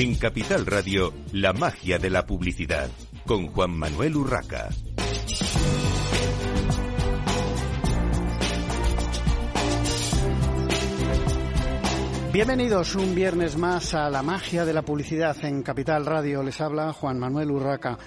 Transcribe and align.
En 0.00 0.14
Capital 0.14 0.64
Radio, 0.64 1.12
la 1.32 1.52
magia 1.52 1.98
de 1.98 2.08
la 2.08 2.24
publicidad, 2.24 2.88
con 3.26 3.48
Juan 3.48 3.72
Manuel 3.72 4.16
Urraca. 4.16 4.70
Bienvenidos 12.32 12.94
un 12.94 13.14
viernes 13.14 13.58
más 13.58 13.92
a 13.92 14.08
la 14.08 14.22
magia 14.22 14.64
de 14.64 14.72
la 14.72 14.80
publicidad 14.80 15.36
en 15.44 15.62
Capital 15.62 16.06
Radio. 16.06 16.42
Les 16.42 16.58
habla 16.62 16.94
Juan 16.94 17.18
Manuel 17.18 17.50
Urraca. 17.50 17.98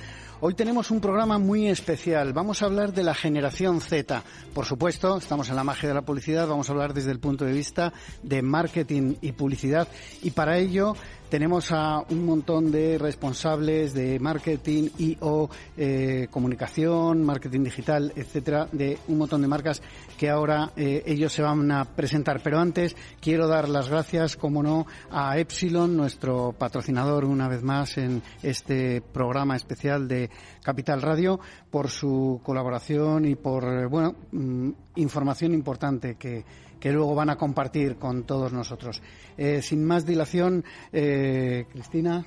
Hoy 0.45 0.55
tenemos 0.55 0.91
un 0.91 0.99
programa 0.99 1.37
muy 1.37 1.69
especial. 1.69 2.33
Vamos 2.33 2.61
a 2.61 2.65
hablar 2.65 2.91
de 2.91 3.03
la 3.03 3.13
generación 3.13 3.79
Z. 3.79 4.21
Por 4.53 4.65
supuesto, 4.65 5.15
estamos 5.15 5.47
en 5.47 5.55
la 5.55 5.63
magia 5.63 5.87
de 5.87 5.95
la 5.95 6.01
publicidad. 6.01 6.49
Vamos 6.49 6.67
a 6.67 6.73
hablar 6.73 6.93
desde 6.93 7.11
el 7.11 7.19
punto 7.19 7.45
de 7.45 7.53
vista 7.53 7.93
de 8.23 8.41
marketing 8.41 9.15
y 9.21 9.31
publicidad. 9.31 9.87
Y 10.21 10.31
para 10.31 10.57
ello 10.57 10.97
tenemos 11.33 11.71
a 11.71 12.05
un 12.11 12.27
montón 12.27 12.71
de 12.71 12.99
responsables 12.99 13.95
de 13.95 14.19
marketing 14.19 14.89
y 14.99 15.17
o 15.21 15.49
eh, 15.75 16.27
comunicación, 16.29 17.23
marketing 17.23 17.63
digital, 17.63 18.13
etcétera, 18.15 18.67
de 18.71 18.99
un 19.07 19.17
montón 19.17 19.41
de 19.41 19.47
marcas 19.47 19.81
que 20.15 20.29
ahora 20.29 20.73
eh, 20.75 21.01
ellos 21.07 21.33
se 21.33 21.41
van 21.41 21.71
a 21.71 21.85
presentar. 21.85 22.39
Pero 22.43 22.59
antes 22.59 22.95
quiero 23.19 23.47
dar 23.47 23.67
las 23.67 23.89
gracias, 23.89 24.37
como 24.37 24.61
no, 24.61 24.85
a 25.09 25.39
Epsilon, 25.39 25.97
nuestro 25.97 26.51
patrocinador 26.51 27.25
una 27.25 27.47
vez 27.47 27.63
más 27.63 27.97
en 27.97 28.21
este 28.43 29.01
programa 29.01 29.55
especial 29.55 30.07
de 30.07 30.29
Capital 30.61 31.01
Radio, 31.01 31.39
por 31.71 31.89
su 31.89 32.41
colaboración 32.43 33.25
y 33.25 33.33
por, 33.33 33.63
eh, 33.63 33.87
bueno, 33.87 34.13
mm, 34.31 34.69
información 34.97 35.55
importante 35.55 36.13
que 36.13 36.45
que 36.83 36.91
luego 36.91 37.15
van 37.15 37.29
a 37.29 37.37
compartir 37.37 37.95
con 37.95 38.23
todos 38.23 38.51
nosotros. 38.51 39.01
Eh, 39.37 39.61
sin 39.61 39.85
más 39.85 40.05
dilación, 40.05 40.65
eh, 40.91 41.65
Cristina. 41.71 42.25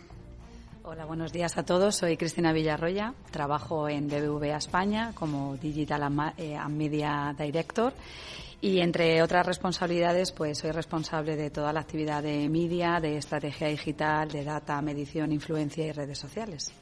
Hola, 0.82 1.04
buenos 1.04 1.30
días 1.30 1.58
a 1.58 1.62
todos. 1.66 1.96
Soy 1.96 2.16
Cristina 2.16 2.54
Villarroya. 2.54 3.12
Trabajo 3.30 3.86
en 3.86 4.08
BBVA 4.08 4.56
España 4.56 5.12
como 5.14 5.58
Digital 5.58 6.32
eh, 6.38 6.56
and 6.56 6.74
Media 6.74 7.34
Director. 7.38 7.92
Y 8.62 8.80
entre 8.80 9.22
otras 9.22 9.44
responsabilidades, 9.44 10.32
pues 10.32 10.56
soy 10.56 10.70
responsable 10.70 11.36
de 11.36 11.50
toda 11.50 11.70
la 11.74 11.80
actividad 11.80 12.22
de 12.22 12.48
media, 12.48 12.98
de 12.98 13.18
estrategia 13.18 13.68
digital, 13.68 14.30
de 14.30 14.42
data, 14.42 14.80
medición, 14.80 15.32
influencia 15.32 15.84
y 15.84 15.92
redes 15.92 16.16
sociales. 16.16 16.72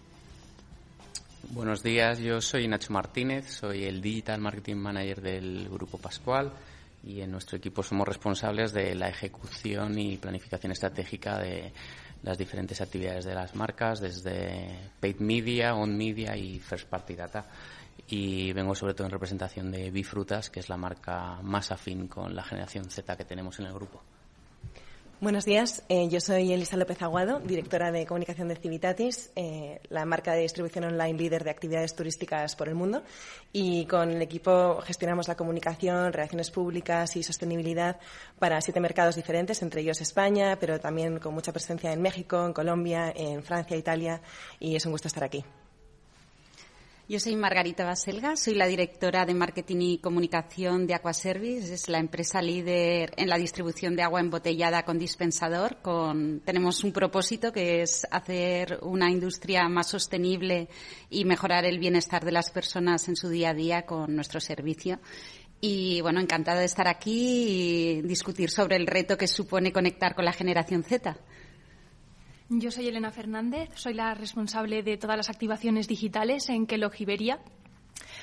Buenos 1.50 1.82
días, 1.82 2.20
yo 2.20 2.40
soy 2.40 2.68
Nacho 2.68 2.92
Martínez, 2.92 3.50
soy 3.50 3.82
el 3.82 4.00
Digital 4.00 4.40
Marketing 4.40 4.76
Manager 4.76 5.20
del 5.20 5.68
Grupo 5.68 5.98
Pascual 5.98 6.52
y 7.06 7.20
en 7.20 7.30
nuestro 7.30 7.58
equipo 7.58 7.82
somos 7.82 8.08
responsables 8.08 8.72
de 8.72 8.94
la 8.94 9.08
ejecución 9.08 9.98
y 9.98 10.16
planificación 10.16 10.72
estratégica 10.72 11.38
de 11.38 11.72
las 12.22 12.38
diferentes 12.38 12.80
actividades 12.80 13.26
de 13.26 13.34
las 13.34 13.54
marcas, 13.54 14.00
desde 14.00 14.90
paid 15.00 15.16
media, 15.20 15.74
on 15.74 15.96
media 15.96 16.36
y 16.36 16.58
first 16.58 16.88
party 16.88 17.14
data. 17.14 17.44
Y 18.08 18.52
vengo 18.52 18.74
sobre 18.74 18.94
todo 18.94 19.06
en 19.06 19.12
representación 19.12 19.70
de 19.70 19.90
Bifrutas, 19.90 20.50
que 20.50 20.60
es 20.60 20.68
la 20.68 20.76
marca 20.76 21.40
más 21.42 21.70
afín 21.70 22.08
con 22.08 22.34
la 22.34 22.42
generación 22.42 22.90
Z 22.90 23.16
que 23.16 23.24
tenemos 23.24 23.58
en 23.60 23.66
el 23.66 23.74
grupo. 23.74 24.02
Buenos 25.20 25.44
días, 25.44 25.84
eh, 25.88 26.08
yo 26.08 26.20
soy 26.20 26.52
Elisa 26.52 26.76
López 26.76 27.00
Aguado, 27.00 27.38
directora 27.38 27.92
de 27.92 28.04
comunicación 28.04 28.48
de 28.48 28.56
Civitatis, 28.56 29.30
eh, 29.36 29.80
la 29.88 30.04
marca 30.04 30.32
de 30.32 30.42
distribución 30.42 30.84
online 30.84 31.14
líder 31.16 31.44
de 31.44 31.50
actividades 31.50 31.94
turísticas 31.94 32.56
por 32.56 32.68
el 32.68 32.74
mundo. 32.74 33.02
Y 33.52 33.86
con 33.86 34.10
el 34.10 34.20
equipo 34.20 34.80
gestionamos 34.82 35.28
la 35.28 35.36
comunicación, 35.36 36.12
relaciones 36.12 36.50
públicas 36.50 37.14
y 37.16 37.22
sostenibilidad 37.22 38.00
para 38.40 38.60
siete 38.60 38.80
mercados 38.80 39.14
diferentes, 39.14 39.62
entre 39.62 39.82
ellos 39.82 40.00
España, 40.00 40.58
pero 40.58 40.80
también 40.80 41.20
con 41.20 41.32
mucha 41.32 41.52
presencia 41.52 41.92
en 41.92 42.02
México, 42.02 42.44
en 42.44 42.52
Colombia, 42.52 43.12
en 43.14 43.44
Francia, 43.44 43.76
Italia. 43.76 44.20
Y 44.58 44.74
es 44.74 44.84
un 44.84 44.92
gusto 44.92 45.06
estar 45.06 45.22
aquí. 45.22 45.44
Yo 47.06 47.20
soy 47.20 47.36
Margarita 47.36 47.84
Baselga, 47.84 48.34
soy 48.34 48.54
la 48.54 48.66
directora 48.66 49.26
de 49.26 49.34
marketing 49.34 49.76
y 49.80 49.98
comunicación 49.98 50.86
de 50.86 50.94
Aquaservice, 50.94 51.74
es 51.74 51.90
la 51.90 51.98
empresa 51.98 52.40
líder 52.40 53.12
en 53.18 53.28
la 53.28 53.36
distribución 53.36 53.94
de 53.94 54.02
agua 54.02 54.20
embotellada 54.20 54.86
con 54.86 54.98
dispensador. 54.98 55.76
Tenemos 56.46 56.82
un 56.82 56.92
propósito 56.94 57.52
que 57.52 57.82
es 57.82 58.06
hacer 58.10 58.78
una 58.80 59.10
industria 59.10 59.68
más 59.68 59.88
sostenible 59.88 60.70
y 61.10 61.26
mejorar 61.26 61.66
el 61.66 61.78
bienestar 61.78 62.24
de 62.24 62.32
las 62.32 62.50
personas 62.50 63.06
en 63.06 63.16
su 63.16 63.28
día 63.28 63.50
a 63.50 63.54
día 63.54 63.84
con 63.84 64.16
nuestro 64.16 64.40
servicio. 64.40 64.98
Y 65.60 66.00
bueno, 66.00 66.20
encantada 66.20 66.60
de 66.60 66.66
estar 66.66 66.88
aquí 66.88 67.98
y 67.98 68.02
discutir 68.02 68.48
sobre 68.48 68.76
el 68.76 68.86
reto 68.86 69.18
que 69.18 69.28
supone 69.28 69.74
conectar 69.74 70.14
con 70.14 70.24
la 70.24 70.32
generación 70.32 70.82
Z. 70.82 71.18
Yo 72.50 72.70
soy 72.70 72.88
Elena 72.88 73.10
Fernández, 73.10 73.70
soy 73.74 73.94
la 73.94 74.12
responsable 74.12 74.82
de 74.82 74.98
todas 74.98 75.16
las 75.16 75.30
activaciones 75.30 75.88
digitales 75.88 76.50
en 76.50 76.66
Kellogg 76.66 77.00
Iberia 77.00 77.40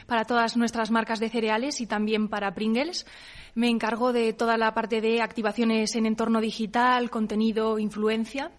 para 0.05 0.25
todas 0.25 0.55
nuestras 0.55 0.91
marcas 0.91 1.19
de 1.19 1.29
cereales 1.29 1.81
y 1.81 1.87
también 1.87 2.27
para 2.27 2.53
Pringles. 2.53 3.07
Me 3.55 3.67
encargo 3.67 4.13
de 4.13 4.33
toda 4.33 4.57
la 4.57 4.75
parte 4.75 5.01
de 5.01 5.21
activaciones 5.21 5.95
en 5.95 6.05
entorno 6.05 6.39
digital, 6.39 7.09
contenido, 7.09 7.79
influencia 7.79 8.51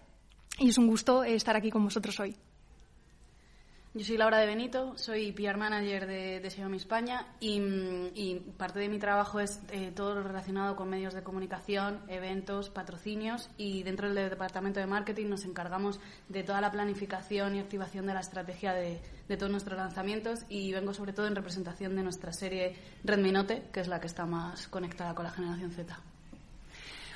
y 0.59 0.67
es 0.67 0.77
un 0.77 0.87
gusto 0.87 1.23
estar 1.23 1.55
aquí 1.55 1.71
con 1.71 1.85
vosotros 1.85 2.19
hoy. 2.19 2.35
Yo 3.95 4.03
soy 4.03 4.17
Laura 4.17 4.39
de 4.39 4.47
Benito, 4.47 4.97
soy 4.97 5.33
PR 5.33 5.55
Manager 5.55 6.07
de, 6.07 6.39
de 6.39 6.49
Xiaomi 6.49 6.77
España 6.77 7.27
y, 7.39 7.61
y, 8.15 8.39
parte 8.57 8.79
de 8.79 8.89
mi 8.89 8.97
trabajo 8.97 9.39
es 9.39 9.61
eh, 9.69 9.91
todo 9.95 10.15
lo 10.15 10.23
relacionado 10.23 10.75
con 10.75 10.89
medios 10.89 11.13
de 11.13 11.21
comunicación, 11.21 11.99
eventos, 12.07 12.71
patrocinios 12.71 13.51
y 13.55 13.83
dentro 13.83 14.11
del 14.11 14.31
departamento 14.31 14.79
de 14.79 14.87
marketing 14.87 15.27
nos 15.27 15.45
encargamos 15.45 15.99
de 16.27 16.41
toda 16.41 16.59
la 16.59 16.71
planificación 16.71 17.55
y 17.55 17.59
activación 17.59 18.07
de 18.07 18.15
la 18.15 18.21
estrategia 18.21 18.73
de, 18.73 18.99
todos 19.37 19.51
nuestros 19.51 19.77
lanzamientos 19.77 20.39
y 20.49 20.71
vengo 20.71 20.95
sobre 20.95 21.13
todo 21.13 21.27
en 21.27 21.35
representación 21.35 21.95
de 21.95 22.01
nuestra 22.01 22.33
serie 22.33 22.75
Redmi 23.03 23.31
que 23.71 23.79
es 23.79 23.87
la 23.87 23.99
que 23.99 24.07
está 24.07 24.25
más 24.25 24.67
conectada 24.69 25.13
con 25.13 25.25
la 25.25 25.31
generación 25.31 25.69
Z. 25.69 26.12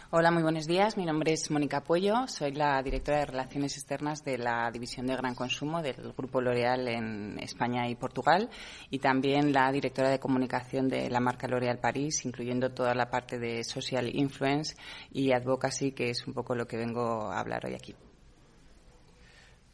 Hola, 0.09 0.31
muy 0.31 0.41
buenos 0.41 0.67
días. 0.67 0.95
Mi 0.95 1.03
nombre 1.03 1.33
es 1.33 1.51
Mónica 1.51 1.83
Puello. 1.83 2.29
Soy 2.29 2.53
la 2.53 2.81
directora 2.81 3.19
de 3.19 3.25
Relaciones 3.25 3.75
Externas 3.75 4.23
de 4.23 4.37
la 4.37 4.71
División 4.71 5.05
de 5.05 5.17
Gran 5.17 5.35
Consumo 5.35 5.81
del 5.81 6.13
Grupo 6.15 6.39
L'Oréal 6.39 6.87
en 6.87 7.37
España 7.39 7.89
y 7.89 7.95
Portugal 7.95 8.49
y 8.89 8.99
también 8.99 9.51
la 9.51 9.69
directora 9.69 10.09
de 10.09 10.17
comunicación 10.17 10.87
de 10.87 11.09
la 11.09 11.19
marca 11.19 11.49
L'Oréal 11.49 11.79
París, 11.79 12.23
incluyendo 12.23 12.71
toda 12.71 12.95
la 12.95 13.09
parte 13.09 13.37
de 13.37 13.65
social 13.65 14.07
influence 14.15 14.77
y 15.11 15.33
advocacy, 15.33 15.91
que 15.91 16.11
es 16.11 16.25
un 16.25 16.33
poco 16.33 16.55
lo 16.55 16.69
que 16.69 16.77
vengo 16.77 17.29
a 17.29 17.41
hablar 17.41 17.65
hoy 17.65 17.73
aquí. 17.73 17.93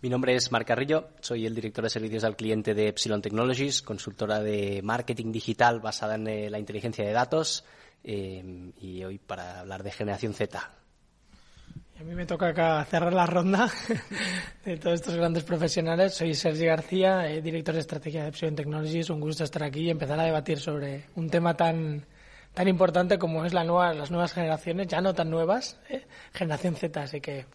Mi 0.01 0.09
nombre 0.09 0.33
es 0.33 0.51
Marc 0.51 0.67
Carrillo, 0.67 1.09
soy 1.21 1.45
el 1.45 1.53
director 1.53 1.83
de 1.83 1.91
servicios 1.91 2.23
al 2.23 2.35
cliente 2.35 2.73
de 2.73 2.87
Epsilon 2.87 3.21
Technologies, 3.21 3.83
consultora 3.83 4.39
de 4.39 4.81
marketing 4.83 5.31
digital 5.31 5.79
basada 5.79 6.15
en 6.15 6.27
eh, 6.27 6.49
la 6.49 6.57
inteligencia 6.57 7.05
de 7.05 7.13
datos 7.13 7.63
eh, 8.03 8.71
y 8.79 9.03
hoy 9.03 9.17
para 9.17 9.59
hablar 9.59 9.83
de 9.83 9.91
generación 9.91 10.33
Z. 10.33 10.59
a 10.59 12.03
mí 12.03 12.15
me 12.15 12.25
toca 12.25 12.47
acá 12.49 12.83
cerrar 12.85 13.13
la 13.13 13.25
ronda 13.25 13.69
de 14.65 14.77
todos 14.77 14.95
estos 14.95 15.15
grandes 15.15 15.43
profesionales. 15.43 16.13
Soy 16.13 16.33
Sergio 16.33 16.67
García, 16.67 17.29
eh, 17.29 17.41
director 17.41 17.75
de 17.75 17.81
estrategia 17.81 18.23
de 18.23 18.29
Epsilon 18.29 18.55
Technologies. 18.55 19.09
Un 19.09 19.21
gusto 19.21 19.43
estar 19.43 19.63
aquí 19.63 19.81
y 19.81 19.89
empezar 19.89 20.19
a 20.19 20.23
debatir 20.23 20.59
sobre 20.59 21.05
un 21.15 21.29
tema 21.29 21.55
tan 21.55 22.05
tan 22.53 22.67
importante 22.67 23.17
como 23.17 23.45
es 23.45 23.53
la 23.53 23.63
nueva, 23.63 23.93
las 23.93 24.11
nuevas 24.11 24.33
generaciones, 24.33 24.87
ya 24.87 25.01
no 25.01 25.13
tan 25.13 25.29
nuevas, 25.29 25.79
eh, 25.89 26.05
generación 26.33 26.75
Z. 26.75 27.01
Así 27.01 27.19
que 27.19 27.45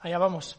allá 0.00 0.18
vamos. 0.18 0.58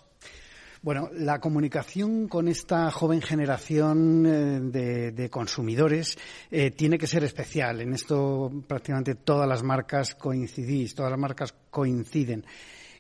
Bueno, 0.82 1.10
la 1.12 1.42
comunicación 1.42 2.30
con 2.30 2.48
esta 2.48 2.90
joven 2.90 3.22
generación 3.22 4.26
eh, 4.26 5.12
de, 5.12 5.30
consumidores 5.30 6.18
eh, 6.50 6.72
tiene 6.72 6.98
que 6.98 7.06
ser 7.06 7.26
especial. 7.26 7.82
En 7.82 7.94
esto 7.94 8.50
prácticamente 8.66 9.16
todas 9.16 9.48
las 9.48 9.62
marcas 9.62 10.16
coincidís, 10.16 10.96
todas 10.96 11.12
las 11.12 11.20
marcas 11.20 11.54
coinciden. 11.70 12.46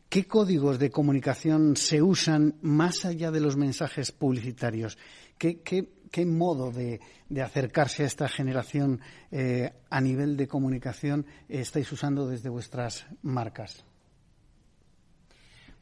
¿Qué 0.10 0.26
códigos 0.26 0.78
de 0.78 0.90
comunicación 0.90 1.78
se 1.78 2.02
usan 2.02 2.56
más 2.62 3.06
allá 3.06 3.32
de 3.32 3.40
los 3.40 3.56
mensajes 3.56 4.12
publicitarios? 4.12 4.98
¿Qué, 5.38 6.26
modo 6.26 6.72
de, 6.72 7.00
acercarse 7.42 8.04
a 8.04 8.08
esta 8.08 8.28
generación 8.28 9.00
eh, 9.32 9.72
a 9.90 10.02
nivel 10.02 10.36
de 10.36 10.50
comunicación 10.50 11.26
estáis 11.48 11.90
usando 11.94 12.28
desde 12.28 12.50
vuestras 12.50 13.06
marcas? 13.22 13.86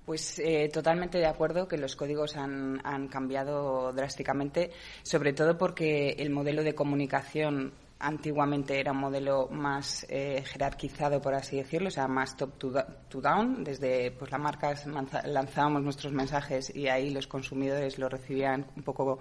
Pues 0.07 0.39
eh, 0.39 0.69
totalmente 0.71 1.17
de 1.17 1.25
acuerdo 1.25 1.67
que 1.67 1.77
los 1.77 1.97
códigos 1.97 2.37
han, 2.37 3.09
cambiado 3.09 3.91
drásticamente, 3.91 4.71
sobre 5.03 5.33
todo 5.33 5.57
porque 5.57 6.11
el 6.11 6.29
modelo 6.29 6.63
de 6.63 6.73
comunicación 6.73 7.73
antiguamente 7.99 8.79
era 8.79 8.93
un 8.93 8.99
modelo 8.99 9.49
más 9.51 10.05
eh, 10.07 10.45
jerarquizado, 10.45 11.19
por 11.19 11.33
así 11.33 11.57
decirlo, 11.57 11.89
o 11.89 11.91
sea, 11.91 12.07
más 12.07 12.37
top 12.37 12.57
to, 12.57 13.19
down. 13.19 13.65
Desde 13.65 14.11
pues, 14.11 14.31
las 14.31 14.39
marcas 14.39 14.85
lanzábamos 15.25 15.83
nuestros 15.83 16.13
mensajes 16.13 16.73
y 16.73 16.87
ahí 16.87 17.09
los 17.09 17.27
consumidores 17.27 17.99
lo 17.99 18.07
recibían 18.07 18.65
un 18.77 18.83
poco 18.83 19.19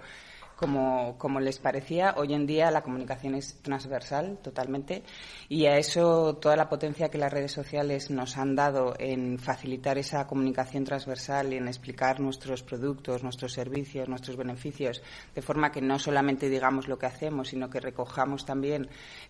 como, 0.57 1.17
como 1.17 1.39
les 1.39 1.59
parecía. 1.59 2.15
Hoy 2.17 2.33
en 2.33 2.45
día 2.45 2.71
la 2.71 2.81
comunicación 2.81 3.35
es 3.35 3.61
transversal 3.61 4.39
totalmente 4.41 5.03
y 5.47 5.67
a 5.67 5.77
eso 5.77 6.35
toda 6.35 6.57
la 6.57 6.67
potencia 6.67 7.09
que 7.09 7.17
las 7.17 7.31
redes 7.31 7.51
sociales 7.51 8.09
nos 8.09 8.37
han 8.37 8.55
dado 8.55 8.95
en 8.99 9.37
facilitar 9.37 9.97
esa 9.97 10.27
comunicación 10.27 10.83
transversal 10.83 11.53
y 11.53 11.57
en 11.57 11.67
explicar 11.67 12.19
nuestros 12.19 12.63
productos, 12.63 13.23
nuestros 13.23 13.53
servicios, 13.53 14.09
nuestros 14.09 14.35
beneficios, 14.35 15.01
de 15.33 15.41
forma 15.41 15.71
que 15.71 15.81
no 15.81 15.99
solamente 15.99 16.49
digamos 16.49 16.87
lo 16.87 16.97
que 16.97 17.05
hacemos, 17.05 17.49
sino 17.49 17.69
que 17.69 17.79
recojamos 17.79 18.43
también 18.43 18.89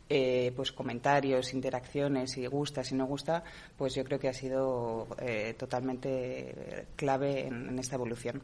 eh, 0.10 0.54
pues 0.56 0.72
comentarios, 0.72 1.54
interacciones, 1.54 2.32
si 2.32 2.46
gusta, 2.46 2.84
si 2.86 2.96
no 2.96 3.06
gusta, 3.06 3.44
pues 3.78 3.94
yo 3.94 4.06
creo 4.06 4.18
que 4.18 4.30
ha 4.30 4.34
sido 4.34 5.08
eh, 5.20 5.54
totalmente 5.58 6.88
clave 6.96 7.48
en, 7.48 7.78
esta 7.78 7.96
evolución. 7.96 8.42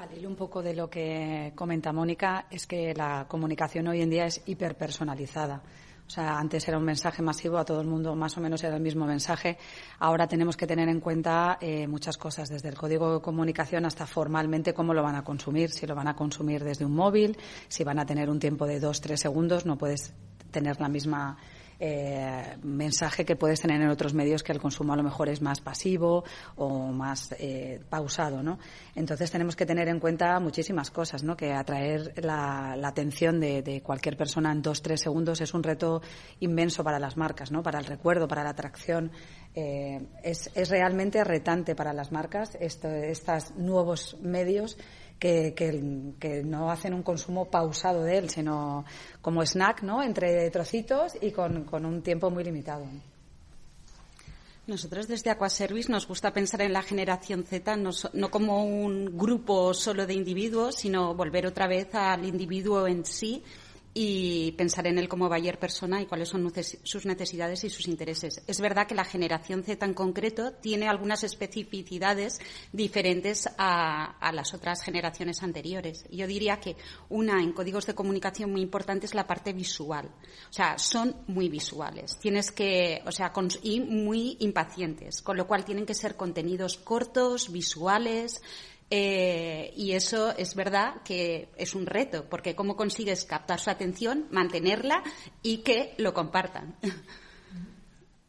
Al 0.00 0.16
hilo 0.16 0.30
un 0.30 0.34
poco 0.36 0.62
de 0.62 0.72
lo 0.72 0.88
que 0.88 1.52
comenta 1.54 1.92
Mónica, 1.92 2.46
es 2.50 2.66
que 2.66 2.94
la 2.94 3.26
comunicación 3.28 3.86
hoy 3.86 4.00
en 4.00 4.08
día 4.08 4.24
es 4.24 4.40
hiperpersonalizada. 4.46 5.62
O 6.06 6.08
sea, 6.08 6.38
antes 6.38 6.66
era 6.66 6.78
un 6.78 6.84
mensaje 6.84 7.20
masivo, 7.20 7.58
a 7.58 7.66
todo 7.66 7.82
el 7.82 7.86
mundo 7.86 8.14
más 8.14 8.34
o 8.38 8.40
menos 8.40 8.64
era 8.64 8.76
el 8.76 8.82
mismo 8.82 9.04
mensaje. 9.04 9.58
Ahora 9.98 10.26
tenemos 10.26 10.56
que 10.56 10.66
tener 10.66 10.88
en 10.88 11.00
cuenta 11.00 11.58
eh, 11.60 11.86
muchas 11.86 12.16
cosas, 12.16 12.48
desde 12.48 12.70
el 12.70 12.78
código 12.78 13.16
de 13.16 13.20
comunicación 13.20 13.84
hasta 13.84 14.06
formalmente 14.06 14.72
cómo 14.72 14.94
lo 14.94 15.02
van 15.02 15.16
a 15.16 15.22
consumir. 15.22 15.70
Si 15.70 15.86
lo 15.86 15.94
van 15.94 16.08
a 16.08 16.16
consumir 16.16 16.64
desde 16.64 16.86
un 16.86 16.94
móvil, 16.94 17.36
si 17.68 17.84
van 17.84 17.98
a 17.98 18.06
tener 18.06 18.30
un 18.30 18.38
tiempo 18.38 18.66
de 18.66 18.80
dos, 18.80 19.02
tres 19.02 19.20
segundos, 19.20 19.66
no 19.66 19.76
puedes 19.76 20.14
tener 20.50 20.80
la 20.80 20.88
misma 20.88 21.36
eh, 21.82 22.58
mensaje 22.62 23.24
que 23.24 23.36
puedes 23.36 23.60
tener 23.60 23.80
en 23.80 23.88
otros 23.88 24.12
medios 24.12 24.42
que 24.42 24.52
el 24.52 24.60
consumo 24.60 24.92
a 24.92 24.96
lo 24.96 25.02
mejor 25.02 25.30
es 25.30 25.40
más 25.40 25.62
pasivo 25.62 26.24
o 26.56 26.92
más 26.92 27.34
eh, 27.38 27.80
pausado, 27.88 28.42
¿no? 28.42 28.58
Entonces 28.94 29.30
tenemos 29.30 29.56
que 29.56 29.64
tener 29.64 29.88
en 29.88 29.98
cuenta 29.98 30.38
muchísimas 30.40 30.90
cosas, 30.90 31.22
¿no? 31.22 31.38
Que 31.38 31.54
atraer 31.54 32.12
la, 32.22 32.74
atención 32.84 33.40
de, 33.40 33.82
cualquier 33.82 34.18
persona 34.18 34.52
en 34.52 34.60
dos, 34.60 34.82
tres 34.82 35.00
segundos 35.00 35.40
es 35.40 35.54
un 35.54 35.62
reto 35.62 36.02
inmenso 36.40 36.84
para 36.84 36.98
las 36.98 37.16
marcas, 37.16 37.50
¿no? 37.50 37.62
Para 37.62 37.78
el 37.78 37.86
recuerdo, 37.86 38.28
para 38.28 38.44
la 38.44 38.50
atracción. 38.50 39.10
Eh, 39.54 40.06
es, 40.22 40.50
es, 40.54 40.68
realmente 40.68 41.24
retante 41.24 41.74
para 41.74 41.92
las 41.92 42.12
marcas 42.12 42.56
estos 42.60 43.56
nuevos 43.56 44.16
medios 44.20 44.76
que, 45.20 45.54
que, 46.18 46.42
no 46.42 46.70
hacen 46.70 46.94
un 46.94 47.02
consumo 47.02 47.50
pausado 47.50 48.02
de 48.02 48.18
él, 48.18 48.30
sino 48.30 48.84
como 49.20 49.42
snack, 49.42 49.82
¿no? 49.82 50.02
Entre 50.02 50.50
trocitos 50.50 51.12
y 51.20 51.30
con, 51.30 51.68
un 51.84 52.02
tiempo 52.02 52.30
muy 52.30 52.42
limitado. 52.42 52.86
Nosotros 54.66 55.08
desde 55.08 55.30
Aquaservice 55.30 55.92
nos 55.92 56.06
gusta 56.08 56.32
pensar 56.32 56.62
en 56.62 56.72
la 56.72 56.82
generación 56.82 57.44
Z 57.44 57.76
no, 57.76 57.90
no, 58.14 58.30
como 58.30 58.64
un 58.64 59.16
grupo 59.16 59.74
solo 59.74 60.06
de 60.06 60.14
individuos, 60.14 60.76
sino 60.76 61.14
volver 61.14 61.46
otra 61.46 61.66
vez 61.66 61.94
al 61.94 62.24
individuo 62.24 62.86
en 62.86 63.04
sí 63.04 63.42
y 63.92 64.52
pensar 64.52 64.86
en 64.86 64.98
él 64.98 65.08
como 65.08 65.28
Bayer 65.28 65.58
persona 65.58 66.00
y 66.00 66.06
cuáles 66.06 66.28
son 66.28 66.52
sus 66.84 67.06
necesidades 67.06 67.64
y 67.64 67.70
sus 67.70 67.88
intereses. 67.88 68.42
Es 68.46 68.60
verdad 68.60 68.86
que 68.86 68.94
la 68.94 69.04
generación 69.04 69.64
Z 69.64 69.84
en 69.84 69.94
concreto 69.94 70.52
tiene 70.52 70.88
algunas 70.88 71.24
especificidades 71.24 72.40
diferentes 72.72 73.48
a, 73.58 74.30
las 74.32 74.54
otras 74.54 74.82
generaciones 74.82 75.42
anteriores. 75.42 76.04
Yo 76.10 76.26
diría 76.26 76.60
que 76.60 76.76
una 77.08 77.42
en 77.42 77.52
códigos 77.52 77.86
de 77.86 77.94
comunicación 77.94 78.52
muy 78.52 78.60
importante 78.60 79.06
es 79.06 79.14
la 79.14 79.26
parte 79.26 79.52
visual. 79.52 80.06
O 80.48 80.52
sea, 80.52 80.78
son 80.78 81.16
muy 81.26 81.48
visuales. 81.48 82.16
Tienes 82.18 82.52
que, 82.52 83.02
o 83.06 83.12
sea, 83.12 83.32
y 83.62 83.80
muy 83.80 84.36
impacientes, 84.40 85.20
con 85.20 85.36
lo 85.36 85.46
cual 85.46 85.64
tienen 85.64 85.86
que 85.86 85.94
ser 85.94 86.16
contenidos 86.16 86.76
cortos, 86.76 87.50
visuales, 87.50 88.40
eh, 88.90 89.72
y 89.76 89.92
eso 89.92 90.36
es 90.36 90.56
verdad 90.56 91.02
que 91.04 91.48
es 91.56 91.74
un 91.74 91.86
reto, 91.86 92.26
porque 92.28 92.56
cómo 92.56 92.76
consigues 92.76 93.24
captar 93.24 93.60
su 93.60 93.70
atención, 93.70 94.26
mantenerla 94.30 95.02
y 95.42 95.58
que 95.58 95.94
lo 95.98 96.12
compartan. 96.12 96.76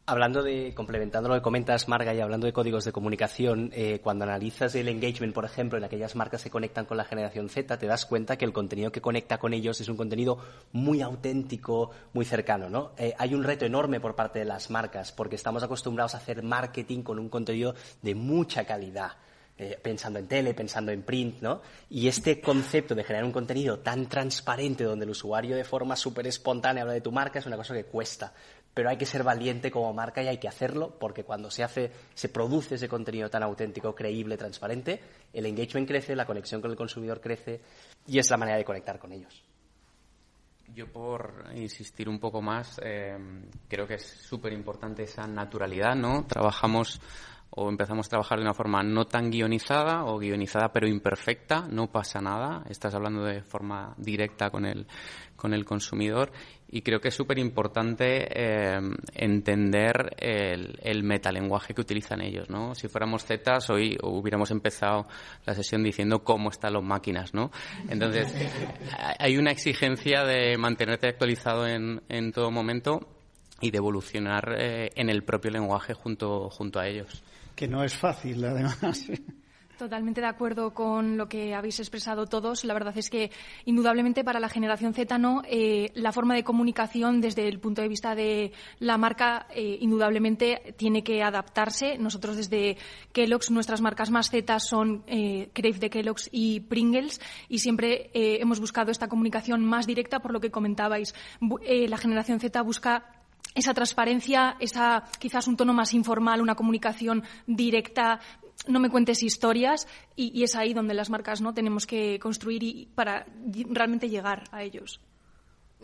Hablando 0.04 0.42
de, 0.42 0.74
complementando 0.74 1.28
lo 1.28 1.36
que 1.36 1.42
comentas, 1.42 1.86
Marga, 1.86 2.12
y 2.12 2.18
hablando 2.18 2.46
de 2.46 2.52
códigos 2.52 2.84
de 2.84 2.90
comunicación, 2.90 3.70
eh, 3.72 4.00
cuando 4.02 4.24
analizas 4.24 4.74
el 4.74 4.88
engagement, 4.88 5.32
por 5.32 5.44
ejemplo, 5.44 5.78
en 5.78 5.84
aquellas 5.84 6.16
marcas 6.16 6.42
que 6.42 6.50
conectan 6.50 6.86
con 6.86 6.96
la 6.96 7.04
generación 7.04 7.48
Z, 7.48 7.78
te 7.78 7.86
das 7.86 8.04
cuenta 8.04 8.36
que 8.36 8.44
el 8.44 8.52
contenido 8.52 8.90
que 8.90 9.00
conecta 9.00 9.38
con 9.38 9.54
ellos 9.54 9.80
es 9.80 9.88
un 9.88 9.96
contenido 9.96 10.38
muy 10.72 11.02
auténtico, 11.02 11.92
muy 12.14 12.24
cercano, 12.24 12.68
¿no? 12.68 12.90
Eh, 12.98 13.14
hay 13.16 13.32
un 13.32 13.44
reto 13.44 13.64
enorme 13.64 14.00
por 14.00 14.16
parte 14.16 14.40
de 14.40 14.44
las 14.44 14.70
marcas, 14.70 15.12
porque 15.12 15.36
estamos 15.36 15.62
acostumbrados 15.62 16.16
a 16.16 16.18
hacer 16.18 16.42
marketing 16.42 17.02
con 17.02 17.20
un 17.20 17.28
contenido 17.28 17.76
de 18.02 18.16
mucha 18.16 18.64
calidad. 18.64 19.12
Eh, 19.58 19.78
pensando 19.82 20.18
en 20.18 20.26
tele, 20.26 20.54
pensando 20.54 20.92
en 20.92 21.02
print, 21.02 21.42
¿no? 21.42 21.60
Y 21.90 22.08
este 22.08 22.40
concepto 22.40 22.94
de 22.94 23.04
generar 23.04 23.26
un 23.26 23.32
contenido 23.32 23.80
tan 23.80 24.08
transparente 24.08 24.82
donde 24.82 25.04
el 25.04 25.10
usuario 25.10 25.54
de 25.54 25.62
forma 25.62 25.94
súper 25.94 26.26
espontánea 26.26 26.82
habla 26.82 26.94
de 26.94 27.02
tu 27.02 27.12
marca 27.12 27.38
es 27.38 27.44
una 27.44 27.58
cosa 27.58 27.74
que 27.74 27.84
cuesta. 27.84 28.32
Pero 28.72 28.88
hay 28.88 28.96
que 28.96 29.04
ser 29.04 29.22
valiente 29.22 29.70
como 29.70 29.92
marca 29.92 30.22
y 30.22 30.28
hay 30.28 30.38
que 30.38 30.48
hacerlo 30.48 30.96
porque 30.98 31.22
cuando 31.24 31.50
se 31.50 31.62
hace, 31.62 31.92
se 32.14 32.30
produce 32.30 32.76
ese 32.76 32.88
contenido 32.88 33.28
tan 33.28 33.42
auténtico, 33.42 33.94
creíble, 33.94 34.38
transparente, 34.38 35.00
el 35.34 35.44
engagement 35.44 35.86
crece, 35.86 36.16
la 36.16 36.24
conexión 36.24 36.62
con 36.62 36.70
el 36.70 36.76
consumidor 36.76 37.20
crece 37.20 37.60
y 38.06 38.18
es 38.18 38.30
la 38.30 38.38
manera 38.38 38.56
de 38.56 38.64
conectar 38.64 38.98
con 38.98 39.12
ellos. 39.12 39.44
Yo 40.74 40.90
por 40.90 41.44
insistir 41.54 42.08
un 42.08 42.18
poco 42.18 42.40
más, 42.40 42.80
eh, 42.82 43.14
creo 43.68 43.86
que 43.86 43.96
es 43.96 44.06
súper 44.06 44.54
importante 44.54 45.02
esa 45.02 45.26
naturalidad, 45.26 45.94
¿no? 45.94 46.24
Trabajamos 46.26 46.98
o 47.54 47.68
empezamos 47.68 48.06
a 48.06 48.10
trabajar 48.10 48.38
de 48.38 48.44
una 48.44 48.54
forma 48.54 48.82
no 48.82 49.04
tan 49.04 49.30
guionizada 49.30 50.04
o 50.04 50.18
guionizada 50.18 50.72
pero 50.72 50.88
imperfecta, 50.88 51.66
no 51.68 51.90
pasa 51.90 52.20
nada, 52.20 52.64
estás 52.70 52.94
hablando 52.94 53.24
de 53.24 53.42
forma 53.42 53.94
directa 53.98 54.48
con 54.50 54.64
el, 54.64 54.86
con 55.36 55.52
el 55.52 55.64
consumidor 55.66 56.32
y 56.70 56.80
creo 56.80 57.00
que 57.00 57.08
es 57.08 57.14
súper 57.14 57.38
importante 57.38 58.26
eh, 58.30 58.80
entender 59.14 60.16
el, 60.18 60.78
el, 60.82 61.02
metalenguaje 61.02 61.74
que 61.74 61.82
utilizan 61.82 62.22
ellos, 62.22 62.48
¿no? 62.48 62.74
Si 62.74 62.88
fuéramos 62.88 63.26
Zetas, 63.26 63.68
hoy 63.68 63.98
hubiéramos 64.02 64.50
empezado 64.50 65.06
la 65.44 65.54
sesión 65.54 65.82
diciendo 65.82 66.24
cómo 66.24 66.48
están 66.48 66.72
las 66.72 66.82
máquinas, 66.82 67.34
¿no? 67.34 67.50
Entonces, 67.90 68.34
hay 69.18 69.36
una 69.36 69.50
exigencia 69.50 70.24
de 70.24 70.56
mantenerte 70.56 71.08
actualizado 71.08 71.66
en, 71.66 72.00
en 72.08 72.32
todo 72.32 72.50
momento 72.50 73.00
y 73.60 73.70
de 73.70 73.76
evolucionar 73.76 74.54
eh, 74.58 74.90
en 74.94 75.10
el 75.10 75.24
propio 75.24 75.50
lenguaje 75.50 75.92
junto, 75.92 76.48
junto 76.48 76.80
a 76.80 76.88
ellos 76.88 77.22
que 77.54 77.68
no 77.68 77.84
es 77.84 77.94
fácil, 77.96 78.44
además. 78.44 79.06
Totalmente 79.82 80.20
de 80.20 80.28
acuerdo 80.28 80.74
con 80.74 81.16
lo 81.16 81.28
que 81.28 81.54
habéis 81.54 81.80
expresado 81.80 82.26
todos. 82.26 82.64
La 82.64 82.72
verdad 82.72 82.96
es 82.96 83.10
que, 83.10 83.32
indudablemente, 83.64 84.22
para 84.22 84.38
la 84.38 84.48
generación 84.48 84.94
Z, 84.94 85.18
no, 85.18 85.42
eh, 85.44 85.90
la 85.94 86.12
forma 86.12 86.36
de 86.36 86.44
comunicación 86.44 87.20
desde 87.20 87.48
el 87.48 87.58
punto 87.58 87.82
de 87.82 87.88
vista 87.88 88.14
de 88.14 88.52
la 88.78 88.96
marca, 88.96 89.48
eh, 89.50 89.78
indudablemente, 89.80 90.74
tiene 90.76 91.02
que 91.02 91.20
adaptarse. 91.22 91.98
Nosotros, 91.98 92.36
desde 92.36 92.76
Kellogg's, 93.12 93.50
nuestras 93.50 93.80
marcas 93.80 94.10
más 94.10 94.30
Z 94.30 94.60
son 94.60 95.02
eh, 95.08 95.50
Crave 95.52 95.78
de 95.80 95.90
Kellogg's 95.90 96.28
y 96.30 96.60
Pringles, 96.60 97.20
y 97.48 97.58
siempre 97.58 98.10
eh, 98.14 98.38
hemos 98.40 98.60
buscado 98.60 98.92
esta 98.92 99.08
comunicación 99.08 99.64
más 99.64 99.88
directa, 99.88 100.20
por 100.20 100.32
lo 100.32 100.40
que 100.40 100.52
comentabais. 100.52 101.12
la 101.40 101.98
generación 101.98 102.38
Z 102.38 102.62
busca 102.62 103.21
esa 103.54 103.74
transparencia, 103.74 104.56
esa 104.60 105.04
quizás 105.18 105.46
un 105.46 105.56
tono 105.56 105.72
más 105.72 105.94
informal, 105.94 106.40
una 106.40 106.54
comunicación 106.54 107.22
directa, 107.46 108.20
no 108.66 108.80
me 108.80 108.90
cuentes 108.90 109.22
historias 109.22 109.86
y, 110.16 110.42
es 110.42 110.54
ahí 110.54 110.72
donde 110.74 110.94
las 110.94 111.10
marcas 111.10 111.40
no 111.40 111.54
tenemos 111.54 111.86
que 111.86 112.18
construir 112.18 112.62
y, 112.62 112.86
para 112.94 113.26
realmente 113.70 114.08
llegar 114.08 114.44
a 114.52 114.62
ellos. 114.62 115.00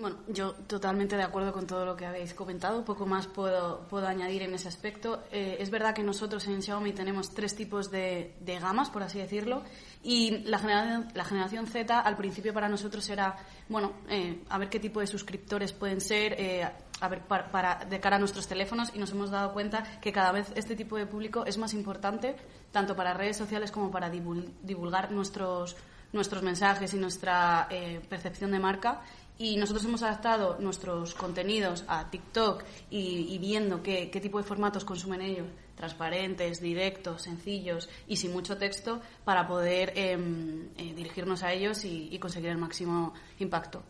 Bueno, 0.01 0.19
yo 0.29 0.53
totalmente 0.53 1.17
de 1.17 1.25
acuerdo 1.25 1.53
con 1.53 1.67
todo 1.67 1.85
lo 1.85 1.97
que 1.97 2.07
habéis 2.07 2.33
comentado. 2.33 2.85
Poco 2.85 3.05
más 3.05 3.27
puedo, 3.27 3.81
puedo 3.89 4.07
añadir 4.07 4.43
en 4.43 4.55
ese 4.55 4.69
aspecto. 4.69 5.25
Eh, 5.33 5.57
es 5.59 5.71
verdad 5.71 5.93
que 5.93 6.05
nosotros 6.05 6.47
en 6.47 6.63
Xiaomi 6.63 6.93
tenemos 6.93 7.35
tres 7.35 7.57
tipos 7.57 7.91
de, 7.91 8.37
de 8.39 8.61
gamas, 8.61 8.91
por 8.91 9.03
así 9.03 9.19
decirlo, 9.19 9.65
y 10.05 10.45
la 10.45 10.61
generación, 10.61 11.09
la 11.15 11.25
generación 11.25 11.67
Z 11.67 11.99
al 11.99 12.17
principio 12.17 12.55
para 12.55 12.69
nosotros 12.69 13.09
era, 13.11 13.37
bueno, 13.69 13.95
eh, 14.09 14.45
a 14.49 14.59
ver 14.59 14.69
qué 14.69 14.79
tipo 14.79 15.01
de 15.01 15.09
suscriptores 15.09 15.73
pueden 15.73 16.01
ser, 16.01 16.35
eh, 16.39 16.69
a 17.01 17.09
ver 17.09 17.23
para, 17.23 17.85
de 17.85 18.01
cara 18.01 18.17
a 18.17 18.19
nuestros 18.19 18.47
teléfonos 18.47 18.93
y 18.95 18.99
nos 18.99 19.11
hemos 19.13 19.31
dado 19.31 19.53
cuenta 19.53 19.85
que 20.01 20.13
cada 20.13 20.33
vez 20.33 20.53
este 20.57 20.77
tipo 20.77 20.97
de 20.97 21.07
público 21.07 21.45
es 21.47 21.59
más 21.59 21.75
importante 21.75 22.37
tanto 22.73 22.97
para 22.97 23.15
redes 23.15 23.37
sociales 23.37 23.71
como 23.71 23.91
para 23.91 24.11
divulgar 24.11 25.13
nuestros 25.13 25.77
nuestros 26.13 26.43
mensajes 26.43 26.95
y 26.95 26.97
nuestra 26.97 27.69
percepción 28.09 28.51
de 28.51 28.59
marca 28.59 29.03
y 29.39 29.57
nosotros 29.57 29.85
hemos 29.85 30.03
adaptado 30.03 30.59
nuestros 30.59 31.15
contenidos 31.15 31.85
a 31.87 32.11
TikTok 32.11 32.65
y, 32.91 33.39
viendo 33.39 33.83
qué, 33.83 34.07
tipo 34.21 34.39
de 34.39 34.45
formatos 34.45 34.85
consumen 34.85 35.23
ellos, 35.23 35.47
transparentes, 35.77 36.61
directos, 36.61 37.23
sencillos 37.23 37.89
y 38.09 38.17
sin 38.17 38.33
mucho 38.33 38.57
texto, 38.57 39.01
para 39.25 39.47
poder 39.47 39.93
em, 39.95 40.69
eh, 40.77 40.93
dirigirnos 40.93 41.45
a 41.45 41.53
ellos 41.53 41.85
y, 41.85 42.19
conseguir 42.19 42.51
el 42.51 42.59
máximo 42.59 43.15
impacto. 43.39 43.83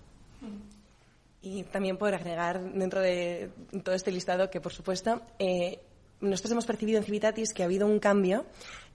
Y 1.40 1.62
también 1.64 1.97
por 1.97 2.14
agregar 2.14 2.73
dentro 2.73 3.00
de 3.00 3.50
todo 3.85 3.95
este 3.95 4.11
listado 4.11 4.50
que, 4.50 4.61
por 4.61 4.73
supuesto, 4.73 5.23
eh, 5.38 5.78
nosotros 6.21 6.52
hemos 6.52 6.66
percibido 6.66 6.99
en 6.99 7.04
Civitatis 7.04 7.52
que 7.52 7.62
ha 7.62 7.66
habido 7.66 7.87
un 7.87 8.00
cambio 8.00 8.45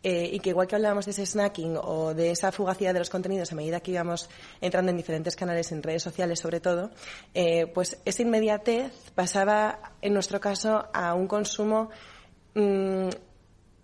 eh, 0.04 0.30
y 0.34 0.40
que 0.40 0.50
igual 0.50 0.68
que 0.68 0.76
hablábamos 0.76 1.06
de 1.06 1.12
ese 1.12 1.26
snacking 1.26 1.78
o 1.82 2.14
de 2.14 2.32
esa 2.32 2.52
fugacidad 2.52 2.92
de 2.94 3.00
los 3.00 3.10
contenidos 3.10 3.52
a 3.52 3.56
medida 3.56 3.80
que 3.80 3.92
íbamos 3.92 4.30
entrando 4.60 4.92
en 4.92 4.98
diferentes 4.98 5.36
canales, 5.36 5.72
en 5.72 5.82
redes 5.82 6.04
sociales 6.04 6.40
sobre 6.40 6.60
todo, 6.60 6.92
eh, 7.34 7.68
pues 7.68 7.98
esa 8.04 8.22
inmediatez 8.22 8.92
pasaba, 9.16 9.94
en 10.02 10.14
nuestro 10.14 10.42
caso, 10.42 10.90
a 10.94 11.14
un 11.14 11.28
consumo 11.28 11.90
mm, 12.56 13.08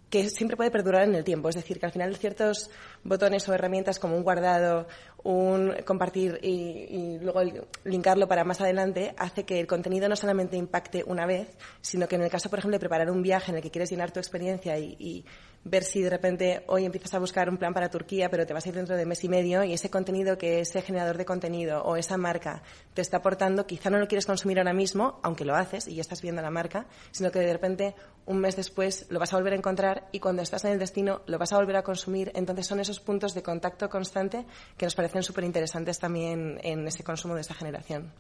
que 0.09 0.29
siempre 0.29 0.57
puede 0.57 0.71
perdurar 0.71 1.03
en 1.03 1.15
el 1.15 1.23
tiempo. 1.23 1.47
Es 1.47 1.55
decir, 1.55 1.79
que 1.79 1.85
al 1.85 1.91
final 1.91 2.15
ciertos 2.17 2.69
botones 3.03 3.47
o 3.47 3.53
herramientas 3.53 3.99
como 3.99 4.17
un 4.17 4.23
guardado, 4.23 4.87
un 5.23 5.73
compartir 5.85 6.39
y, 6.41 7.17
luego 7.19 7.41
linkarlo 7.83 8.27
para 8.27 8.43
más 8.43 8.61
adelante 8.61 9.13
hace 9.17 9.43
que 9.43 9.59
el 9.59 9.67
contenido 9.67 10.07
no 10.07 10.15
solamente 10.15 10.57
impacte 10.57 11.03
una 11.05 11.25
vez, 11.25 11.57
sino 11.81 12.07
que 12.07 12.15
en 12.15 12.21
el 12.21 12.29
caso, 12.29 12.49
por 12.49 12.59
ejemplo, 12.59 12.75
de 12.75 12.79
preparar 12.79 13.11
un 13.11 13.21
viaje 13.21 13.51
en 13.51 13.57
el 13.57 13.63
que 13.63 13.71
quieres 13.71 13.89
llenar 13.89 14.11
tu 14.11 14.19
experiencia 14.19 14.77
y 14.77 15.25
ver 15.63 15.83
si 15.83 16.01
de 16.01 16.09
repente 16.09 16.63
hoy 16.67 16.85
empiezas 16.85 17.13
a 17.13 17.19
buscar 17.19 17.49
un 17.49 17.57
plan 17.57 17.73
para 17.73 17.89
Turquía, 17.89 18.29
pero 18.29 18.45
te 18.45 18.53
vas 18.53 18.65
a 18.65 18.69
ir 18.69 18.75
dentro 18.75 18.95
de 18.95 19.05
mes 19.05 19.23
y 19.23 19.29
medio 19.29 19.63
y 19.63 19.73
ese 19.73 19.89
contenido 19.89 20.37
que 20.37 20.61
ese 20.61 20.81
generador 20.81 21.17
de 21.17 21.25
contenido 21.25 21.83
o 21.83 21.95
esa 21.95 22.17
marca 22.17 22.63
te 22.93 23.01
está 23.01 23.17
aportando, 23.17 23.65
quizá 23.65 23.89
no 23.89 23.99
lo 23.99 24.07
quieres 24.07 24.25
consumir 24.25 24.59
ahora 24.59 24.73
mismo, 24.73 25.19
aunque 25.21 25.45
lo 25.45 25.55
haces 25.55 25.87
y 25.87 25.95
ya 25.95 26.01
estás 26.01 26.21
viendo 26.21 26.41
la 26.41 26.49
marca, 26.49 26.87
sino 27.11 27.31
que 27.31 27.39
de 27.39 27.51
repente 27.51 27.95
un 28.25 28.39
mes 28.39 28.55
después 28.55 29.07
lo 29.09 29.19
vas 29.19 29.33
a 29.33 29.37
volver 29.37 29.53
a 29.53 29.57
encontrar 29.57 30.07
y 30.11 30.19
cuando 30.19 30.41
estás 30.41 30.63
en 30.65 30.71
el 30.71 30.79
destino 30.79 31.21
lo 31.25 31.37
vas 31.37 31.51
a 31.51 31.57
volver 31.57 31.75
a 31.75 31.83
consumir. 31.83 32.31
Entonces 32.35 32.65
son 32.65 32.79
esos 32.79 32.99
puntos 32.99 33.33
de 33.33 33.43
contacto 33.43 33.89
constante 33.89 34.45
que 34.77 34.85
nos 34.85 34.95
parecen 34.95 35.08
súper 35.23 35.43
interesantes 35.43 35.99
también 35.99 36.59
en 36.63 36.87
ese 36.87 37.03
consumo 37.03 37.35
de 37.35 37.41
esta 37.41 37.53
generación. 37.53 38.11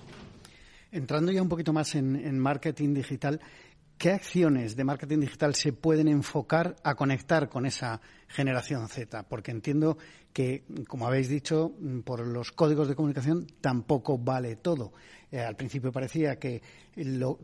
Entrando 0.91 1.31
ya 1.31 1.41
un 1.41 1.49
poquito 1.49 1.71
más 1.71 1.93
en 1.95 2.39
marketing 2.39 2.95
digital, 2.95 3.39
¿Qué 3.99 4.11
acciones 4.11 4.77
de 4.77 4.85
marketing 4.85 5.19
digital 5.19 5.55
se 5.55 5.73
pueden 5.73 6.07
enfocar 6.07 6.77
a 6.83 6.95
conectar 6.95 7.49
con 7.49 7.65
esa 7.65 7.99
generación 8.29 8.87
Z? 8.87 9.23
Porque 9.23 9.51
entiendo 9.51 9.97
que, 10.31 10.63
como 10.87 11.05
habéis 11.05 11.27
dicho, 11.27 11.73
por 12.05 12.25
los 12.25 12.53
códigos 12.53 12.87
de 12.87 12.95
comunicación 12.95 13.45
tampoco 13.59 14.17
vale 14.17 14.55
todo. 14.55 14.93
Eh, 15.33 15.41
al 15.41 15.57
principio 15.57 15.91
parecía 15.91 16.39
que 16.39 16.61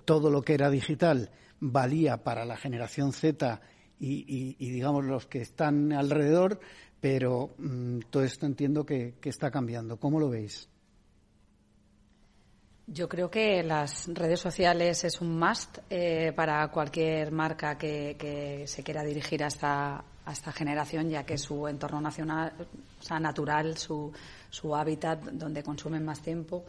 todo 0.06 0.32
lo 0.32 0.44
que 0.44 0.54
era 0.54 0.70
digital 0.70 1.30
valía 1.60 2.24
para 2.24 2.46
la 2.46 2.56
generación 2.56 3.12
Z 3.12 3.60
y, 4.00 4.56
digamos, 4.58 5.04
los 5.04 5.25
que 5.25 5.42
están 5.42 5.92
alrededor, 5.92 6.62
pero 7.00 7.56
mm, 7.58 8.00
todo 8.10 8.24
esto 8.24 8.46
entiendo 8.46 8.86
que 8.86 9.16
está 9.24 9.52
cambiando. 9.52 9.98
¿Cómo 9.98 10.20
lo 10.20 10.30
veis? 10.30 10.70
Yo 12.88 13.10
creo 13.10 13.32
que 13.32 13.64
las 13.64 14.08
redes 14.14 14.40
sociales 14.40 15.04
es 15.06 15.20
un 15.20 15.40
must 15.40 15.80
eh, 15.90 16.32
para 16.36 16.68
cualquier 16.68 17.32
marca 17.32 17.80
que, 17.80 18.64
se 18.68 18.84
quiera 18.84 19.04
dirigir 19.04 19.44
a 19.44 19.48
esta, 19.48 20.04
esta 20.32 20.52
generación, 20.52 21.10
ya 21.10 21.25
que 21.25 21.36
su 21.40 21.68
entorno 21.68 22.00
nacional, 22.00 22.54
o 23.00 23.04
sea, 23.04 23.20
natural, 23.20 23.75
su, 23.75 24.14
su 24.52 24.75
hábitat 24.75 25.20
donde 25.20 25.64
consumen 25.64 26.06
más 26.06 26.22
tiempo. 26.22 26.64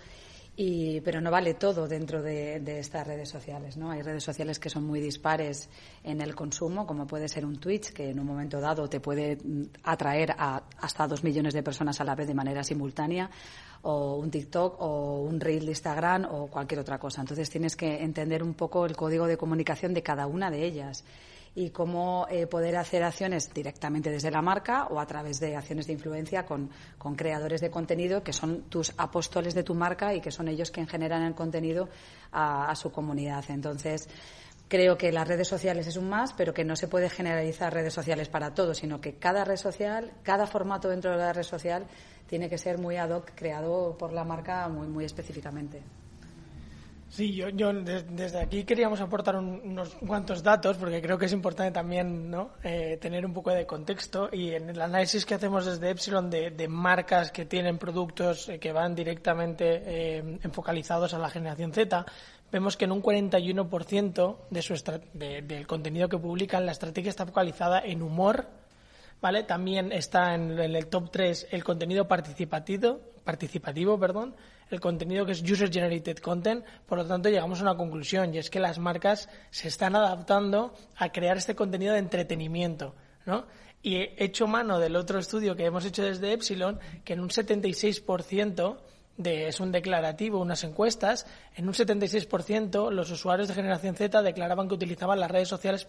Y, 0.58 1.02
pero 1.02 1.20
no 1.20 1.30
vale 1.30 1.52
todo 1.52 1.86
dentro 1.86 2.22
de, 2.22 2.56
estas 2.78 3.06
redes 3.06 3.28
sociales, 3.28 3.76
¿no? 3.76 3.90
Hay 3.90 4.00
redes 4.00 4.25
sociales 4.25 4.58
que 4.58 4.70
son 4.70 4.86
muy 4.86 5.00
dispares 5.00 5.68
en 6.02 6.22
el 6.22 6.34
consumo, 6.34 6.86
como 6.86 7.06
puede 7.06 7.28
ser 7.28 7.44
un 7.44 7.58
Twitch, 7.60 7.92
que 7.92 8.08
en 8.08 8.18
un 8.18 8.26
momento 8.26 8.58
dado 8.58 8.88
te 8.88 8.98
puede 8.98 9.36
atraer 9.82 10.34
a 10.38 10.62
hasta 10.80 11.06
dos 11.06 11.22
millones 11.22 11.52
de 11.52 11.62
personas 11.62 12.00
a 12.00 12.04
la 12.04 12.14
vez 12.14 12.26
de 12.26 12.32
manera 12.32 12.64
simultánea 12.64 13.30
o 13.82 14.16
un 14.16 14.30
TikTok 14.30 14.80
o 14.80 15.20
un 15.20 15.38
Reel 15.40 15.66
de 15.66 15.72
Instagram 15.72 16.26
o 16.30 16.46
cualquier 16.46 16.80
otra 16.80 16.98
cosa. 16.98 17.20
Entonces 17.20 17.50
tienes 17.50 17.76
que 17.76 18.02
entender 18.02 18.42
un 18.42 18.54
poco 18.54 18.86
el 18.86 18.96
código 18.96 19.26
de 19.26 19.36
comunicación 19.36 19.92
de 19.92 20.02
cada 20.02 20.26
una 20.26 20.50
de 20.50 20.64
ellas 20.64 21.04
y 21.56 21.70
cómo 21.70 22.26
eh, 22.30 22.46
poder 22.46 22.76
hacer 22.76 23.02
acciones 23.02 23.52
directamente 23.52 24.10
desde 24.10 24.30
la 24.30 24.42
marca 24.42 24.88
o 24.90 25.00
a 25.00 25.06
través 25.06 25.40
de 25.40 25.56
acciones 25.56 25.86
de 25.86 25.94
influencia 25.94 26.44
con, 26.44 26.70
creadores 27.16 27.62
de 27.62 27.70
contenido 27.70 28.22
que 28.22 28.34
son 28.34 28.64
tus 28.68 28.92
apóstoles 28.98 29.54
de 29.54 29.62
tu 29.62 29.75
marca 29.75 30.14
y 30.14 30.20
que 30.20 30.30
son 30.30 30.48
ellos 30.48 30.70
quienes 30.70 30.90
generan 30.90 31.22
el 31.22 31.34
contenido 31.34 31.88
a, 32.30 32.70
a 32.70 32.76
su 32.76 32.92
comunidad. 32.92 33.42
Entonces, 33.48 34.06
creo 34.68 34.98
que 34.98 35.10
las 35.10 35.26
redes 35.26 35.48
sociales 35.48 35.86
es 35.86 35.96
un 35.96 36.10
más, 36.10 36.34
pero 36.34 36.52
que 36.52 36.62
no 36.62 36.76
se 36.76 36.88
puede 36.88 37.08
generalizar 37.08 37.72
redes 37.72 37.94
sociales 37.94 38.28
para 38.28 38.52
todos, 38.52 38.76
sino 38.76 39.00
que 39.00 39.14
cada 39.14 39.42
red 39.42 39.56
social, 39.56 40.12
cada 40.22 40.46
formato 40.46 40.90
dentro 40.90 41.12
de 41.12 41.16
la 41.16 41.32
red 41.32 41.42
social 41.42 41.86
tiene 42.26 42.50
que 42.50 42.58
ser 42.58 42.76
muy 42.76 42.96
ad 42.96 43.10
hoc, 43.10 43.30
creado 43.34 43.96
por 43.96 44.12
la 44.12 44.25
marca 44.25 44.68
muy, 44.68 44.88
muy 44.88 45.06
específicamente. 45.06 45.82
Sí, 47.08 47.34
yo, 47.34 47.48
yo 47.50 47.72
desde 47.72 48.40
aquí 48.40 48.64
queríamos 48.64 49.00
aportar 49.00 49.36
unos 49.36 49.94
cuantos 50.06 50.42
datos 50.42 50.76
porque 50.76 51.00
creo 51.00 51.16
que 51.16 51.26
es 51.26 51.32
importante 51.32 51.72
también 51.72 52.30
¿no? 52.30 52.50
Eh, 52.64 52.98
tener 53.00 53.25
un 53.25 53.32
poco 53.32 53.50
de 53.50 53.64
contexto 53.64 54.28
y 54.32 54.50
en 54.50 54.68
el 54.70 54.80
análisis 54.80 55.25
que 55.25 55.34
hacemos 55.34 55.64
desde 55.64 55.90
Epsilon 55.90 56.28
de, 56.28 56.68
marcas 56.68 57.30
que 57.30 57.46
tienen 57.46 57.78
productos 57.78 58.48
eh, 58.48 58.58
que 58.58 58.72
van 58.72 58.94
directamente 58.94 59.82
eh, 59.86 60.38
enfocalizados 60.42 61.14
a 61.14 61.18
la 61.18 61.30
generación 61.30 61.72
Z, 61.72 62.04
vemos 62.50 62.76
que 62.76 62.84
en 62.86 62.92
un 62.92 63.02
41% 63.02 64.36
de 64.50 64.62
su 64.62 64.75
del 65.14 65.66
contenido 65.66 66.08
que 66.08 66.18
publican 66.18 66.66
la 66.66 66.72
estrategia 66.72 67.10
está 67.10 67.25
focalizada 67.25 67.80
en 67.80 68.02
humor, 68.02 68.46
¿vale? 69.20 69.44
También 69.44 69.92
está 69.92 70.34
en, 70.34 70.58
el 70.58 70.86
top 70.88 71.10
3 71.10 71.48
el 71.52 71.64
contenido 71.64 72.08
participativo, 72.08 73.00
participativo, 73.25 73.98
perdón, 73.98 74.34
el 74.70 74.80
contenido 74.80 75.25
que 75.25 75.32
es 75.32 75.42
user 75.42 75.73
generated 75.73 76.18
content, 76.18 76.64
por 76.87 76.99
lo 76.99 77.06
tanto 77.06 77.28
llegamos 77.28 77.61
a 77.61 77.62
una 77.62 77.76
conclusión 77.76 78.35
y 78.35 78.38
es 78.38 78.50
que 78.50 78.61
las 78.61 78.78
marcas 78.78 79.28
se 79.50 79.68
están 79.68 79.94
adaptando 79.94 80.75
a 80.96 81.11
crear 81.11 81.37
este 81.37 81.54
contenido 81.54 81.92
de 81.92 82.00
entretenimiento, 82.00 82.94
¿no? 83.25 83.46
Y 83.82 83.96
he 83.96 84.25
hecho 84.25 84.46
mano 84.46 84.78
del 84.78 84.96
otro 84.96 85.18
estudio 85.18 85.54
que 85.54 85.64
hemos 85.64 85.85
hecho 85.85 86.02
desde 86.02 86.32
Epsilon, 86.32 86.80
que 87.04 87.12
en 87.12 87.20
un 87.20 87.28
76% 87.28 88.78
de, 89.16 89.49
es 89.49 89.61
un 89.61 89.73
declarativo, 89.73 90.40
unas 90.40 90.64
encuestas, 90.64 91.26
en 91.54 91.68
un 91.68 91.75
76% 91.75 92.90
los 92.90 93.11
usuarios 93.11 93.49
de 93.49 93.54
generación 93.54 93.94
Z 93.94 94.23
declaraban 94.23 94.68
que 94.68 94.75
utilizaban 94.75 95.20
las 95.20 95.30
redes 95.30 95.49
sociales 95.49 95.87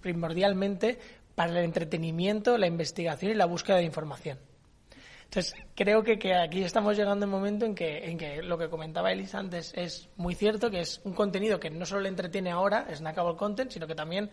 primordialmente 0.00 0.98
para 1.34 1.52
el 1.52 1.64
entretenimiento, 1.64 2.58
la 2.58 2.66
investigación 2.66 3.32
y 3.32 3.34
la 3.34 3.46
búsqueda 3.46 3.78
de 3.78 3.84
información. 3.84 4.38
Entonces, 5.28 5.54
creo 5.74 6.02
que, 6.02 6.18
que 6.18 6.34
aquí 6.34 6.62
estamos 6.62 6.96
llegando 6.96 7.26
a 7.26 7.28
un 7.28 7.32
momento 7.32 7.66
en 7.66 7.74
que, 7.74 8.10
en 8.10 8.16
que 8.16 8.42
lo 8.42 8.56
que 8.56 8.70
comentaba 8.70 9.12
Elisa 9.12 9.38
antes 9.38 9.74
es 9.76 10.08
muy 10.16 10.34
cierto, 10.34 10.70
que 10.70 10.80
es 10.80 11.02
un 11.04 11.12
contenido 11.12 11.60
que 11.60 11.68
no 11.68 11.84
solo 11.84 12.00
le 12.00 12.08
entretiene 12.08 12.50
ahora, 12.50 12.86
snackable 12.94 13.36
content, 13.36 13.70
sino 13.70 13.86
que 13.86 13.94
también 13.94 14.30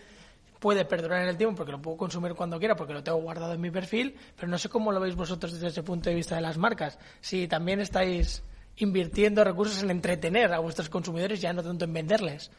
puede 0.57 0.85
perdurar 0.85 1.23
en 1.23 1.27
el 1.27 1.35
tiempo 1.35 1.57
porque 1.57 1.73
lo 1.73 1.81
puedo 1.81 1.97
consumir 1.97 2.33
cuando 2.33 2.57
quiera 2.59 2.77
porque 2.77 2.93
lo 2.93 3.03
tengo 3.03 3.17
guardado 3.17 3.53
en 3.53 3.59
mi 3.59 3.71
perfil, 3.71 4.15
pero 4.37 4.47
no 4.47 4.57
sé 4.57 4.69
cómo 4.69 4.93
lo 4.93 5.01
veis 5.01 5.15
vosotros 5.15 5.51
desde 5.51 5.67
ese 5.67 5.83
punto 5.83 6.09
de 6.09 6.15
vista 6.15 6.35
de 6.35 6.41
las 6.41 6.57
marcas. 6.57 6.97
Si 7.19 7.45
también 7.49 7.81
estáis 7.81 8.41
invirtiendo 8.77 9.43
recursos 9.43 9.83
en 9.83 9.91
entretener 9.91 10.53
a 10.53 10.59
vuestros 10.59 10.87
consumidores, 10.87 11.41
ya 11.41 11.51
no 11.51 11.61
tanto 11.61 11.83
en 11.83 11.91
venderles. 11.91 12.51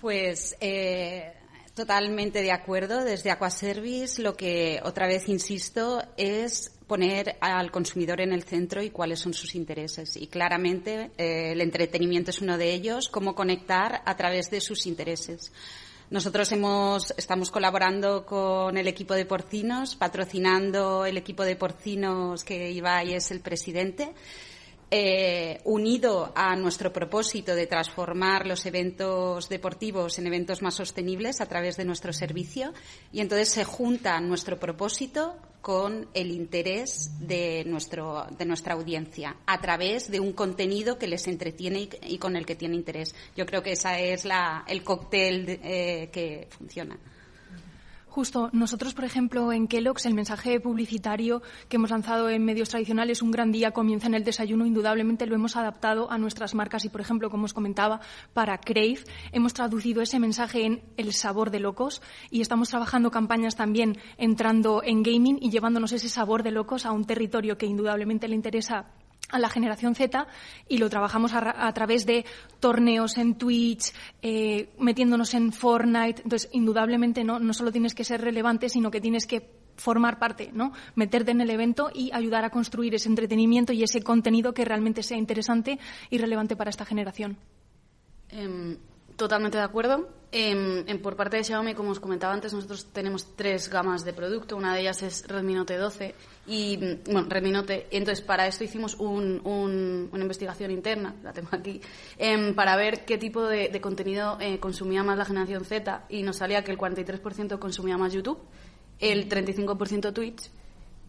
Pues 0.00 0.56
eh, 0.60 1.34
Totalmente 1.74 2.42
de 2.42 2.52
acuerdo. 2.52 3.02
Desde 3.02 3.32
Aquaservice 3.32 4.22
lo 4.22 4.36
que 4.36 4.80
otra 4.84 5.08
vez 5.08 5.28
insisto 5.28 6.04
es 6.16 6.73
poner 6.86 7.36
al 7.40 7.70
consumidor 7.70 8.20
en 8.20 8.32
el 8.32 8.42
centro 8.42 8.82
y 8.82 8.90
cuáles 8.90 9.20
son 9.20 9.32
sus 9.34 9.54
intereses. 9.54 10.16
Y 10.16 10.26
claramente 10.26 11.10
eh, 11.16 11.52
el 11.52 11.60
entretenimiento 11.60 12.30
es 12.30 12.40
uno 12.40 12.58
de 12.58 12.72
ellos, 12.72 13.08
cómo 13.08 13.34
conectar 13.34 14.02
a 14.04 14.16
través 14.16 14.50
de 14.50 14.60
sus 14.60 14.86
intereses. 14.86 15.52
Nosotros 16.10 16.52
hemos, 16.52 17.14
estamos 17.16 17.50
colaborando 17.50 18.26
con 18.26 18.76
el 18.76 18.86
equipo 18.86 19.14
de 19.14 19.24
porcinos, 19.24 19.96
patrocinando 19.96 21.06
el 21.06 21.16
equipo 21.16 21.44
de 21.44 21.56
porcinos 21.56 22.44
que 22.44 22.70
Ibai 22.70 23.14
es 23.14 23.30
el 23.30 23.40
presidente 23.40 24.12
eh, 24.90 25.60
unido 25.64 26.30
a 26.36 26.54
nuestro 26.54 26.92
propósito 26.92 27.56
de 27.56 27.66
transformar 27.66 28.46
los 28.46 28.64
eventos 28.66 29.48
deportivos 29.48 30.18
en 30.18 30.26
eventos 30.26 30.62
más 30.62 30.74
sostenibles 30.74 31.40
a 31.40 31.46
través 31.46 31.76
de 31.76 31.84
nuestro 31.84 32.12
servicio 32.12 32.72
y 33.10 33.20
entonces 33.20 33.48
se 33.48 33.64
junta 33.64 34.20
nuestro 34.20 34.60
propósito 34.60 35.36
con 35.64 36.08
el 36.12 36.30
interés 36.30 37.10
de, 37.20 37.64
nuestro, 37.64 38.26
de 38.36 38.44
nuestra 38.44 38.74
audiencia 38.74 39.34
a 39.46 39.62
través 39.62 40.10
de 40.10 40.20
un 40.20 40.34
contenido 40.34 40.98
que 40.98 41.06
les 41.06 41.26
entretiene 41.26 41.88
y, 42.02 42.18
con 42.18 42.36
el 42.36 42.44
que 42.44 42.54
tiene 42.54 42.74
interés. 42.76 43.14
Yo 43.34 43.46
creo 43.46 43.62
que 43.62 43.72
ese 43.72 44.12
es 44.12 44.26
la, 44.26 44.66
el 44.68 44.84
cóctel 44.84 45.58
eh, 45.62 46.10
que 46.12 46.48
funciona. 46.50 46.98
Justo, 48.14 48.48
nosotros, 48.52 48.94
por 48.94 49.04
ejemplo, 49.04 49.52
en 49.52 49.66
Kellogg's, 49.66 50.06
el 50.06 50.14
mensaje 50.14 50.60
publicitario 50.60 51.42
que 51.68 51.78
hemos 51.78 51.90
lanzado 51.90 52.30
en 52.30 52.44
medios 52.44 52.68
tradicionales, 52.68 53.22
un 53.22 53.32
gran 53.32 53.50
día 53.50 53.72
comienza 53.72 54.06
en 54.06 54.14
el 54.14 54.22
desayuno, 54.22 54.66
indudablemente 54.66 55.26
lo 55.26 55.34
hemos 55.34 55.56
adaptado 55.56 56.08
a 56.12 56.16
nuestras 56.16 56.54
marcas 56.54 56.84
y, 56.84 56.90
por 56.90 57.00
ejemplo, 57.00 57.28
como 57.28 57.46
os 57.46 57.52
comentaba, 57.52 58.00
para 58.32 58.58
Crave, 58.58 59.00
hemos 59.32 59.52
traducido 59.52 60.00
ese 60.00 60.20
mensaje 60.20 60.64
en 60.64 60.84
el 60.96 61.12
sabor 61.12 61.50
de 61.50 61.58
locos 61.58 62.02
y 62.30 62.40
estamos 62.40 62.68
trabajando 62.68 63.10
campañas 63.10 63.56
también 63.56 63.98
entrando 64.16 64.84
en 64.84 65.02
gaming 65.02 65.38
y 65.40 65.50
llevándonos 65.50 65.90
ese 65.90 66.08
sabor 66.08 66.44
de 66.44 66.52
locos 66.52 66.86
a 66.86 66.92
un 66.92 67.06
territorio 67.06 67.58
que 67.58 67.66
indudablemente 67.66 68.28
le 68.28 68.36
interesa 68.36 68.92
a 69.30 69.38
la 69.38 69.48
generación 69.48 69.94
Z 69.94 70.26
y 70.68 70.78
lo 70.78 70.88
trabajamos 70.90 71.32
a, 71.34 71.72
través 71.72 72.06
de 72.06 72.24
torneos 72.60 73.16
en 73.16 73.36
Twitch, 73.36 73.92
eh, 74.22 74.70
metiéndonos 74.78 75.34
en 75.34 75.52
Fortnite. 75.52 76.22
Entonces, 76.22 76.48
indudablemente 76.52 77.24
no, 77.24 77.38
no 77.38 77.52
solo 77.52 77.72
tienes 77.72 77.94
que 77.94 78.04
ser 78.04 78.20
relevante, 78.20 78.68
sino 78.68 78.90
que 78.90 79.00
tienes 79.00 79.26
que 79.26 79.64
formar 79.76 80.18
parte, 80.18 80.50
¿no? 80.52 80.72
Meterte 80.94 81.32
en 81.32 81.40
el 81.40 81.50
evento 81.50 81.90
y 81.92 82.10
ayudar 82.12 82.44
a 82.44 82.50
construir 82.50 82.94
ese 82.94 83.08
entretenimiento 83.08 83.72
y 83.72 83.82
ese 83.82 84.02
contenido 84.02 84.54
que 84.54 84.64
realmente 84.64 85.02
sea 85.02 85.18
interesante 85.18 85.78
y 86.10 86.18
relevante 86.18 86.56
para 86.56 86.70
esta 86.70 86.84
generación. 86.84 87.36
Em, 88.28 88.78
Totalmente 89.16 89.58
de 89.58 89.64
acuerdo. 89.64 90.08
por 91.02 91.14
parte 91.14 91.36
de 91.36 91.44
Xiaomi, 91.44 91.74
como 91.74 91.90
os 91.90 92.00
comentaba 92.00 92.34
antes, 92.34 92.52
nosotros 92.52 92.86
tenemos 92.92 93.36
tres 93.36 93.68
gamas 93.68 94.04
de 94.04 94.12
producto. 94.12 94.56
Una 94.56 94.74
de 94.74 94.80
ellas 94.80 95.02
es 95.02 95.28
Redmi 95.28 95.54
Note 95.54 95.76
12 95.76 96.14
y, 96.48 96.76
bueno, 97.06 97.28
Redmi 97.28 97.52
Note. 97.52 97.86
Entonces, 97.92 98.24
para 98.24 98.48
esto 98.48 98.64
hicimos 98.64 98.96
una 98.98 100.22
investigación 100.22 100.72
interna, 100.72 101.14
la 101.22 101.32
tengo 101.32 101.50
aquí, 101.52 101.80
em, 102.18 102.54
para 102.54 102.74
ver 102.74 103.04
qué 103.04 103.16
tipo 103.16 103.42
de, 103.42 103.80
contenido 103.80 104.36
eh, 104.40 104.58
consumía 104.58 105.04
más 105.04 105.16
la 105.16 105.24
generación 105.24 105.64
Z 105.64 106.06
y 106.08 106.22
nos 106.24 106.36
salía 106.36 106.64
que 106.64 106.72
el 106.72 106.78
43% 106.78 107.60
consumía 107.60 107.96
más 107.96 108.12
YouTube, 108.12 108.38
el 108.98 109.28
35% 109.28 110.12
Twitch 110.12 110.50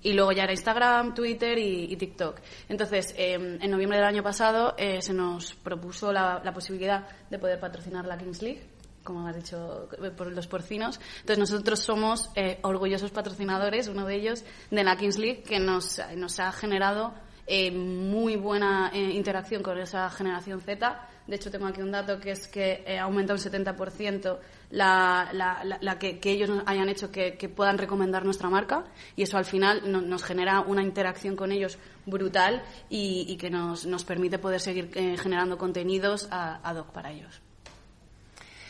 y 0.06 0.14
luego 0.14 0.32
ya 0.32 0.44
era 0.44 0.54
Instagram, 0.54 1.16
Twitter 1.16 1.58
y, 1.58 1.96
TikTok. 1.98 2.40
Entonces, 2.70 3.16
em, 3.18 3.58
en 3.60 3.72
noviembre 3.72 3.98
del 3.98 4.06
año 4.06 4.22
pasado 4.22 4.76
eh, 4.78 5.02
se 5.02 5.14
nos 5.14 5.56
propuso 5.56 6.14
la, 6.14 6.44
posibilidad 6.54 7.08
de 7.32 7.40
poder 7.40 7.60
patrocinar 7.60 8.06
la 8.06 8.16
Kings 8.18 8.42
League 8.42 8.70
como 9.04 9.28
has 9.28 9.36
dicho, 9.36 9.88
eh, 10.04 10.10
por 10.10 10.32
los 10.32 10.48
porcinos. 10.48 11.00
Entonces, 11.22 11.38
nosotros 11.38 11.80
somos 11.80 12.32
eh, 12.36 12.58
orgullosos 12.64 13.12
patrocinadores, 13.12 13.88
uno 13.88 14.06
de 14.06 14.16
ellos, 14.16 14.44
de 14.72 14.84
la 14.84 14.96
Kings 14.96 15.20
League, 15.20 15.44
que 15.44 15.60
nos, 15.60 16.02
nos 16.16 16.40
ha 16.40 16.52
generado 16.52 17.14
muy 17.72 18.36
buena 18.36 18.92
interacción 18.96 19.62
con 19.62 19.78
esa 19.78 20.10
generación 20.10 20.60
Z. 20.60 21.08
De 21.28 21.36
hecho, 21.36 21.52
tengo 21.52 21.68
aquí 21.68 21.82
un 21.82 21.92
dato 21.92 22.20
que 22.20 22.32
es 22.32 22.48
que 22.48 22.84
ha 23.00 23.04
aumentado 23.04 23.38
un 23.38 23.46
70% 23.46 24.40
la, 24.72 25.29
la, 25.34 25.63
la, 25.79 26.00
que, 26.00 26.19
ellos 26.24 26.50
hayan 26.65 26.89
hecho 26.89 27.12
que, 27.12 27.34
puedan 27.55 27.77
recomendar 27.77 28.25
nuestra 28.25 28.50
marca 28.50 28.86
y 29.15 29.24
eso 29.24 29.38
al 29.38 29.45
final 29.45 29.81
nos 30.10 30.24
genera 30.24 30.62
una 30.62 30.84
interacción 30.84 31.36
con 31.36 31.51
ellos 31.51 31.77
brutal 32.05 32.63
y, 32.89 33.36
que 33.38 33.50
nos, 33.50 33.86
nos, 33.86 34.03
permite 34.03 34.39
poder 34.39 34.60
seguir 34.60 34.91
eh, 34.95 35.17
generando 35.17 35.57
contenidos 35.57 36.27
ad 36.31 36.77
hoc 36.77 36.91
para 36.91 37.12
ellos. 37.12 37.41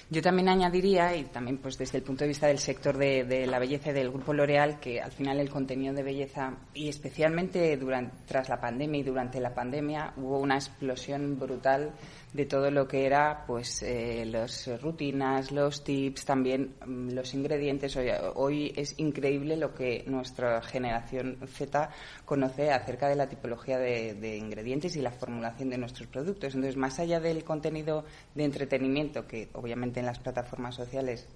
Yo 0.08 0.22
también 0.22 0.50
añadiría, 0.50 1.16
y 1.16 1.24
también 1.24 1.58
pues 1.58 1.80
desde 1.80 1.98
el 1.98 2.04
punto 2.04 2.24
de 2.24 2.28
vista 2.28 2.46
del 2.46 2.60
sector 2.60 2.96
de, 2.96 3.48
la 3.48 3.58
belleza 3.58 3.90
y 3.90 3.94
del 3.94 4.12
grupo 4.12 4.34
L'Oreal, 4.34 4.80
que 4.80 5.02
al 5.02 5.12
final 5.12 5.40
el 5.40 5.50
contenido 5.50 5.96
de 5.96 6.04
belleza, 6.04 6.54
y 6.76 6.90
especialmente 6.90 7.76
durante, 7.76 8.16
tras 8.28 8.48
la 8.48 8.62
pandemia 8.62 9.00
y 9.00 9.04
durante 9.04 9.40
la 9.40 9.56
pandemia, 9.56 10.14
hubo 10.18 10.38
una 10.38 10.56
explosión 10.56 11.40
brutal 11.40 11.92
de 12.36 12.46
todo 12.46 12.70
lo 12.70 12.86
que 12.86 13.06
era 13.06 13.46
pues 13.48 13.82
eh, 13.82 14.26
las 14.26 14.70
rutinas, 14.82 15.54
los 15.54 15.86
tips, 15.86 16.26
también 16.26 16.76
mm, 16.86 17.12
los 17.12 17.34
ingredientes. 17.34 17.98
Hoy, 18.36 18.74
es 18.76 19.00
increíble 19.00 19.56
lo 19.56 19.74
que 19.74 20.04
nuestra 20.06 20.62
generación 20.62 21.38
Z 21.48 21.90
conoce 22.26 22.72
acerca 22.72 23.08
de 23.08 23.16
la 23.16 23.30
tipología 23.30 23.78
de, 23.80 24.38
ingredientes 24.38 24.98
y 24.98 25.02
la 25.02 25.12
formulación 25.12 25.70
de 25.70 25.78
nuestros 25.78 26.10
productos. 26.10 26.56
Entonces, 26.56 26.76
más 26.76 27.00
allá 27.00 27.22
del 27.22 27.46
contenido 27.46 28.04
de 28.34 28.44
entretenimiento, 28.44 29.26
que 29.26 29.48
obviamente 29.54 30.02
en 30.02 30.06
las 30.06 30.20
plataformas 30.20 30.76
sociales 30.76 31.30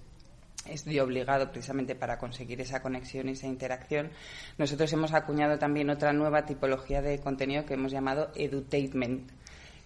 es 0.66 0.84
de 0.84 1.00
obligado 1.00 1.50
precisamente 1.50 1.94
para 1.94 2.18
conseguir 2.18 2.60
esa 2.60 2.82
conexión 2.82 3.28
y 3.28 3.32
esa 3.32 3.46
interacción. 3.46 4.10
Nosotros 4.58 4.92
hemos 4.92 5.14
acuñado 5.14 5.58
también 5.58 5.88
otra 5.88 6.12
nueva 6.12 6.44
tipología 6.44 7.00
de 7.00 7.18
contenido 7.18 7.64
que 7.64 7.74
hemos 7.74 7.90
llamado 7.90 8.30
edutainment, 8.34 9.30